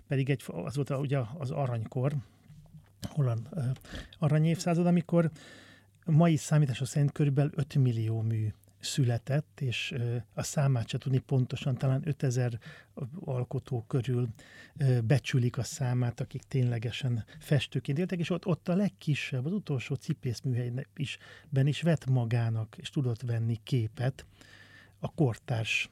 pedig 0.06 0.30
egy, 0.30 0.42
az 0.46 0.76
volt 0.76 0.90
a, 0.90 0.98
ugye 0.98 1.18
az 1.38 1.50
aranykor, 1.50 2.14
holland 3.08 3.48
uh, 3.50 3.64
arany 4.18 4.44
évszázad, 4.44 4.86
amikor 4.86 5.30
mai 6.04 6.36
számítások 6.36 6.86
szerint 6.86 7.12
körülbelül 7.12 7.52
5 7.54 7.74
millió 7.74 8.20
mű 8.20 8.48
született, 8.80 9.60
és 9.60 9.94
a 10.34 10.42
számát 10.42 10.88
se 10.88 10.98
tudni 10.98 11.18
pontosan, 11.18 11.76
talán 11.76 12.02
5000 12.04 12.58
alkotó 13.20 13.84
körül 13.86 14.28
becsülik 15.04 15.58
a 15.58 15.62
számát, 15.62 16.20
akik 16.20 16.42
ténylegesen 16.42 17.24
festőként 17.38 17.98
éltek, 17.98 18.18
és 18.18 18.30
ott, 18.30 18.46
ott 18.46 18.68
a 18.68 18.74
legkisebb, 18.74 19.46
az 19.46 19.52
utolsó 19.52 19.94
cipészműhelyben 19.94 20.86
is, 20.96 21.18
ben 21.48 21.66
is 21.66 21.82
vett 21.82 22.06
magának, 22.06 22.76
és 22.78 22.90
tudott 22.90 23.22
venni 23.22 23.60
képet 23.62 24.24
a 24.98 25.14
kortárs 25.14 25.90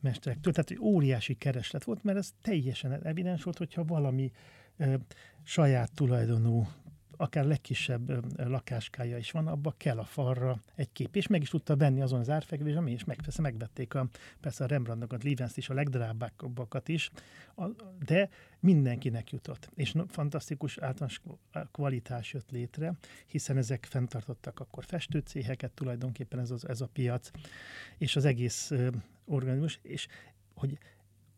mesterektől. 0.00 0.52
Tehát 0.52 0.70
egy 0.70 0.80
óriási 0.80 1.34
kereslet 1.34 1.84
volt, 1.84 2.04
mert 2.04 2.18
ez 2.18 2.32
teljesen 2.42 3.04
evidens 3.04 3.42
volt, 3.42 3.58
hogyha 3.58 3.84
valami 3.84 4.32
saját 5.42 5.92
tulajdonú 5.94 6.66
akár 7.20 7.44
legkisebb 7.44 8.38
lakáskája 8.48 9.18
is 9.18 9.30
van, 9.30 9.46
abba 9.46 9.74
kell 9.76 9.98
a 9.98 10.04
falra 10.04 10.62
egy 10.74 10.92
kép, 10.92 11.16
és 11.16 11.26
meg 11.26 11.42
is 11.42 11.48
tudta 11.48 11.76
venni 11.76 12.02
azon 12.02 12.20
az 12.20 12.30
árfekvés, 12.30 12.74
ami 12.74 12.92
is 12.92 13.04
meg, 13.04 13.16
persze 13.16 13.42
megvették 13.42 13.94
a, 13.94 14.08
persze 14.40 14.64
a 14.64 14.66
Rembrandtokat, 14.66 15.22
Livens 15.22 15.56
is, 15.56 15.68
a 15.68 15.74
legdrábbábbakat 15.74 16.88
is, 16.88 17.10
a, 17.56 17.64
de 18.04 18.28
mindenkinek 18.60 19.30
jutott. 19.30 19.70
És 19.74 19.94
fantasztikus 20.08 20.78
általános 20.78 21.20
kvalitás 21.72 22.32
jött 22.32 22.50
létre, 22.50 22.94
hiszen 23.26 23.56
ezek 23.56 23.84
fenntartottak 23.84 24.60
akkor 24.60 24.84
festőcéheket, 24.84 25.72
tulajdonképpen 25.72 26.38
ez, 26.38 26.50
az, 26.50 26.68
ez 26.68 26.80
a 26.80 26.88
piac, 26.92 27.30
és 27.98 28.16
az 28.16 28.24
egész 28.24 28.70
uh, 28.70 28.88
organizmus, 29.24 29.78
és 29.82 30.06
hogy 30.54 30.78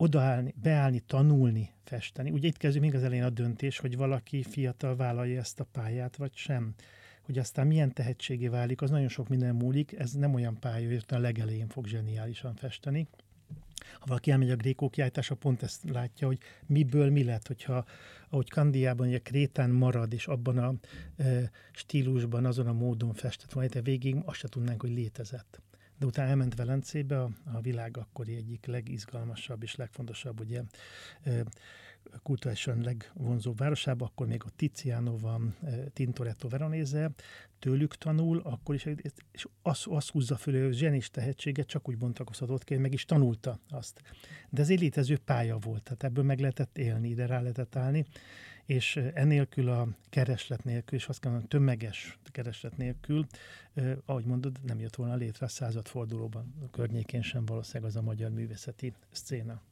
odaállni, 0.03 0.55
beállni, 0.63 1.01
tanulni, 1.01 1.71
festeni. 1.85 2.31
Ugye 2.31 2.49
itt 2.49 2.57
kezdő 2.57 2.81
még 2.81 2.95
az 2.95 3.03
elején 3.03 3.25
a 3.25 3.31
döntés, 3.31 3.79
hogy 3.79 3.97
valaki 3.97 4.43
fiatal 4.43 4.97
vállalja 4.97 5.41
ezt 5.41 5.61
a 5.61 5.65
pályát, 5.73 6.17
vagy 6.17 6.35
sem. 6.35 6.75
Hogy 7.23 7.39
aztán 7.39 7.67
milyen 7.67 7.93
tehetségé 7.93 8.49
válik, 8.49 8.83
az 8.83 8.91
nagyon 8.91 9.09
sok 9.09 9.29
minden 9.29 9.55
múlik. 9.55 9.93
Ez 9.93 10.13
nem 10.13 10.35
olyan 10.35 10.59
pálya, 10.61 10.89
hogy 10.89 11.05
a 11.09 11.19
legelején 11.19 11.69
fog 11.69 11.87
zseniálisan 11.87 12.55
festeni. 12.55 13.09
Ha 13.99 14.07
valaki 14.07 14.31
elmegy 14.31 14.51
a 14.51 14.57
grékó 14.57 14.89
kiállításra, 14.89 15.35
pont 15.35 15.63
ezt 15.63 15.91
látja, 15.91 16.27
hogy 16.27 16.39
miből 16.67 17.11
mi 17.11 17.25
lett, 17.25 17.47
hogyha 17.47 17.85
ahogy 18.29 18.51
Kandiában 18.51 19.07
ugye 19.07 19.19
Krétán 19.19 19.71
marad, 19.71 20.13
és 20.13 20.27
abban 20.27 20.59
a 20.59 20.75
e, 21.17 21.51
stílusban, 21.73 22.45
azon 22.45 22.67
a 22.67 22.73
módon 22.73 23.15
festett 23.15 23.53
volna, 23.53 23.69
de 23.69 23.81
végig 23.81 24.17
azt 24.25 24.39
se 24.39 24.49
tudnánk, 24.49 24.81
hogy 24.81 24.91
létezett 24.91 25.61
de 25.99 26.07
utána 26.07 26.29
elment 26.29 26.55
Velencébe, 26.55 27.23
a, 27.23 27.31
a 27.53 27.61
világ 27.61 27.97
akkori 27.97 28.35
egyik 28.35 28.67
legizgalmasabb 28.67 29.63
és 29.63 29.77
legfontosabb, 29.77 30.41
ugye 30.41 30.63
kulturálisan 32.23 32.81
legvonzóbb 32.81 33.59
városába, 33.59 34.05
akkor 34.05 34.27
még 34.27 34.43
a 34.45 34.51
Tiziano 34.57 35.19
van, 35.19 35.57
Tintoretto 35.93 36.49
Veronese, 36.49 37.11
tőlük 37.59 37.97
tanul, 37.97 38.41
akkor 38.45 38.75
is, 38.75 38.85
és 39.33 39.47
azt, 39.63 39.87
az 39.87 40.09
húzza 40.09 40.37
föl, 40.37 40.65
hogy 40.65 40.75
zsenis 40.75 41.11
tehetséget 41.11 41.67
csak 41.67 41.89
úgy 41.89 41.97
bontakozhatott 41.97 42.65
ki, 42.65 42.77
meg 42.77 42.93
is 42.93 43.05
tanulta 43.05 43.59
azt. 43.71 44.03
De 44.51 44.61
ez 44.61 44.71
egy 44.71 44.81
létező 44.81 45.19
pálya 45.19 45.59
volt, 45.59 45.83
tehát 45.83 46.05
ebből 46.05 46.25
meg 46.25 46.41
lehetett 46.41 46.79
élni, 46.79 47.09
ide 47.09 47.27
rá 47.27 47.41
lehetett 47.41 47.77
állni, 47.77 48.07
és 48.67 48.97
enélkül 48.97 49.69
a 49.69 49.89
kereslet 50.11 50.65
nélkül, 50.65 50.99
és 50.99 51.07
azt 51.07 51.21
kell 51.21 51.31
mondani, 51.31 51.53
tömeges 51.53 52.19
kereslet 52.31 52.77
nélkül, 52.77 53.27
ahogy 54.05 54.25
mondod, 54.25 54.61
nem 54.63 54.81
jött 54.81 54.97
volna 54.97 55.15
létre 55.15 55.47
a 55.47 55.49
századfordulóban, 55.49 56.55
a 56.65 56.71
környékén 56.71 57.23
sem 57.23 57.45
valószínűleg 57.45 57.91
az 57.91 57.97
a 57.97 58.03
magyar 58.03 58.31
művészeti 58.31 58.93
szcéna. 59.11 59.63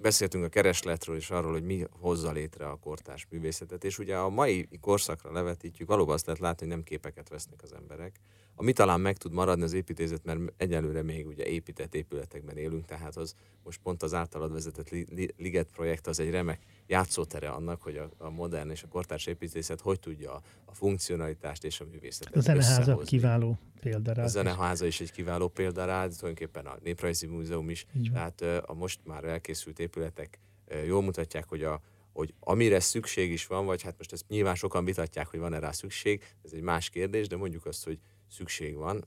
Beszéltünk 0.00 0.44
a 0.44 0.48
keresletről 0.48 1.16
és 1.16 1.30
arról, 1.30 1.52
hogy 1.52 1.62
mi 1.62 1.84
hozza 1.90 2.32
létre 2.32 2.68
a 2.68 2.76
kortárs 2.76 3.26
művészetet, 3.30 3.84
és 3.84 3.98
ugye 3.98 4.16
a 4.16 4.28
mai 4.28 4.68
korszakra 4.80 5.32
levetítjük, 5.32 5.88
valóban 5.88 6.14
azt 6.14 6.26
lehet 6.26 6.40
látni, 6.40 6.66
hogy 6.66 6.74
nem 6.74 6.84
képeket 6.84 7.28
vesznek 7.28 7.62
az 7.62 7.72
emberek, 7.72 8.20
ami 8.58 8.72
talán 8.72 9.00
meg 9.00 9.16
tud 9.16 9.32
maradni 9.32 9.62
az 9.62 9.72
építészet, 9.72 10.24
mert 10.24 10.40
egyelőre 10.56 11.02
még 11.02 11.26
ugye 11.26 11.44
épített 11.44 11.94
épületekben 11.94 12.56
élünk, 12.56 12.84
tehát 12.84 13.16
az 13.16 13.34
most 13.64 13.80
pont 13.82 14.02
az 14.02 14.14
általad 14.14 14.52
vezetett 14.52 14.90
Liget 15.36 15.68
projekt 15.72 16.06
az 16.06 16.20
egy 16.20 16.30
remek 16.30 16.62
játszótere 16.86 17.48
annak, 17.48 17.82
hogy 17.82 17.96
a, 17.96 18.10
a 18.18 18.30
modern 18.30 18.70
és 18.70 18.82
a 18.82 18.88
kortárs 18.88 19.26
építészet 19.26 19.80
hogy 19.80 20.00
tudja 20.00 20.32
a, 20.32 20.42
a 20.64 20.74
funkcionalitást 20.74 21.64
és 21.64 21.80
a 21.80 21.84
művészetet 21.90 22.36
A 22.36 22.40
zeneháza 22.40 22.96
kiváló 22.96 23.58
példa 23.80 24.12
rá. 24.12 24.22
A 24.22 24.26
zeneháza 24.26 24.86
is 24.86 25.00
egy 25.00 25.12
kiváló 25.12 25.48
példa 25.48 25.84
rá, 25.84 26.06
tulajdonképpen 26.06 26.66
a 26.66 26.76
Néprajzi 26.82 27.26
Múzeum 27.26 27.70
is, 27.70 27.86
tehát 28.12 28.40
a 28.66 28.74
most 28.74 29.00
már 29.04 29.24
elkészült 29.24 29.78
épületek 29.78 30.38
jól 30.86 31.02
mutatják, 31.02 31.48
hogy 31.48 31.62
a, 31.62 31.80
hogy 32.12 32.34
amire 32.40 32.80
szükség 32.80 33.30
is 33.30 33.46
van, 33.46 33.66
vagy 33.66 33.82
hát 33.82 33.94
most 33.98 34.12
ezt 34.12 34.28
nyilván 34.28 34.54
sokan 34.54 34.84
vitatják, 34.84 35.26
hogy 35.26 35.38
van-e 35.38 35.58
rá 35.58 35.70
szükség, 35.70 36.24
ez 36.44 36.52
egy 36.52 36.60
más 36.60 36.88
kérdés, 36.90 37.26
de 37.26 37.36
mondjuk 37.36 37.66
azt, 37.66 37.84
hogy 37.84 37.98
szükség 38.28 38.76
van 38.76 39.04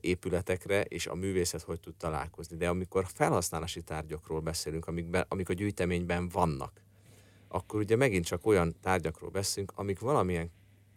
épületekre, 0.00 0.82
és 0.82 1.06
a 1.06 1.14
művészet 1.14 1.62
hogy 1.62 1.80
tud 1.80 1.94
találkozni. 1.94 2.56
De 2.56 2.68
amikor 2.68 3.06
felhasználási 3.14 3.82
tárgyakról 3.82 4.40
beszélünk, 4.40 4.86
amik, 4.86 5.06
be, 5.06 5.26
amik 5.28 5.48
a 5.48 5.52
gyűjteményben 5.52 6.28
vannak, 6.28 6.82
akkor 7.48 7.80
ugye 7.80 7.96
megint 7.96 8.24
csak 8.24 8.46
olyan 8.46 8.76
tárgyakról 8.80 9.30
beszélünk, 9.30 9.72
amik 9.76 9.98
valamilyen, 9.98 10.50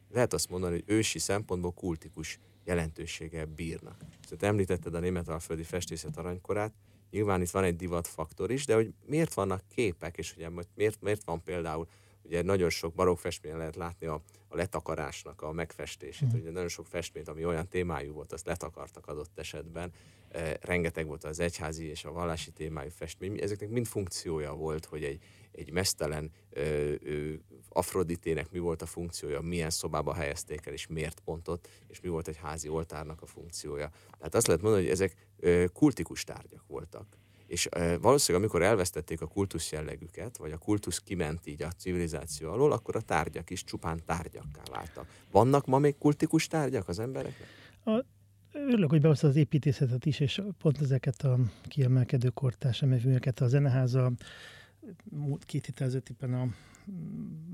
lehet 0.10 0.34
azt 0.34 0.50
mondani, 0.50 0.74
hogy 0.74 0.96
ősi 0.96 1.20
szempontból 1.20 1.72
kultikus 1.74 2.40
jelentőséggel 2.64 3.46
bírnak. 3.46 3.98
Tehát 4.00 4.44
említetted 4.44 4.94
a 4.94 5.00
német 5.00 5.28
alföldi 5.28 5.64
festészet 5.64 6.18
aranykorát, 6.18 6.74
nyilván 7.12 7.42
itt 7.42 7.50
van 7.50 7.64
egy 7.64 7.76
divatfaktor 7.76 8.52
is, 8.52 8.66
de 8.66 8.76
hogy 8.76 8.94
miért 9.06 9.34
vannak 9.34 9.62
képek, 9.68 10.18
és 10.18 10.34
ugye 10.36 10.50
miért, 10.76 11.02
miért 11.02 11.24
van 11.24 11.44
például 11.44 11.88
ugye 12.28 12.42
nagyon 12.42 12.70
sok 12.70 12.94
barokk 12.94 13.18
festményen 13.18 13.58
lehet 13.58 13.76
látni 13.76 14.08
a, 14.08 14.22
a 14.48 14.56
letakarásnak 14.56 15.42
a 15.42 15.52
megfestését. 15.52 16.34
Mm. 16.34 16.40
Ugye 16.40 16.52
nagyon 16.52 16.68
sok 16.68 16.88
festményt, 16.88 17.28
ami 17.28 17.46
olyan 17.46 17.68
témájú 17.68 18.14
volt, 18.14 18.34
azt 18.34 18.46
letakartak 18.46 19.08
adott 19.08 19.40
esetben. 19.40 19.92
E, 20.30 20.58
rengeteg 20.62 21.08
volt 21.08 21.24
az 21.24 21.40
egyházi 21.40 21.86
és 21.86 22.06
a 22.06 22.12
vallási 22.12 22.52
témájú 22.52 22.90
festmény. 22.90 23.42
Ezeknek 23.42 23.70
mind 23.70 23.86
funkciója 23.86 24.54
volt, 24.54 24.86
hogy 24.86 25.04
egy, 25.04 25.24
egy 25.52 25.72
mesztelen 25.72 26.32
ö, 26.50 26.94
ö, 27.04 27.34
Afroditének 27.70 28.52
mi 28.52 28.60
volt 28.60 28.82
a 28.82 28.86
funkciója, 28.86 29.42
milyen 29.42 29.70
szobába 29.70 30.14
helyezték 30.14 30.66
el, 30.66 30.74
és 30.74 30.88
miért 30.88 31.20
pontot, 31.20 31.70
és 31.88 32.00
mi 32.00 32.10
volt 32.10 32.28
egy 32.28 32.38
házi 32.38 32.68
oltárnak 32.68 33.22
a 33.22 33.26
funkciója. 33.26 33.90
Tehát 34.18 34.36
azt 34.36 34.48
lehet 34.48 34.62
mondani, 34.62 34.84
hogy 34.84 34.94
ezek 34.94 35.16
ö, 35.40 35.66
kultikus 35.74 36.24
tárgyak 36.24 36.64
voltak 36.68 37.18
és 37.48 37.68
valószínűleg 38.02 38.48
amikor 38.48 38.62
elvesztették 38.62 39.22
a 39.22 39.28
kultusz 39.28 39.72
jellegüket, 39.72 40.38
vagy 40.38 40.52
a 40.52 40.58
kultusz 40.58 41.00
kiment 41.00 41.48
így 41.48 41.64
a 41.64 41.72
civilizáció 41.72 42.52
alól, 42.52 42.72
akkor 42.72 42.96
a 42.96 43.02
tárgyak 43.02 43.50
is 43.50 43.64
csupán 43.64 44.02
tárgyakká 44.06 44.62
váltak. 44.72 45.08
Vannak 45.32 45.66
ma 45.66 45.80
még 45.80 45.98
kultikus 45.98 46.48
tárgyak 46.48 46.88
az 46.88 47.00
embereknek? 47.00 47.48
A, 47.86 48.04
örülök, 48.52 48.90
hogy 48.90 49.02
behozta 49.02 49.28
az 49.28 49.36
építészetet 49.36 50.06
is, 50.06 50.20
és 50.20 50.42
pont 50.58 50.82
ezeket 50.82 51.22
a 51.22 51.40
kiemelkedő 51.64 52.30
kortárs 52.30 52.82
emevőket 52.82 53.40
a 53.40 53.48
zeneháza 53.48 54.12
két 55.40 55.66
héttel 55.66 55.90
éppen 56.10 56.34
a 56.34 56.48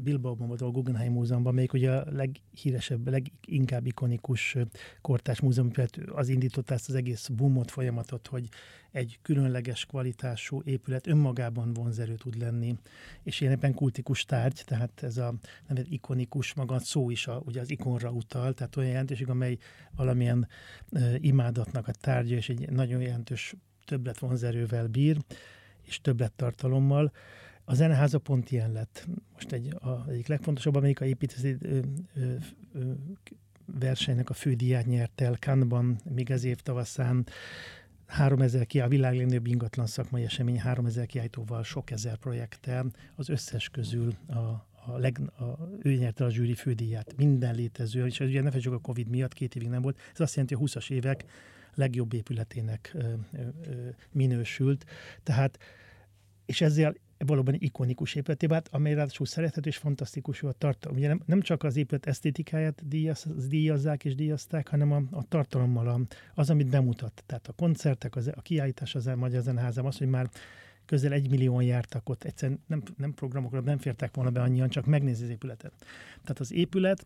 Bilbaoban 0.04 0.48
volt 0.48 0.62
a 0.62 0.70
Guggenheim 0.70 1.12
Múzeumban, 1.12 1.54
melyik 1.54 1.74
ugye 1.74 1.92
a 1.92 2.06
leghíresebb, 2.12 3.08
leginkább 3.08 3.86
ikonikus 3.86 4.58
kortárs 5.02 5.40
múzeum, 5.40 5.72
az 6.08 6.30
indította 6.30 6.74
ezt 6.74 6.90
az 6.90 6.96
egész 6.96 7.28
boomot, 7.28 7.72
folyamatot, 7.72 8.28
hogy 8.28 8.50
egy 8.92 9.20
különleges 9.22 9.86
kvalitású 9.86 10.62
épület 10.66 11.08
önmagában 11.08 11.74
vonzerő 11.74 12.16
tud 12.16 12.38
lenni, 12.38 12.76
és 13.24 13.42
ilyen 13.42 13.54
éppen 13.54 13.74
kultikus 13.74 14.26
tárgy, 14.26 14.62
tehát 14.66 15.04
ez 15.04 15.18
a 15.18 15.34
nevet 15.68 15.88
ikonikus, 15.90 16.54
maga 16.54 16.80
szó 16.80 17.10
is 17.10 17.28
a, 17.28 17.42
ugye 17.46 17.62
az 17.62 17.70
ikonra 17.70 18.10
utal, 18.10 18.54
tehát 18.54 18.76
olyan 18.76 18.90
jelentőség, 18.90 19.30
amely 19.30 19.58
valamilyen 19.96 20.48
uh, 20.92 21.16
imádatnak 21.20 21.88
a 21.88 21.92
tárgya, 21.92 22.36
és 22.36 22.50
egy 22.50 22.70
nagyon 22.70 23.02
jelentős 23.02 23.56
többlet 23.86 24.20
vonzerővel 24.20 24.88
bír, 24.88 25.18
és 25.82 26.02
többlettartalommal. 26.02 27.12
A 27.66 27.74
zeneháza 27.74 28.20
pont 28.20 28.52
ilyen 28.52 28.72
lett. 28.72 29.08
Most 29.34 29.52
egy, 29.52 29.76
a, 29.80 30.10
egyik 30.10 30.28
legfontosabb 30.28 30.76
amerikai 30.76 31.08
építészeti 31.08 31.58
versenynek 33.66 34.30
a 34.30 34.34
fődíját 34.34 34.86
nyert 34.86 35.22
el 35.22 35.34
Cannes-ban, 35.34 36.00
még 36.10 36.32
az 36.32 36.44
év 36.44 36.60
tavaszán 36.60 37.26
3000 38.06 38.66
ki, 38.66 38.80
a 38.80 38.88
világ 38.88 39.16
legnagyobb 39.16 39.48
ingatlan 39.48 39.86
szakmai 39.86 40.24
esemény 40.24 40.60
3000 40.60 41.06
kiállítóval, 41.06 41.64
sok 41.64 41.92
ezer 41.92 42.18
projekttel, 42.18 42.92
az 43.16 43.30
összes 43.30 43.70
közül 43.70 44.14
a, 44.28 44.38
a, 44.86 44.98
leg, 44.98 45.20
a, 45.40 45.44
ő 45.82 45.94
nyerte 45.94 46.26
a 46.26 46.30
zsűri 46.30 46.54
fődíját, 46.54 47.14
minden 47.18 47.56
létező, 47.56 48.06
és 48.06 48.20
ez 48.20 48.28
ugye 48.28 48.42
ne 48.42 48.48
felejtsük 48.48 48.74
a 48.74 48.80
Covid 48.80 49.08
miatt, 49.08 49.34
két 49.34 49.56
évig 49.56 49.70
nem 49.70 49.82
volt, 49.82 50.00
ez 50.14 50.20
azt 50.20 50.36
jelenti, 50.36 50.56
hogy 50.56 50.72
a 50.74 50.80
20-as 50.80 50.92
évek 50.92 51.26
legjobb 51.76 52.14
épületének 52.14 52.92
ö, 52.94 53.14
ö, 53.32 53.90
minősült. 54.12 54.86
Tehát, 55.24 55.60
és 56.46 56.62
ezzel 56.62 56.96
valóban 57.26 57.56
ikonikus 57.58 58.16
épületé 58.16 58.46
vált, 58.46 58.68
amely 58.72 58.94
ráadásul 58.94 59.26
szerethető 59.26 59.70
és 59.70 59.78
fantasztikus 59.78 60.44
a 60.44 60.52
tartalom. 60.52 60.98
Ugye 60.98 61.08
nem, 61.08 61.22
nem 61.26 61.42
csak 61.42 61.64
az 61.64 61.78
épület 61.78 62.06
esztétikáját 62.06 62.88
díjaz, 62.88 63.28
díjazzák 63.48 64.06
és 64.06 64.16
díjazták, 64.16 64.68
hanem 64.68 64.92
a, 64.92 65.02
a 65.12 65.24
tartalommal, 65.28 65.88
a, 65.88 66.00
az, 66.34 66.50
amit 66.50 66.70
bemutat. 66.70 67.24
Tehát 67.26 67.48
a 67.48 67.54
koncertek, 67.54 68.16
az, 68.16 68.28
a 68.36 68.42
kiállítás 68.42 68.96
az 68.96 69.10
Magyar 69.16 69.42
Zeneházam, 69.42 69.86
az, 69.86 69.98
hogy 69.98 70.08
már 70.08 70.30
közel 70.86 71.12
egy 71.12 71.30
millióan 71.30 71.64
jártak 71.64 72.10
ott, 72.10 72.24
egyszerűen 72.24 72.60
nem, 72.68 72.84
nem 72.98 73.14
programokra 73.14 73.62
nem 73.62 73.78
fértek 73.78 74.16
volna 74.16 74.32
be 74.32 74.42
annyian, 74.42 74.70
csak 74.70 74.86
megnézni 74.86 75.24
az 75.24 75.30
épületet. 75.30 75.74
Tehát 76.22 76.40
az 76.40 76.52
épület, 76.52 77.04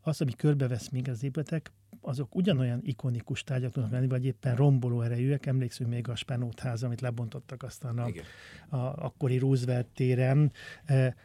az, 0.00 0.20
ami 0.20 0.32
körbevesz 0.32 0.88
még 0.88 1.08
az 1.08 1.24
épületek, 1.24 1.72
azok 2.06 2.34
ugyanolyan 2.34 2.80
ikonikus 2.82 3.42
tárgyak 3.42 3.72
tudnak 3.72 3.92
lenni, 3.92 4.08
vagy 4.08 4.24
éppen 4.24 4.56
romboló 4.56 5.00
erejűek. 5.02 5.46
Emlékszünk 5.46 5.90
még 5.90 6.08
a 6.08 6.14
Spánót 6.14 6.60
ház, 6.60 6.82
amit 6.82 7.00
lebontottak 7.00 7.62
aztán 7.62 7.98
a, 7.98 8.06
a 8.76 9.04
akkori 9.04 9.38
Roosevelt 9.38 9.86
téren. 9.86 10.52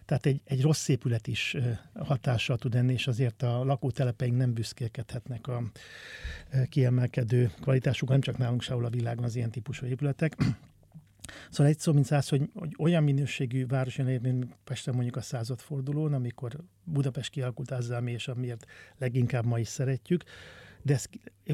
Tehát 0.06 0.26
egy, 0.26 0.42
egy 0.44 0.62
rossz 0.62 0.88
épület 0.88 1.28
is 1.28 1.58
hatással 1.94 2.58
tud 2.58 2.74
lenni, 2.74 2.94
és 2.94 3.08
azért 3.08 3.44
a 3.44 3.64
lakótelepeink 3.64 4.38
nem 4.38 4.54
büszkélkedhetnek 4.54 5.48
a 5.48 5.62
kiemelkedő 6.70 7.52
kvalitásuk, 7.62 8.10
nem 8.10 8.22
csak 8.22 8.38
nálunk 8.38 8.62
sehol 8.62 8.86
a 8.86 8.90
világon 8.90 9.24
az 9.24 9.36
ilyen 9.36 9.52
típusú 9.52 9.86
épületek. 9.86 10.36
Szóval 11.50 11.72
egy 11.72 11.80
szó, 11.80 11.94
mint 11.94 12.06
száz, 12.06 12.30
hogy, 12.30 12.50
hogy 12.54 12.76
olyan 12.78 13.04
minőségű 13.04 13.66
város 13.66 13.98
jön 13.98 14.22
mint 14.22 14.46
Pesten 14.64 14.94
mondjuk 14.94 15.16
a 15.16 15.22
századfordulón, 15.22 16.14
amikor 16.14 16.56
Budapest 16.84 17.32
kialakult 17.32 17.72
azzal, 17.72 18.08
és 18.08 18.28
amiért 18.28 18.66
leginkább 18.98 19.46
ma 19.46 19.60
is 19.60 19.68
szeretjük, 19.68 20.24
de 20.82 20.94
ez 20.94 21.06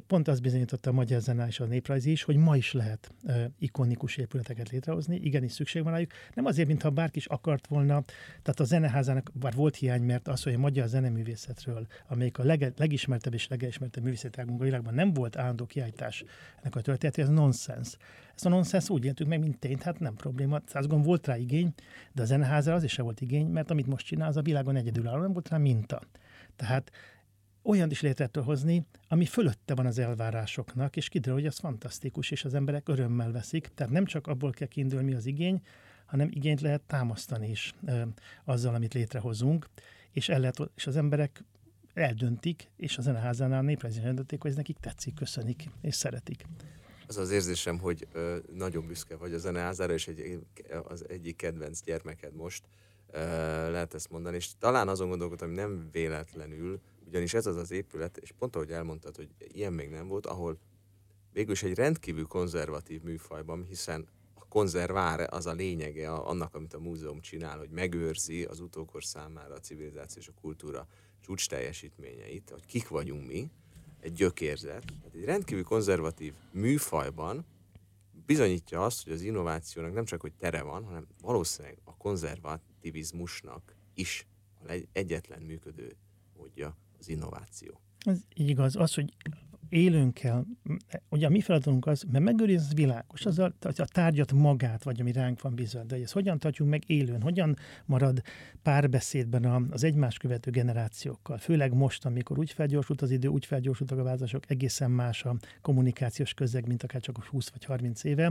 pont 0.07 0.27
azt 0.27 0.41
bizonyította 0.41 0.89
a 0.89 0.93
magyar 0.93 1.21
zene 1.21 1.47
és 1.47 1.59
a 1.59 1.65
néprajz 1.65 2.05
is, 2.05 2.23
hogy 2.23 2.35
ma 2.35 2.55
is 2.57 2.73
lehet 2.73 3.13
uh, 3.23 3.43
ikonikus 3.59 4.17
épületeket 4.17 4.69
létrehozni, 4.69 5.15
igenis 5.15 5.51
szükség 5.51 5.83
van 5.83 5.91
rájuk. 5.91 6.11
Nem 6.33 6.45
azért, 6.45 6.67
mintha 6.67 6.89
bárki 6.89 7.17
is 7.17 7.25
akart 7.25 7.67
volna, 7.67 8.03
tehát 8.41 8.59
a 8.59 8.63
zeneházának 8.63 9.31
bár 9.33 9.53
volt 9.53 9.75
hiány, 9.75 10.01
mert 10.01 10.27
az, 10.27 10.43
hogy 10.43 10.53
a 10.53 10.57
magyar 10.57 10.87
zeneművészetről, 10.87 11.87
amelyik 12.07 12.37
a 12.37 12.43
leg, 12.43 12.73
legismertebb 12.77 13.33
és 13.33 13.47
legismertebb 13.47 14.03
művészeti 14.03 14.41
a 14.41 14.45
világban 14.57 14.93
nem 14.93 15.13
volt 15.13 15.37
állandó 15.37 15.65
kiállítás 15.65 16.23
ennek 16.61 16.75
a 16.75 16.81
történet, 16.81 17.17
ez 17.17 17.29
nonsens. 17.29 17.97
Ezt 18.35 18.45
a 18.45 18.49
nonsens 18.49 18.89
úgy 18.89 19.05
éltük 19.05 19.27
meg, 19.27 19.39
mint 19.39 19.59
tényt, 19.59 19.83
hát 19.83 19.99
nem 19.99 20.13
probléma. 20.13 20.61
Százgon 20.65 21.01
volt 21.01 21.27
rá 21.27 21.37
igény, 21.37 21.73
de 22.13 22.21
a 22.21 22.25
zeneháza 22.25 22.73
az 22.73 22.83
is 22.83 22.91
se 22.91 23.01
volt 23.01 23.21
igény, 23.21 23.47
mert 23.47 23.71
amit 23.71 23.87
most 23.87 24.05
csinál, 24.05 24.27
az 24.27 24.37
a 24.37 24.41
világon 24.41 24.75
egyedülálló, 24.75 25.21
nem 25.21 25.33
volt 25.33 25.49
rá 25.49 25.57
minta. 25.57 26.01
Tehát 26.55 26.91
olyan 27.65 27.91
is 27.91 28.01
létre 28.01 28.41
hozni, 28.41 28.85
ami 29.07 29.25
fölötte 29.25 29.75
van 29.75 29.85
az 29.85 29.97
elvárásoknak, 29.99 30.95
és 30.95 31.09
kiderül, 31.09 31.39
hogy 31.39 31.45
az 31.45 31.57
fantasztikus, 31.57 32.31
és 32.31 32.45
az 32.45 32.53
emberek 32.53 32.89
örömmel 32.89 33.31
veszik. 33.31 33.67
Tehát 33.75 33.93
nem 33.93 34.05
csak 34.05 34.27
abból 34.27 34.51
kell 34.51 34.67
kiindulni, 34.67 35.05
mi 35.05 35.13
az 35.13 35.25
igény, 35.25 35.61
hanem 36.05 36.27
igényt 36.31 36.61
lehet 36.61 36.81
támasztani 36.81 37.49
is 37.49 37.73
ö, 37.85 38.01
azzal, 38.45 38.75
amit 38.75 38.93
létrehozunk, 38.93 39.67
és, 40.11 40.29
el 40.29 40.39
lehet, 40.39 40.57
és 40.75 40.87
az 40.87 40.95
emberek 40.95 41.43
eldöntik, 41.93 42.69
és 42.77 42.97
a 42.97 43.01
zeneházánál 43.01 43.61
néprajzén 43.61 44.05
eldöntik, 44.05 44.41
hogy 44.41 44.51
ez 44.51 44.57
nekik 44.57 44.77
tetszik, 44.77 45.13
köszönik, 45.13 45.69
és 45.81 45.95
szeretik. 45.95 46.45
Az 47.07 47.17
az 47.17 47.31
érzésem, 47.31 47.79
hogy 47.79 48.07
ö, 48.11 48.37
nagyon 48.53 48.87
büszke 48.87 49.15
vagy 49.15 49.33
a 49.33 49.37
zeneházára, 49.37 49.93
és 49.93 50.07
egy, 50.07 50.39
az 50.83 51.09
egyik 51.09 51.35
kedvenc 51.35 51.81
gyermeked 51.81 52.35
most, 52.35 52.63
ö, 53.11 53.19
lehet 53.71 53.93
ezt 53.93 54.09
mondani, 54.09 54.35
és 54.35 54.49
talán 54.59 54.87
azon 54.87 55.09
gondolkodtam, 55.09 55.47
hogy 55.47 55.57
nem 55.57 55.89
véletlenül, 55.91 56.81
ugyanis 57.07 57.33
ez 57.33 57.45
az 57.45 57.55
az 57.55 57.71
épület, 57.71 58.17
és 58.17 58.31
pont 58.31 58.55
ahogy 58.55 58.71
elmondtad, 58.71 59.15
hogy 59.15 59.29
ilyen 59.37 59.73
még 59.73 59.89
nem 59.89 60.07
volt, 60.07 60.25
ahol 60.25 60.59
végülis 61.31 61.63
egy 61.63 61.75
rendkívül 61.75 62.25
konzervatív 62.25 63.01
műfajban, 63.01 63.63
hiszen 63.63 64.07
a 64.33 64.45
konzervár 64.47 65.33
az 65.33 65.45
a 65.45 65.53
lényege 65.53 66.11
annak, 66.11 66.55
amit 66.55 66.73
a 66.73 66.79
múzeum 66.79 67.21
csinál, 67.21 67.57
hogy 67.57 67.69
megőrzi 67.69 68.43
az 68.43 68.59
utókor 68.59 69.03
számára 69.03 69.53
a 69.53 69.59
civilizáció 69.59 70.21
és 70.21 70.27
a 70.27 70.41
kultúra 70.41 70.87
csúcs 71.21 71.49
teljesítményeit, 71.49 72.49
hogy 72.49 72.65
kik 72.65 72.87
vagyunk 72.87 73.27
mi, 73.27 73.49
egy 73.99 74.13
gyökérzet. 74.13 74.85
Tehát 74.85 75.15
egy 75.15 75.25
rendkívül 75.25 75.63
konzervatív 75.63 76.33
műfajban 76.51 77.45
bizonyítja 78.25 78.83
azt, 78.83 79.03
hogy 79.03 79.13
az 79.13 79.21
innovációnak 79.21 79.93
nem 79.93 80.05
csak 80.05 80.21
hogy 80.21 80.33
tere 80.33 80.61
van, 80.61 80.83
hanem 80.83 81.07
valószínűleg 81.21 81.77
a 81.83 81.97
konzervativizmusnak 81.97 83.75
is 83.93 84.27
egyetlen 84.91 85.41
működő 85.41 85.95
módja 86.37 86.77
az 87.05 87.11
innováció. 87.11 87.79
Ez 88.05 88.19
igaz. 88.33 88.75
Az, 88.75 88.93
hogy 88.93 89.13
élőn 89.69 90.13
kell, 90.13 90.45
ugye 91.09 91.25
a 91.25 91.29
mi 91.29 91.41
feladatunk 91.41 91.85
az, 91.85 92.03
mert 92.11 92.23
megőriz, 92.23 92.61
az 92.61 92.73
világos, 92.73 93.25
az 93.25 93.39
a, 93.39 93.53
a 93.61 93.85
tárgyat 93.85 94.31
magát, 94.31 94.83
vagy 94.83 95.01
ami 95.01 95.11
ránk 95.11 95.41
van 95.41 95.55
bízva, 95.55 95.83
de 95.83 95.95
ezt 95.95 96.13
hogyan 96.13 96.39
tartjuk 96.39 96.69
meg 96.69 96.83
élőn, 96.87 97.21
hogyan 97.21 97.57
marad 97.85 98.21
párbeszédben 98.61 99.67
az 99.71 99.83
egymás 99.83 100.17
követő 100.17 100.51
generációkkal, 100.51 101.37
főleg 101.37 101.73
most, 101.73 102.05
amikor 102.05 102.37
úgy 102.39 102.51
felgyorsult 102.51 103.01
az 103.01 103.11
idő, 103.11 103.27
úgy 103.27 103.45
felgyorsultak 103.45 103.99
a 103.99 104.03
változások, 104.03 104.43
egészen 104.47 104.91
más 104.91 105.23
a 105.23 105.35
kommunikációs 105.61 106.33
közeg, 106.33 106.67
mint 106.67 106.83
akár 106.83 107.01
csak 107.01 107.23
20 107.23 107.49
vagy 107.49 107.65
30 107.65 108.03
éve. 108.03 108.23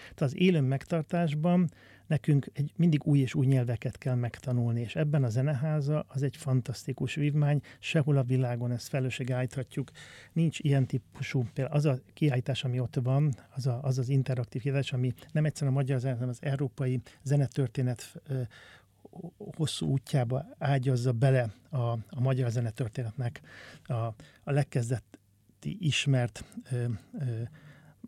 Tehát 0.00 0.20
az 0.32 0.36
élőn 0.36 0.64
megtartásban 0.64 1.70
nekünk 2.06 2.50
egy, 2.52 2.72
mindig 2.76 3.04
új 3.04 3.18
és 3.18 3.34
új 3.34 3.46
nyelveket 3.46 3.98
kell 3.98 4.14
megtanulni, 4.14 4.80
és 4.80 4.96
ebben 4.96 5.24
a 5.24 5.28
zeneháza 5.28 6.04
az 6.08 6.22
egy 6.22 6.36
fantasztikus 6.36 7.14
vívmány, 7.14 7.60
sehol 7.78 8.16
a 8.16 8.22
világon 8.22 8.70
ezt 8.70 8.88
felelősség 8.88 9.32
állíthatjuk. 9.32 9.90
Nincs 10.32 10.58
ilyen 10.58 10.86
típusú, 10.86 11.46
például 11.54 11.76
az 11.76 11.84
a 11.84 11.98
kiállítás, 12.14 12.64
ami 12.64 12.80
ott 12.80 12.98
van, 13.02 13.34
az 13.54 13.66
a, 13.66 13.80
az, 13.82 13.98
az 13.98 14.08
interaktív 14.08 14.62
kiállítás, 14.62 14.92
ami 14.92 15.12
nem 15.32 15.44
egyszerűen 15.44 15.72
a 15.72 15.78
magyar 15.78 15.98
zene, 15.98 16.14
hanem 16.14 16.28
az 16.28 16.42
európai 16.42 17.00
zenetörténet 17.22 18.22
hosszú 19.36 19.86
útjába 19.86 20.46
ágyazza 20.58 21.12
bele 21.12 21.54
a, 21.70 21.76
a 22.08 22.20
magyar 22.20 22.50
zenetörténetnek 22.50 23.40
a, 23.84 23.94
a 24.42 24.50
legkezdeti 24.50 25.76
ismert 25.78 26.44
ö, 26.70 26.84
ö, 27.18 27.42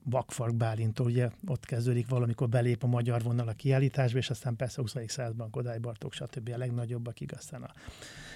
Vakfark 0.04 0.54
Bálintól, 0.54 1.06
ugye 1.06 1.30
ott 1.46 1.64
kezdődik 1.64 2.08
valamikor 2.08 2.48
belép 2.48 2.82
a 2.82 2.86
magyar 2.86 3.22
vonal 3.22 3.48
a 3.48 3.52
kiállításba, 3.52 4.18
és 4.18 4.30
aztán 4.30 4.56
persze 4.56 4.80
20. 4.80 4.94
században 5.06 5.50
Kodály 5.50 5.78
Bartók, 5.78 6.12
stb. 6.12 6.50
a 6.54 6.58
legnagyobb, 6.58 7.06
akik 7.06 7.32
aztán 7.32 7.62
a 7.62 7.72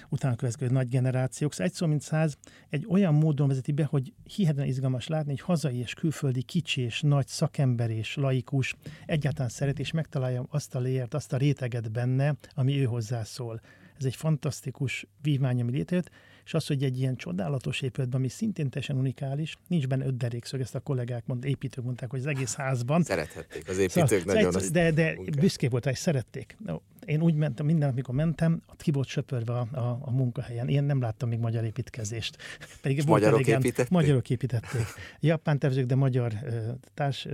utána 0.09 0.35
következő 0.35 0.71
nagy 0.71 0.87
generációk. 0.87 1.51
Szóval 1.51 1.67
egy 1.67 1.73
szó, 1.73 1.87
mint 1.87 2.01
száz, 2.01 2.37
egy 2.69 2.85
olyan 2.89 3.13
módon 3.13 3.47
vezeti 3.47 3.71
be, 3.71 3.85
hogy 3.85 4.13
hihetetlen 4.23 4.67
izgalmas 4.67 5.07
látni, 5.07 5.29
hogy 5.29 5.41
hazai 5.41 5.77
és 5.77 5.93
külföldi 5.93 6.41
kicsi 6.41 6.81
és 6.81 7.01
nagy 7.01 7.27
szakember 7.27 7.89
és 7.89 8.15
laikus 8.15 8.75
egyáltalán 9.05 9.49
szeret 9.49 9.79
és 9.79 9.91
megtalálja 9.91 10.45
azt 10.49 10.75
a 10.75 10.79
léért, 10.79 11.13
azt 11.13 11.33
a 11.33 11.37
réteget 11.37 11.91
benne, 11.91 12.35
ami 12.53 12.79
ő 12.79 12.83
hozzászól. 12.83 13.61
Ez 13.97 14.05
egy 14.05 14.15
fantasztikus 14.15 15.05
vívmány, 15.21 15.61
ami 15.61 15.71
létrejött, 15.71 16.09
és 16.49 16.55
az, 16.55 16.67
hogy 16.67 16.83
egy 16.83 16.99
ilyen 16.99 17.15
csodálatos 17.15 17.81
épületben, 17.81 18.19
ami 18.19 18.29
szintén 18.29 18.69
teljesen 18.69 18.97
unikális, 18.97 19.57
nincs 19.67 19.87
benne 19.87 20.05
öt 20.05 20.17
derékszög, 20.17 20.61
ezt 20.61 20.75
a 20.75 20.79
kollégák, 20.79 21.25
mond, 21.25 21.45
építők 21.45 21.83
mondták, 21.83 22.09
hogy 22.09 22.19
az 22.19 22.25
egész 22.25 22.55
házban. 22.55 23.03
Szerethették 23.03 23.69
az 23.69 23.77
építők 23.77 24.07
szóval, 24.07 24.33
nagyon. 24.33 24.61
De, 24.71 24.91
de 24.91 25.17
büszkék 25.39 25.69
voltak, 25.69 25.93
és 25.93 25.99
szerették. 25.99 26.57
Én 27.05 27.21
úgy 27.21 27.33
mentem, 27.33 27.65
minden, 27.65 27.89
amikor 27.89 28.15
mentem, 28.15 28.61
ott 28.69 28.81
ki 28.81 28.91
volt 28.91 29.07
söpörve 29.07 29.53
a, 29.53 29.67
a, 29.71 29.99
a 30.01 30.11
munkahelyen. 30.11 30.67
Én 30.67 30.83
nem 30.83 31.01
láttam 31.01 31.29
még 31.29 31.39
magyar 31.39 31.63
építkezést. 31.63 32.37
Pedig 32.81 33.03
magyarok 33.05 33.47
építették? 33.47 33.89
Magyarok 33.89 34.29
építették. 34.29 34.85
Japán 35.19 35.59
tervezők, 35.59 35.85
de 35.85 35.95
magyar 35.95 36.33
társ 36.93 37.27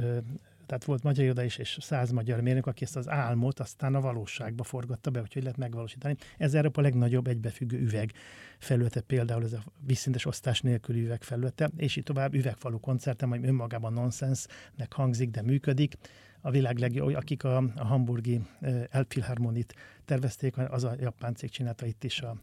tehát 0.65 0.83
volt 0.83 1.03
magyar 1.03 1.23
iroda 1.23 1.43
is, 1.43 1.57
és 1.57 1.77
száz 1.81 2.11
magyar 2.11 2.41
mérnök, 2.41 2.67
aki 2.67 2.83
ezt 2.83 2.95
az 2.95 3.09
álmot 3.09 3.59
aztán 3.59 3.95
a 3.95 4.01
valóságba 4.01 4.63
forgatta 4.63 5.09
be, 5.09 5.19
hogy 5.19 5.41
lehet 5.41 5.57
megvalósítani. 5.57 6.15
Ez 6.37 6.53
Európa 6.53 6.81
legnagyobb 6.81 7.27
egybefüggő 7.27 7.79
üveg 7.79 8.11
felülete, 8.57 9.01
például 9.01 9.43
ez 9.43 9.53
a 9.53 9.63
vízszintes 9.85 10.25
osztás 10.25 10.61
nélküli 10.61 11.03
üveg 11.03 11.23
felülete, 11.23 11.69
és 11.77 11.95
így 11.95 12.03
tovább 12.03 12.33
üvegfalú 12.33 12.79
koncertem, 12.79 13.31
ami 13.31 13.47
önmagában 13.47 13.93
nonsensnek 13.93 14.93
hangzik, 14.93 15.29
de 15.29 15.41
működik. 15.41 15.93
A 16.41 16.51
világ 16.51 16.77
legjobb, 16.77 17.15
akik 17.15 17.43
a, 17.43 17.57
a 17.57 17.85
hamburgi 17.85 18.41
Elbphilharmonit 18.89 19.75
tervezték, 20.05 20.57
az 20.57 20.83
a 20.83 20.95
japán 20.99 21.35
cég 21.35 21.49
csinálta 21.49 21.85
itt 21.85 22.03
is 22.03 22.21
a 22.21 22.37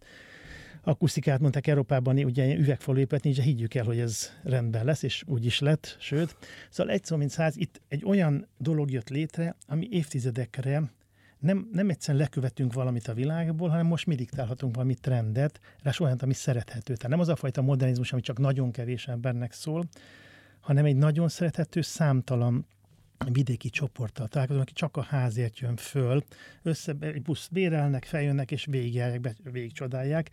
akusztikát 0.82 1.40
mondták 1.40 1.66
Európában, 1.66 2.18
ugye 2.18 2.56
üvegfalú 2.56 2.98
épület 2.98 3.24
nincs, 3.24 3.36
de 3.36 3.42
higgyük 3.42 3.74
el, 3.74 3.84
hogy 3.84 3.98
ez 3.98 4.30
rendben 4.42 4.84
lesz, 4.84 5.02
és 5.02 5.22
úgy 5.26 5.44
is 5.44 5.58
lett, 5.58 5.96
sőt. 6.00 6.36
Szóval 6.70 6.92
egy 6.92 7.04
szó, 7.04 7.16
mint 7.16 7.30
száz, 7.30 7.56
itt 7.56 7.80
egy 7.88 8.04
olyan 8.04 8.46
dolog 8.58 8.90
jött 8.90 9.08
létre, 9.08 9.56
ami 9.66 9.88
évtizedekre 9.90 10.90
nem, 11.38 11.68
nem 11.72 11.88
egyszerűen 11.88 12.22
lekövetünk 12.22 12.72
valamit 12.72 13.08
a 13.08 13.14
világból, 13.14 13.68
hanem 13.68 13.86
most 13.86 14.06
mi 14.06 14.14
diktálhatunk 14.14 14.74
valami 14.74 14.94
trendet, 14.94 15.60
rá 15.82 15.92
olyan, 16.00 16.18
ami 16.20 16.34
szerethető. 16.34 16.94
Tehát 16.94 17.08
nem 17.08 17.20
az 17.20 17.28
a 17.28 17.36
fajta 17.36 17.62
modernizmus, 17.62 18.12
ami 18.12 18.20
csak 18.20 18.38
nagyon 18.38 18.70
kevés 18.70 19.08
embernek 19.08 19.52
szól, 19.52 19.84
hanem 20.60 20.84
egy 20.84 20.96
nagyon 20.96 21.28
szerethető, 21.28 21.80
számtalan 21.80 22.66
vidéki 23.32 23.70
csoporttal 23.70 24.28
találkozom, 24.28 24.62
aki 24.62 24.72
csak 24.72 24.96
a 24.96 25.02
házért 25.02 25.58
jön 25.58 25.76
föl, 25.76 26.24
össze, 26.62 26.96
egy 27.00 27.22
busz 27.22 27.48
bérelnek, 27.48 28.04
feljönnek, 28.04 28.50
és 28.50 28.64
végigjárják, 28.64 29.36
végigcsodálják, 29.42 30.30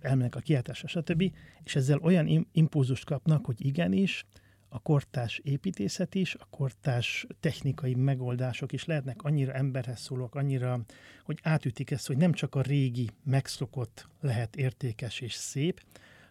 elmennek 0.00 0.34
a 0.36 0.40
kiáltásra, 0.40 0.88
stb. 0.88 1.32
És 1.64 1.76
ezzel 1.76 1.98
olyan 1.98 2.48
impulzust 2.52 3.04
kapnak, 3.04 3.46
hogy 3.46 3.66
igenis, 3.66 4.26
a 4.74 4.78
kortás 4.78 5.40
építészet 5.44 6.14
is, 6.14 6.34
a 6.34 6.46
kortás 6.50 7.26
technikai 7.40 7.94
megoldások 7.94 8.72
is 8.72 8.84
lehetnek. 8.84 9.22
Annyira 9.22 9.52
emberhez 9.52 10.00
szólók, 10.00 10.34
annyira, 10.34 10.80
hogy 11.24 11.38
átütik 11.42 11.90
ezt, 11.90 12.06
hogy 12.06 12.16
nem 12.16 12.32
csak 12.32 12.54
a 12.54 12.62
régi, 12.62 13.10
megszokott 13.24 14.08
lehet 14.20 14.56
értékes 14.56 15.20
és 15.20 15.34
szép, 15.34 15.82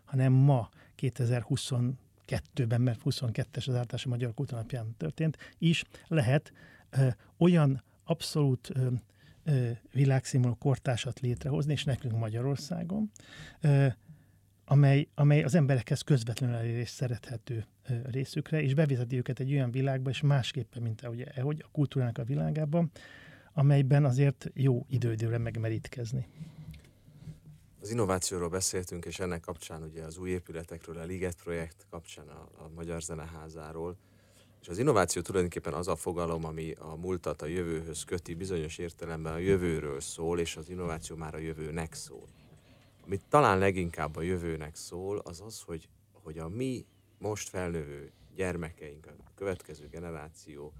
hanem 0.03 0.33
ma 0.33 0.69
2022-ben, 2.31 2.81
mert 2.81 3.01
22-es 3.05 3.67
az 3.67 3.75
átás 3.75 4.05
a 4.05 4.09
Magyar 4.09 4.33
Kultúrnapján 4.33 4.95
történt, 4.97 5.37
is 5.57 5.83
lehet 6.07 6.53
ö, 6.89 7.07
olyan 7.37 7.83
abszolút 8.03 8.69
ö, 8.73 8.87
ö, 9.43 9.69
világszínvonalú 9.91 10.59
kortásat 10.59 11.19
létrehozni, 11.19 11.71
és 11.71 11.83
nekünk 11.83 12.17
Magyarországon, 12.17 13.11
ö, 13.61 13.87
amely, 14.65 15.07
amely 15.15 15.43
az 15.43 15.55
emberekhez 15.55 16.01
közvetlenül 16.01 16.55
elérés 16.55 16.89
szerethető 16.89 17.65
részükre, 18.11 18.61
és 18.61 18.73
bevezeti 18.73 19.17
őket 19.17 19.39
egy 19.39 19.51
olyan 19.51 19.71
világba, 19.71 20.09
és 20.09 20.21
másképpen, 20.21 20.81
mint 20.81 21.01
ahogy, 21.01 21.27
ahogy 21.35 21.63
a 21.65 21.69
kultúrának 21.71 22.17
a 22.17 22.23
világában, 22.23 22.91
amelyben 23.53 24.05
azért 24.05 24.49
jó 24.53 24.85
időidőre 24.89 25.37
megmerítkezni. 25.37 26.27
Az 27.81 27.89
innovációról 27.89 28.49
beszéltünk, 28.49 29.05
és 29.05 29.19
ennek 29.19 29.41
kapcsán 29.41 29.83
ugye 29.83 30.03
az 30.03 30.17
új 30.17 30.29
épületekről, 30.29 30.97
a 30.97 31.03
Liget 31.03 31.35
projekt 31.43 31.85
kapcsán 31.89 32.27
a, 32.27 32.63
a 32.63 32.69
Magyar 32.75 33.01
Zeneházáról. 33.01 33.97
És 34.61 34.67
az 34.67 34.77
innováció 34.77 35.21
tulajdonképpen 35.21 35.73
az 35.73 35.87
a 35.87 35.95
fogalom, 35.95 36.45
ami 36.45 36.71
a 36.71 36.95
múltat 36.95 37.41
a 37.41 37.45
jövőhöz 37.45 38.03
köti, 38.03 38.33
bizonyos 38.33 38.77
értelemben 38.77 39.33
a 39.33 39.37
jövőről 39.37 40.01
szól, 40.01 40.39
és 40.39 40.55
az 40.55 40.69
innováció 40.69 41.15
már 41.15 41.35
a 41.35 41.37
jövőnek 41.37 41.93
szól. 41.93 42.27
Amit 43.05 43.21
talán 43.29 43.57
leginkább 43.59 44.15
a 44.15 44.21
jövőnek 44.21 44.75
szól, 44.75 45.17
az 45.17 45.41
az, 45.45 45.61
hogy, 45.61 45.89
hogy 46.11 46.37
a 46.37 46.47
mi 46.47 46.85
most 47.17 47.49
felnövő 47.49 48.11
gyermekeink, 48.35 49.05
a 49.05 49.31
következő 49.35 49.87
generáció, 49.87 50.73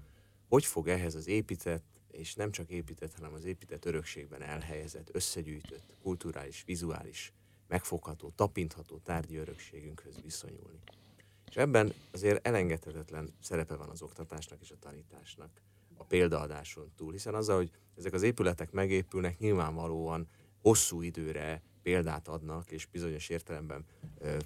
hogy 0.48 0.64
fog 0.64 0.88
ehhez 0.88 1.14
az 1.14 1.28
épített, 1.28 1.91
és 2.12 2.34
nem 2.34 2.50
csak 2.50 2.70
épített, 2.70 3.14
hanem 3.14 3.32
az 3.32 3.44
épített 3.44 3.84
örökségben 3.84 4.42
elhelyezett, 4.42 5.14
összegyűjtött, 5.14 5.96
kulturális, 6.02 6.62
vizuális, 6.66 7.32
megfogható, 7.68 8.32
tapintható 8.34 8.98
tárgyi 8.98 9.36
örökségünkhöz 9.36 10.20
viszonyulni. 10.22 10.78
És 11.48 11.56
ebben 11.56 11.92
azért 12.10 12.46
elengedhetetlen 12.46 13.34
szerepe 13.40 13.74
van 13.74 13.88
az 13.88 14.02
oktatásnak 14.02 14.60
és 14.60 14.70
a 14.70 14.78
tanításnak 14.80 15.50
a 15.96 16.04
példaadáson 16.04 16.92
túl, 16.96 17.12
hiszen 17.12 17.34
azzal, 17.34 17.56
hogy 17.56 17.70
ezek 17.96 18.12
az 18.12 18.22
épületek 18.22 18.70
megépülnek, 18.70 19.38
nyilvánvalóan 19.38 20.28
hosszú 20.60 21.02
időre 21.02 21.62
példát 21.82 22.28
adnak, 22.28 22.70
és 22.70 22.86
bizonyos 22.86 23.28
értelemben 23.28 23.84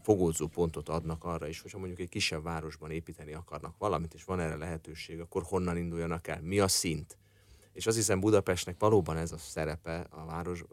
fogódzó 0.03 0.47
pontot 0.47 0.89
adnak 0.89 1.25
arra 1.25 1.47
is, 1.47 1.61
hogyha 1.61 1.79
mondjuk 1.79 2.01
egy 2.01 2.09
kisebb 2.09 2.43
városban 2.43 2.91
építeni 2.91 3.33
akarnak 3.33 3.79
valamit, 3.79 4.15
és 4.15 4.25
van 4.25 4.41
erre 4.41 4.57
lehetőség, 4.57 5.21
akkor 5.21 5.43
honnan 5.43 5.77
induljanak 5.77 6.27
el, 6.27 6.41
mi 6.43 6.61
a 6.61 6.69
szint. 6.69 7.19
És 7.77 7.87
azt 7.87 7.97
hiszem 7.97 8.21
Budapestnek 8.21 8.77
valóban 8.79 9.17
ez 9.17 9.33
a 9.33 9.39
szerepe 9.39 10.07
a 10.11 10.25
város, 10.25 10.65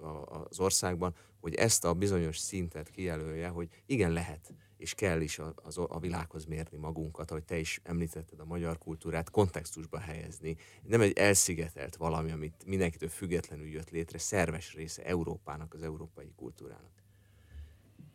az 0.50 0.60
országban, 0.60 1.16
hogy 1.40 1.56
ezt 1.56 1.86
a 1.86 1.94
bizonyos 1.94 2.38
szintet 2.38 2.90
kijelölje, 2.90 3.48
hogy 3.48 3.70
igen, 3.86 4.12
lehet 4.12 4.54
és 4.84 4.94
kell 4.94 5.22
is 5.22 5.40
a, 5.40 5.54
a, 5.56 5.82
a 5.88 6.00
világhoz 6.00 6.46
mérni 6.46 6.78
magunkat, 6.78 7.32
ahogy 7.32 7.44
te 7.44 7.58
is 7.58 7.80
említetted 7.84 8.40
a 8.40 8.46
magyar 8.46 8.78
kultúrát, 8.78 9.30
kontextusba 9.30 10.00
helyezni. 10.00 10.56
Nem 10.82 11.02
egy 11.02 11.18
elszigetelt 11.18 11.96
valami, 11.96 12.32
amit 12.32 12.64
mindenkitől 12.66 13.10
függetlenül 13.10 13.68
jött 13.68 13.90
létre, 13.90 14.18
szerves 14.18 14.74
része 14.74 15.04
Európának, 15.06 15.74
az 15.74 15.82
európai 15.82 16.32
kultúrának. 16.36 17.04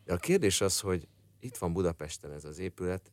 De 0.05 0.13
a 0.13 0.17
kérdés 0.17 0.61
az, 0.61 0.79
hogy 0.79 1.07
itt 1.39 1.57
van 1.57 1.73
Budapesten 1.73 2.31
ez 2.31 2.45
az 2.45 2.59
épület, 2.59 3.11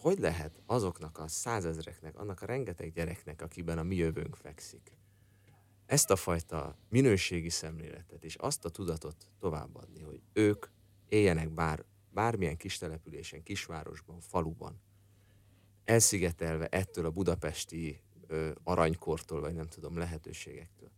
hogy 0.00 0.18
lehet 0.18 0.60
azoknak 0.66 1.18
a 1.18 1.28
százezreknek, 1.28 2.18
annak 2.18 2.42
a 2.42 2.46
rengeteg 2.46 2.92
gyereknek, 2.92 3.42
akiben 3.42 3.78
a 3.78 3.82
mi 3.82 3.96
jövőnk 3.96 4.36
fekszik, 4.36 4.92
ezt 5.86 6.10
a 6.10 6.16
fajta 6.16 6.76
minőségi 6.88 7.48
szemléletet 7.48 8.24
és 8.24 8.34
azt 8.34 8.64
a 8.64 8.68
tudatot 8.68 9.16
továbbadni, 9.38 10.02
hogy 10.02 10.20
ők 10.32 10.66
éljenek 11.08 11.50
bár 11.50 11.84
bármilyen 12.12 12.56
kis 12.56 12.78
településen, 12.78 13.42
kisvárosban, 13.42 14.20
faluban, 14.20 14.80
elszigetelve 15.84 16.66
ettől 16.66 17.04
a 17.04 17.10
budapesti 17.10 18.00
ö, 18.26 18.50
aranykortól, 18.62 19.40
vagy 19.40 19.54
nem 19.54 19.68
tudom, 19.68 19.98
lehetőségektől. 19.98 20.90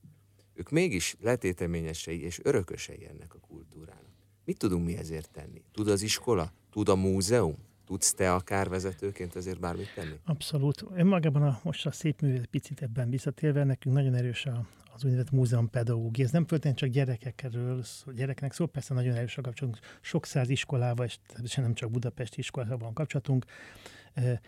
Ők 0.55 0.70
mégis 0.70 1.16
letéteményesei 1.20 2.22
és 2.22 2.40
örökösei 2.42 3.07
ennek 3.07 3.34
a 3.34 3.38
kultúrának. 3.38 4.12
Mit 4.44 4.59
tudunk 4.59 4.84
mi 4.84 4.96
ezért 4.96 5.30
tenni? 5.30 5.62
Tud 5.72 5.88
az 5.88 6.03
iskola? 6.03 6.53
Tud 6.70 6.88
a 6.88 6.94
múzeum? 6.94 7.57
Tudsz 7.93 8.14
te 8.14 8.32
akár 8.32 8.68
vezetőként 8.68 9.36
ezért 9.36 9.61
bármit 9.61 9.95
tenni? 9.95 10.14
Abszolút. 10.24 10.84
Önmagában 10.95 11.43
a, 11.43 11.61
most 11.62 11.86
a 11.86 11.90
szép 11.90 12.20
mű 12.20 12.40
picit 12.51 12.82
ebben 12.82 13.11
visszatérve, 13.11 13.64
nekünk 13.64 13.95
nagyon 13.95 14.14
erős 14.14 14.47
a, 14.47 14.66
az 14.95 15.05
úgynevezett 15.05 15.32
múzeum 15.32 15.70
pedagógia. 15.70 16.24
Ez 16.24 16.30
nem 16.30 16.47
föltétlenül 16.47 16.78
csak 16.78 16.88
gyerekekről, 16.88 17.84
gyereknek 18.14 18.53
szó, 18.53 18.66
persze 18.66 18.95
nagyon 18.95 19.14
erős 19.14 19.38
a 19.38 19.43
kapcsolatunk. 19.43 19.84
Sok 20.01 20.26
száz 20.26 20.49
iskolával, 20.49 21.07
és 21.43 21.55
nem 21.55 21.74
csak 21.74 21.90
Budapesti 21.90 22.38
iskolával 22.38 22.78
van 22.78 22.95
kapcsolatunk. 22.95 23.45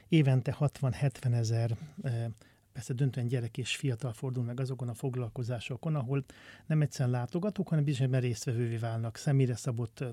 Évente 0.08 0.56
60-70 0.60 1.34
ezer 1.34 1.76
persze 2.74 2.92
döntően 2.92 3.26
gyerek 3.26 3.58
és 3.58 3.76
fiatal 3.76 4.12
fordul 4.12 4.44
meg 4.44 4.60
azokon 4.60 4.88
a 4.88 4.94
foglalkozásokon, 4.94 5.94
ahol 5.94 6.24
nem 6.66 6.80
egyszerűen 6.80 7.14
látogatók, 7.14 7.68
hanem 7.68 7.84
bizonyos 7.84 8.20
résztvevővé 8.20 8.76
válnak, 8.76 9.16
személyre 9.16 9.56
szabott, 9.56 10.04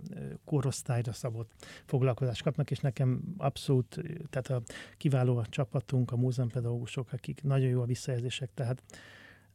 korosztályra 0.45 1.13
szabott 1.13 1.51
foglalkozást 1.85 2.43
kapnak, 2.43 2.71
és 2.71 2.79
nekem 2.79 3.21
abszolút, 3.37 4.01
tehát 4.29 4.49
a 4.49 4.61
kiváló 4.97 5.37
a 5.37 5.45
csapatunk, 5.45 6.11
a 6.11 6.15
múzeumpedagógusok, 6.15 7.11
akik 7.11 7.43
nagyon 7.43 7.69
jó 7.69 7.81
a 7.81 7.85
visszajelzések, 7.85 8.49
tehát 8.53 8.83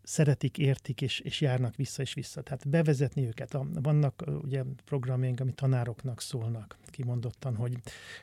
szeretik, 0.07 0.59
értik, 0.59 1.01
és, 1.01 1.21
és 1.21 1.41
járnak 1.41 1.77
vissza 1.77 2.03
és 2.03 2.15
vissza. 2.15 2.43
Tehát 2.43 2.69
bevezetni 2.69 3.27
őket. 3.27 3.55
A, 3.55 3.67
vannak 3.73 4.25
ugye 4.43 4.63
programjaink, 4.85 5.41
ami 5.41 5.53
tanároknak 5.53 6.21
szólnak 6.21 6.77
kimondottan, 6.87 7.57
hogy, 7.57 7.77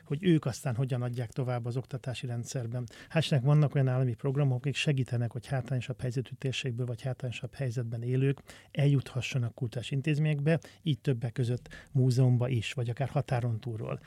hogy 0.04 0.18
ők 0.24 0.44
aztán 0.44 0.74
hogyan 0.74 1.02
adják 1.02 1.32
tovább 1.32 1.66
az 1.66 1.76
oktatási 1.76 2.26
rendszerben. 2.26 2.86
Hát 3.08 3.40
vannak 3.40 3.74
olyan 3.74 3.88
állami 3.88 4.14
programok, 4.14 4.56
akik 4.56 4.74
segítenek, 4.74 5.32
hogy 5.32 5.46
hátrányosabb 5.46 6.00
helyzetű 6.00 6.30
térségből 6.38 6.86
vagy 6.86 7.02
hátrányosabb 7.02 7.54
helyzetben 7.54 8.02
élők 8.02 8.42
eljuthassanak 8.70 9.54
kultúrás 9.54 9.90
intézményekbe, 9.90 10.60
így 10.82 11.00
többek 11.00 11.32
között 11.32 11.68
múzeumba 11.92 12.48
is, 12.48 12.72
vagy 12.72 12.90
akár 12.90 13.08
határon 13.08 13.60
túlról. 13.60 14.00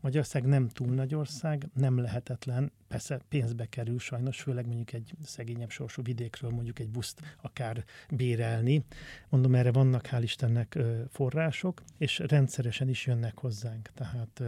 Magyarország 0.00 0.44
nem 0.44 0.68
túl 0.68 0.94
nagy 0.94 1.14
ország, 1.14 1.68
nem 1.74 1.98
lehetetlen, 1.98 2.72
persze 2.88 3.20
pénzbe 3.28 3.66
kerül 3.66 3.98
sajnos, 3.98 4.40
főleg 4.40 4.66
mondjuk 4.66 4.92
egy 4.92 5.12
szegényebb 5.24 5.70
sorsú 5.70 6.02
vidékről 6.02 6.50
mondjuk 6.50 6.78
egy 6.78 6.88
buszt 6.88 7.36
akár 7.42 7.84
bérelni. 8.10 8.84
Mondom, 9.28 9.54
erre 9.54 9.72
vannak 9.72 10.08
hál' 10.10 10.20
Istennek 10.22 10.78
források, 11.10 11.82
és 11.98 12.18
rendszeresen 12.18 12.88
is 12.88 13.06
jönnek 13.06 13.38
hozzánk. 13.38 13.90
Tehát 13.94 14.42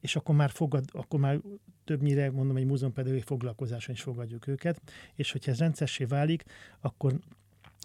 és 0.00 0.16
akkor 0.16 0.34
már 0.34 0.50
fogad, 0.50 0.84
akkor 0.92 1.20
már 1.20 1.40
többnyire 1.84 2.30
mondom, 2.30 2.56
egy 2.56 2.64
múzeumpedagógiai 2.64 3.26
foglalkozáson 3.26 3.94
is 3.94 4.02
fogadjuk 4.02 4.46
őket, 4.46 4.80
és 5.14 5.32
hogyha 5.32 5.50
ez 5.50 5.58
rendszersé 5.58 6.04
válik, 6.04 6.44
akkor 6.80 7.18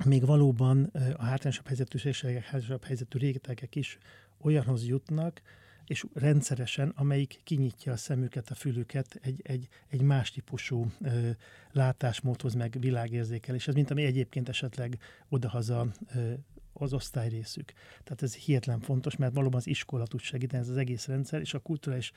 még 0.05 0.25
valóban 0.25 0.83
a 1.17 1.23
hátrányosabb 1.23 1.67
helyzetűségek, 1.67 2.43
hátrányosabb 2.43 2.83
helyzetű 2.83 3.17
rétegek 3.17 3.75
is 3.75 3.97
olyanhoz 4.41 4.85
jutnak, 4.85 5.41
és 5.88 6.05
rendszeresen, 6.13 6.93
amelyik 6.95 7.39
kinyitja 7.43 7.91
a 7.91 7.97
szemüket, 7.97 8.49
a 8.49 8.55
fülüket 8.55 9.19
egy, 9.21 9.41
egy, 9.43 9.67
egy 9.88 10.01
más 10.01 10.31
típusú 10.31 10.91
ö, 11.01 11.29
látásmódhoz, 11.71 12.53
meg 12.53 12.77
világérzékeléshez, 12.79 13.73
mint 13.73 13.91
ami 13.91 14.03
egyébként 14.03 14.49
esetleg 14.49 14.97
odahaza 15.29 15.88
ö, 16.15 16.33
az 16.73 16.93
osztályrészük. 16.93 17.73
Tehát 18.03 18.21
ez 18.21 18.35
hihetlen 18.35 18.79
fontos, 18.79 19.15
mert 19.15 19.33
valóban 19.33 19.59
az 19.59 19.67
iskola 19.67 20.07
tud 20.07 20.19
segíteni, 20.19 20.61
ez 20.61 20.69
az 20.69 20.77
egész 20.77 21.07
rendszer, 21.07 21.39
és 21.39 21.53
a 21.53 21.59
kultúra 21.59 21.97
is. 21.97 22.11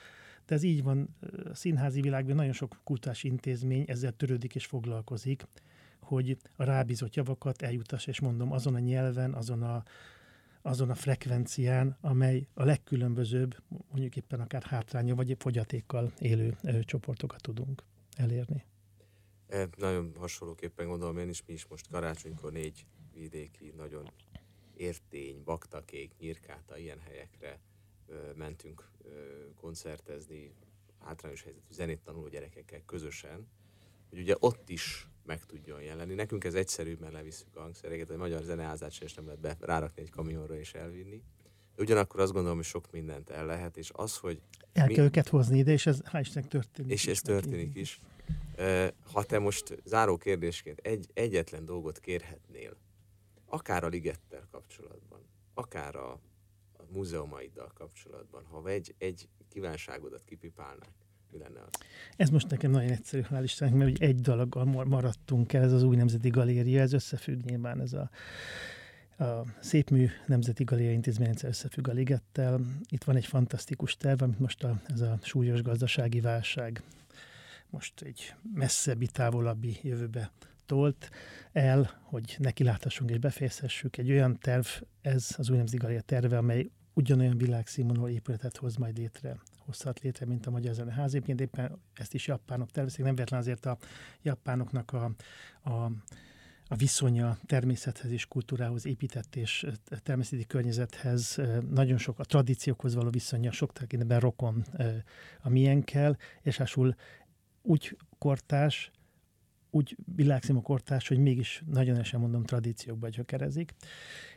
De 0.45 0.55
ez 0.55 0.63
így 0.63 0.83
van, 0.83 1.15
a 1.51 1.55
színházi 1.55 2.01
világban 2.01 2.35
nagyon 2.35 2.53
sok 2.53 2.79
kultúrás 2.83 3.23
intézmény 3.23 3.83
ezzel 3.87 4.11
törődik 4.11 4.55
és 4.55 4.65
foglalkozik, 4.65 5.43
hogy 5.99 6.37
a 6.55 6.63
rábízott 6.63 7.15
javakat 7.15 7.61
eljutas, 7.61 8.07
és 8.07 8.19
mondom, 8.19 8.51
azon 8.51 8.75
a 8.75 8.79
nyelven, 8.79 9.33
azon 9.33 9.63
a 9.63 9.83
azon 10.61 10.89
a 10.89 10.95
frekvencián, 10.95 11.97
amely 12.01 12.47
a 12.53 12.63
legkülönbözőbb, 12.63 13.55
mondjuk 13.67 14.15
éppen 14.15 14.39
akár 14.39 14.63
hátránya 14.63 15.15
vagy 15.15 15.35
fogyatékkal 15.39 16.13
élő 16.19 16.57
csoportokat 16.81 17.41
tudunk 17.41 17.83
elérni. 18.15 18.65
E, 19.47 19.69
nagyon 19.77 20.13
hasonlóképpen 20.17 20.87
gondolom 20.87 21.17
én 21.17 21.29
is, 21.29 21.43
mi 21.45 21.53
is 21.53 21.67
most 21.67 21.87
karácsonykor 21.87 22.51
négy 22.51 22.85
vidéki, 23.13 23.73
nagyon 23.77 24.11
értény, 24.73 25.43
baktakék, 25.43 26.11
nyírkáta, 26.19 26.77
ilyen 26.77 26.99
helyekre 26.99 27.59
ö, 28.07 28.33
mentünk 28.35 28.89
ö, 29.03 29.09
koncertezni 29.55 30.53
hátrányos 30.99 31.43
helyzetű 31.43 31.73
zenét 31.73 31.99
tanuló 31.99 32.27
gyerekekkel 32.27 32.81
közösen, 32.85 33.47
hogy 34.09 34.19
ugye 34.19 34.35
ott 34.39 34.69
is 34.69 35.07
meg 35.25 35.45
tudjon 35.45 35.81
jelenni. 35.81 36.13
Nekünk 36.13 36.43
ez 36.43 36.53
egyszerűbb, 36.53 36.99
mert 36.99 37.13
levisszük 37.13 37.55
a 37.55 37.59
hangszereket, 37.59 38.09
egy 38.09 38.17
magyar 38.17 38.43
zeneházát 38.43 38.91
sem 38.91 39.07
nem 39.15 39.25
lehet 39.25 39.39
be, 39.39 39.57
rárakni 39.59 40.01
egy 40.01 40.09
kamionra 40.09 40.57
és 40.57 40.73
elvinni. 40.73 41.23
Ugyanakkor 41.77 42.19
azt 42.19 42.31
gondolom, 42.31 42.57
hogy 42.57 42.65
sok 42.65 42.91
mindent 42.91 43.29
el 43.29 43.45
lehet, 43.45 43.77
és 43.77 43.89
az, 43.93 44.17
hogy... 44.17 44.41
El 44.73 44.87
mi... 44.87 44.93
kell 44.93 45.05
őket 45.05 45.27
hozni 45.27 45.57
ide, 45.57 45.71
és 45.71 45.85
ez 45.85 46.01
hál' 46.03 46.19
Istennek 46.21 46.49
történik. 46.49 46.91
És 46.91 47.07
ez 47.07 47.21
történik 47.21 47.75
is. 47.75 47.99
Ha 49.11 49.23
te 49.23 49.39
most 49.39 49.81
záró 49.83 50.17
kérdésként 50.17 50.79
egy, 50.79 51.09
egyetlen 51.13 51.65
dolgot 51.65 51.99
kérhetnél, 51.99 52.77
akár 53.45 53.83
a 53.83 53.87
ligettel 53.87 54.47
kapcsolatban, 54.51 55.19
akár 55.53 55.95
a, 55.95 56.11
a 56.73 56.83
múzeumaiddal 56.89 57.71
kapcsolatban, 57.73 58.45
ha 58.45 58.69
egy, 58.69 58.95
egy 58.97 59.27
kívánságodat 59.49 60.23
kipipálnák, 60.25 60.93
lenne 61.37 61.59
az? 61.59 61.79
Ez 62.15 62.29
most 62.29 62.49
nekem 62.49 62.71
nagyon 62.71 62.91
egyszerű, 62.91 63.21
hál' 63.29 63.41
Istennek, 63.43 63.75
mert 63.75 63.99
egy 64.01 64.19
dalaggal 64.19 64.65
maradtunk 64.65 65.53
el, 65.53 65.63
ez 65.63 65.73
az 65.73 65.83
új 65.83 65.95
Nemzeti 65.95 66.29
Galéria, 66.29 66.81
ez 66.81 66.93
összefügg 66.93 67.43
nyilván 67.43 67.81
ez 67.81 67.93
a 67.93 68.09
a 69.17 69.45
Szépmű 69.59 70.09
Nemzeti 70.25 70.63
Galéria 70.63 70.91
Intézményrendszer 70.91 71.49
összefügg 71.49 71.87
a 71.87 71.91
ligettel. 71.91 72.61
Itt 72.89 73.03
van 73.03 73.15
egy 73.15 73.25
fantasztikus 73.25 73.97
terv, 73.97 74.21
amit 74.21 74.39
most 74.39 74.63
a, 74.63 74.81
ez 74.87 75.01
a 75.01 75.19
súlyos 75.21 75.61
gazdasági 75.61 76.19
válság 76.19 76.83
most 77.71 78.01
egy 78.01 78.33
messzebbi, 78.53 79.07
távolabbi 79.07 79.77
jövőbe 79.81 80.31
tolt 80.65 81.09
el, 81.51 81.99
hogy 82.01 82.35
nekiláthassunk 82.37 83.09
és 83.09 83.17
befejezhessük. 83.17 83.97
Egy 83.97 84.11
olyan 84.11 84.37
terv, 84.39 84.65
ez 85.01 85.29
az 85.37 85.49
új 85.49 85.57
Nemzeti 85.57 85.77
Galéria 85.77 86.01
terve, 86.01 86.37
amely 86.37 86.69
ugyanolyan 86.93 87.37
világszínvonalú 87.37 88.07
épületet 88.07 88.57
hoz 88.57 88.75
majd 88.75 88.97
létre, 88.97 89.37
hozhat 89.71 89.99
létre, 89.99 90.25
mint 90.25 90.45
a 90.45 90.51
Magyar 90.51 90.73
Zeneház. 90.73 91.13
Egyébként 91.13 91.41
éppen 91.41 91.81
ezt 91.93 92.13
is 92.13 92.27
japánok 92.27 92.71
tervezik, 92.71 93.03
nem 93.03 93.15
véletlen 93.15 93.39
azért 93.39 93.65
a 93.65 93.77
japánoknak 94.21 94.91
a, 94.91 95.11
a 95.69 95.91
a 96.71 96.75
viszonya 96.75 97.37
természethez 97.45 98.11
és 98.11 98.25
kultúrához 98.25 98.85
épített 98.85 99.35
és 99.35 99.65
természeti 100.03 100.45
környezethez 100.45 101.41
nagyon 101.69 101.97
sok 101.97 102.19
a 102.19 102.23
tradíciókhoz 102.23 102.95
való 102.95 103.09
viszonya 103.09 103.51
sok 103.51 103.73
tekintetben 103.73 104.19
rokon 104.19 104.65
a 105.41 105.49
miénkkel, 105.49 106.17
és 106.41 106.59
ásul 106.59 106.95
úgy 107.61 107.97
kortás, 108.17 108.91
úgy 109.69 109.97
világszínű 110.15 110.59
kortás, 110.59 111.07
hogy 111.07 111.17
mégis 111.17 111.63
nagyon 111.65 111.97
esen 111.97 112.19
mondom 112.19 112.43
tradíciókba 112.43 113.09
gyökerezik, 113.09 113.73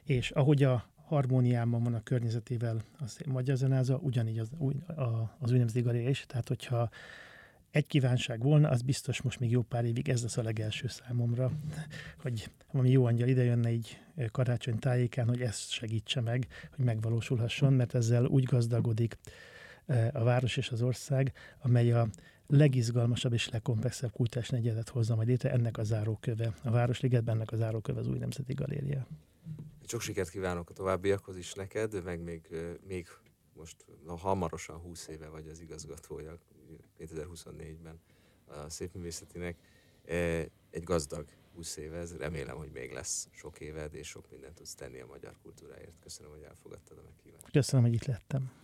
és 0.03 0.31
ahogy 0.31 0.63
a 0.63 0.94
harmóniában 1.15 1.83
van 1.83 1.95
a 1.95 2.03
környezetével 2.03 2.81
az 2.99 3.19
magyar 3.27 3.57
zenáza, 3.57 3.97
ugyanígy 3.97 4.39
az, 4.39 4.51
az 5.39 5.51
úgynevezett 5.51 5.83
galéria 5.83 6.09
is, 6.09 6.25
tehát 6.27 6.49
hogyha 6.49 6.91
egy 7.71 7.87
kívánság 7.87 8.43
volna, 8.43 8.69
az 8.69 8.83
biztos 8.83 9.23
most 9.23 9.41
még 9.41 9.51
jó 9.51 9.63
pár 9.63 9.85
évig 9.85 10.09
ez 10.09 10.23
lesz 10.23 10.37
a 10.37 10.43
legelső 10.43 10.89
számomra, 10.89 11.51
hogy 12.23 12.51
valami 12.71 12.91
jó 12.91 13.05
angyal 13.05 13.29
idejönne 13.29 13.71
így 13.71 13.99
karácsony 14.31 14.79
tájékán, 14.79 15.27
hogy 15.27 15.41
ezt 15.41 15.71
segítse 15.71 16.21
meg, 16.21 16.47
hogy 16.77 16.85
megvalósulhasson, 16.85 17.73
mert 17.73 17.95
ezzel 17.95 18.25
úgy 18.25 18.45
gazdagodik 18.45 19.19
a 20.13 20.23
város 20.23 20.57
és 20.57 20.71
az 20.71 20.83
ország, 20.83 21.33
amely 21.59 21.93
a 21.93 22.09
legizgalmasabb 22.47 23.33
és 23.33 23.49
legkomplexebb 23.49 24.13
kultúrás 24.13 24.49
negyedet 24.49 24.89
hozza 24.89 25.15
majd 25.15 25.29
létre, 25.29 25.51
ennek 25.51 25.79
a 25.79 25.85
záróköve. 25.85 26.55
A 26.63 26.71
Városligetben 26.71 27.35
ennek 27.35 27.53
a 27.53 27.57
záróköve 27.57 28.01
az 28.01 28.09
új 28.09 28.19
Nemzeti 28.19 28.53
Galéria. 28.53 29.07
Sok 29.87 30.01
sikert 30.01 30.31
kívánok 30.31 30.71
a 30.71 30.73
továbbiakhoz 30.73 31.37
is 31.37 31.53
neked, 31.53 32.05
meg 32.05 32.21
még, 32.21 32.49
még 32.87 33.09
most 33.53 33.85
na, 34.05 34.17
hamarosan 34.17 34.77
20 34.77 35.07
éve 35.07 35.29
vagy 35.29 35.49
az 35.49 35.61
igazgatója 35.61 36.39
2024-ben 36.99 38.01
a 38.47 38.69
szépművészetinek. 38.69 39.57
Egy 40.71 40.83
gazdag 40.83 41.29
20 41.55 41.77
éve, 41.77 41.97
ez 41.97 42.17
remélem, 42.17 42.57
hogy 42.57 42.71
még 42.71 42.93
lesz 42.93 43.29
sok 43.33 43.61
éved, 43.61 43.95
és 43.95 44.09
sok 44.09 44.31
mindent 44.31 44.55
tudsz 44.55 44.75
tenni 44.75 45.01
a 45.01 45.07
magyar 45.07 45.37
kultúráért. 45.43 45.99
Köszönöm, 46.01 46.33
hogy 46.33 46.43
elfogadtad 46.43 46.99
a 46.99 47.03
meghívást. 47.03 47.51
Köszönöm, 47.51 47.85
hogy 47.85 47.95
itt 47.95 48.05
lettem. 48.05 48.64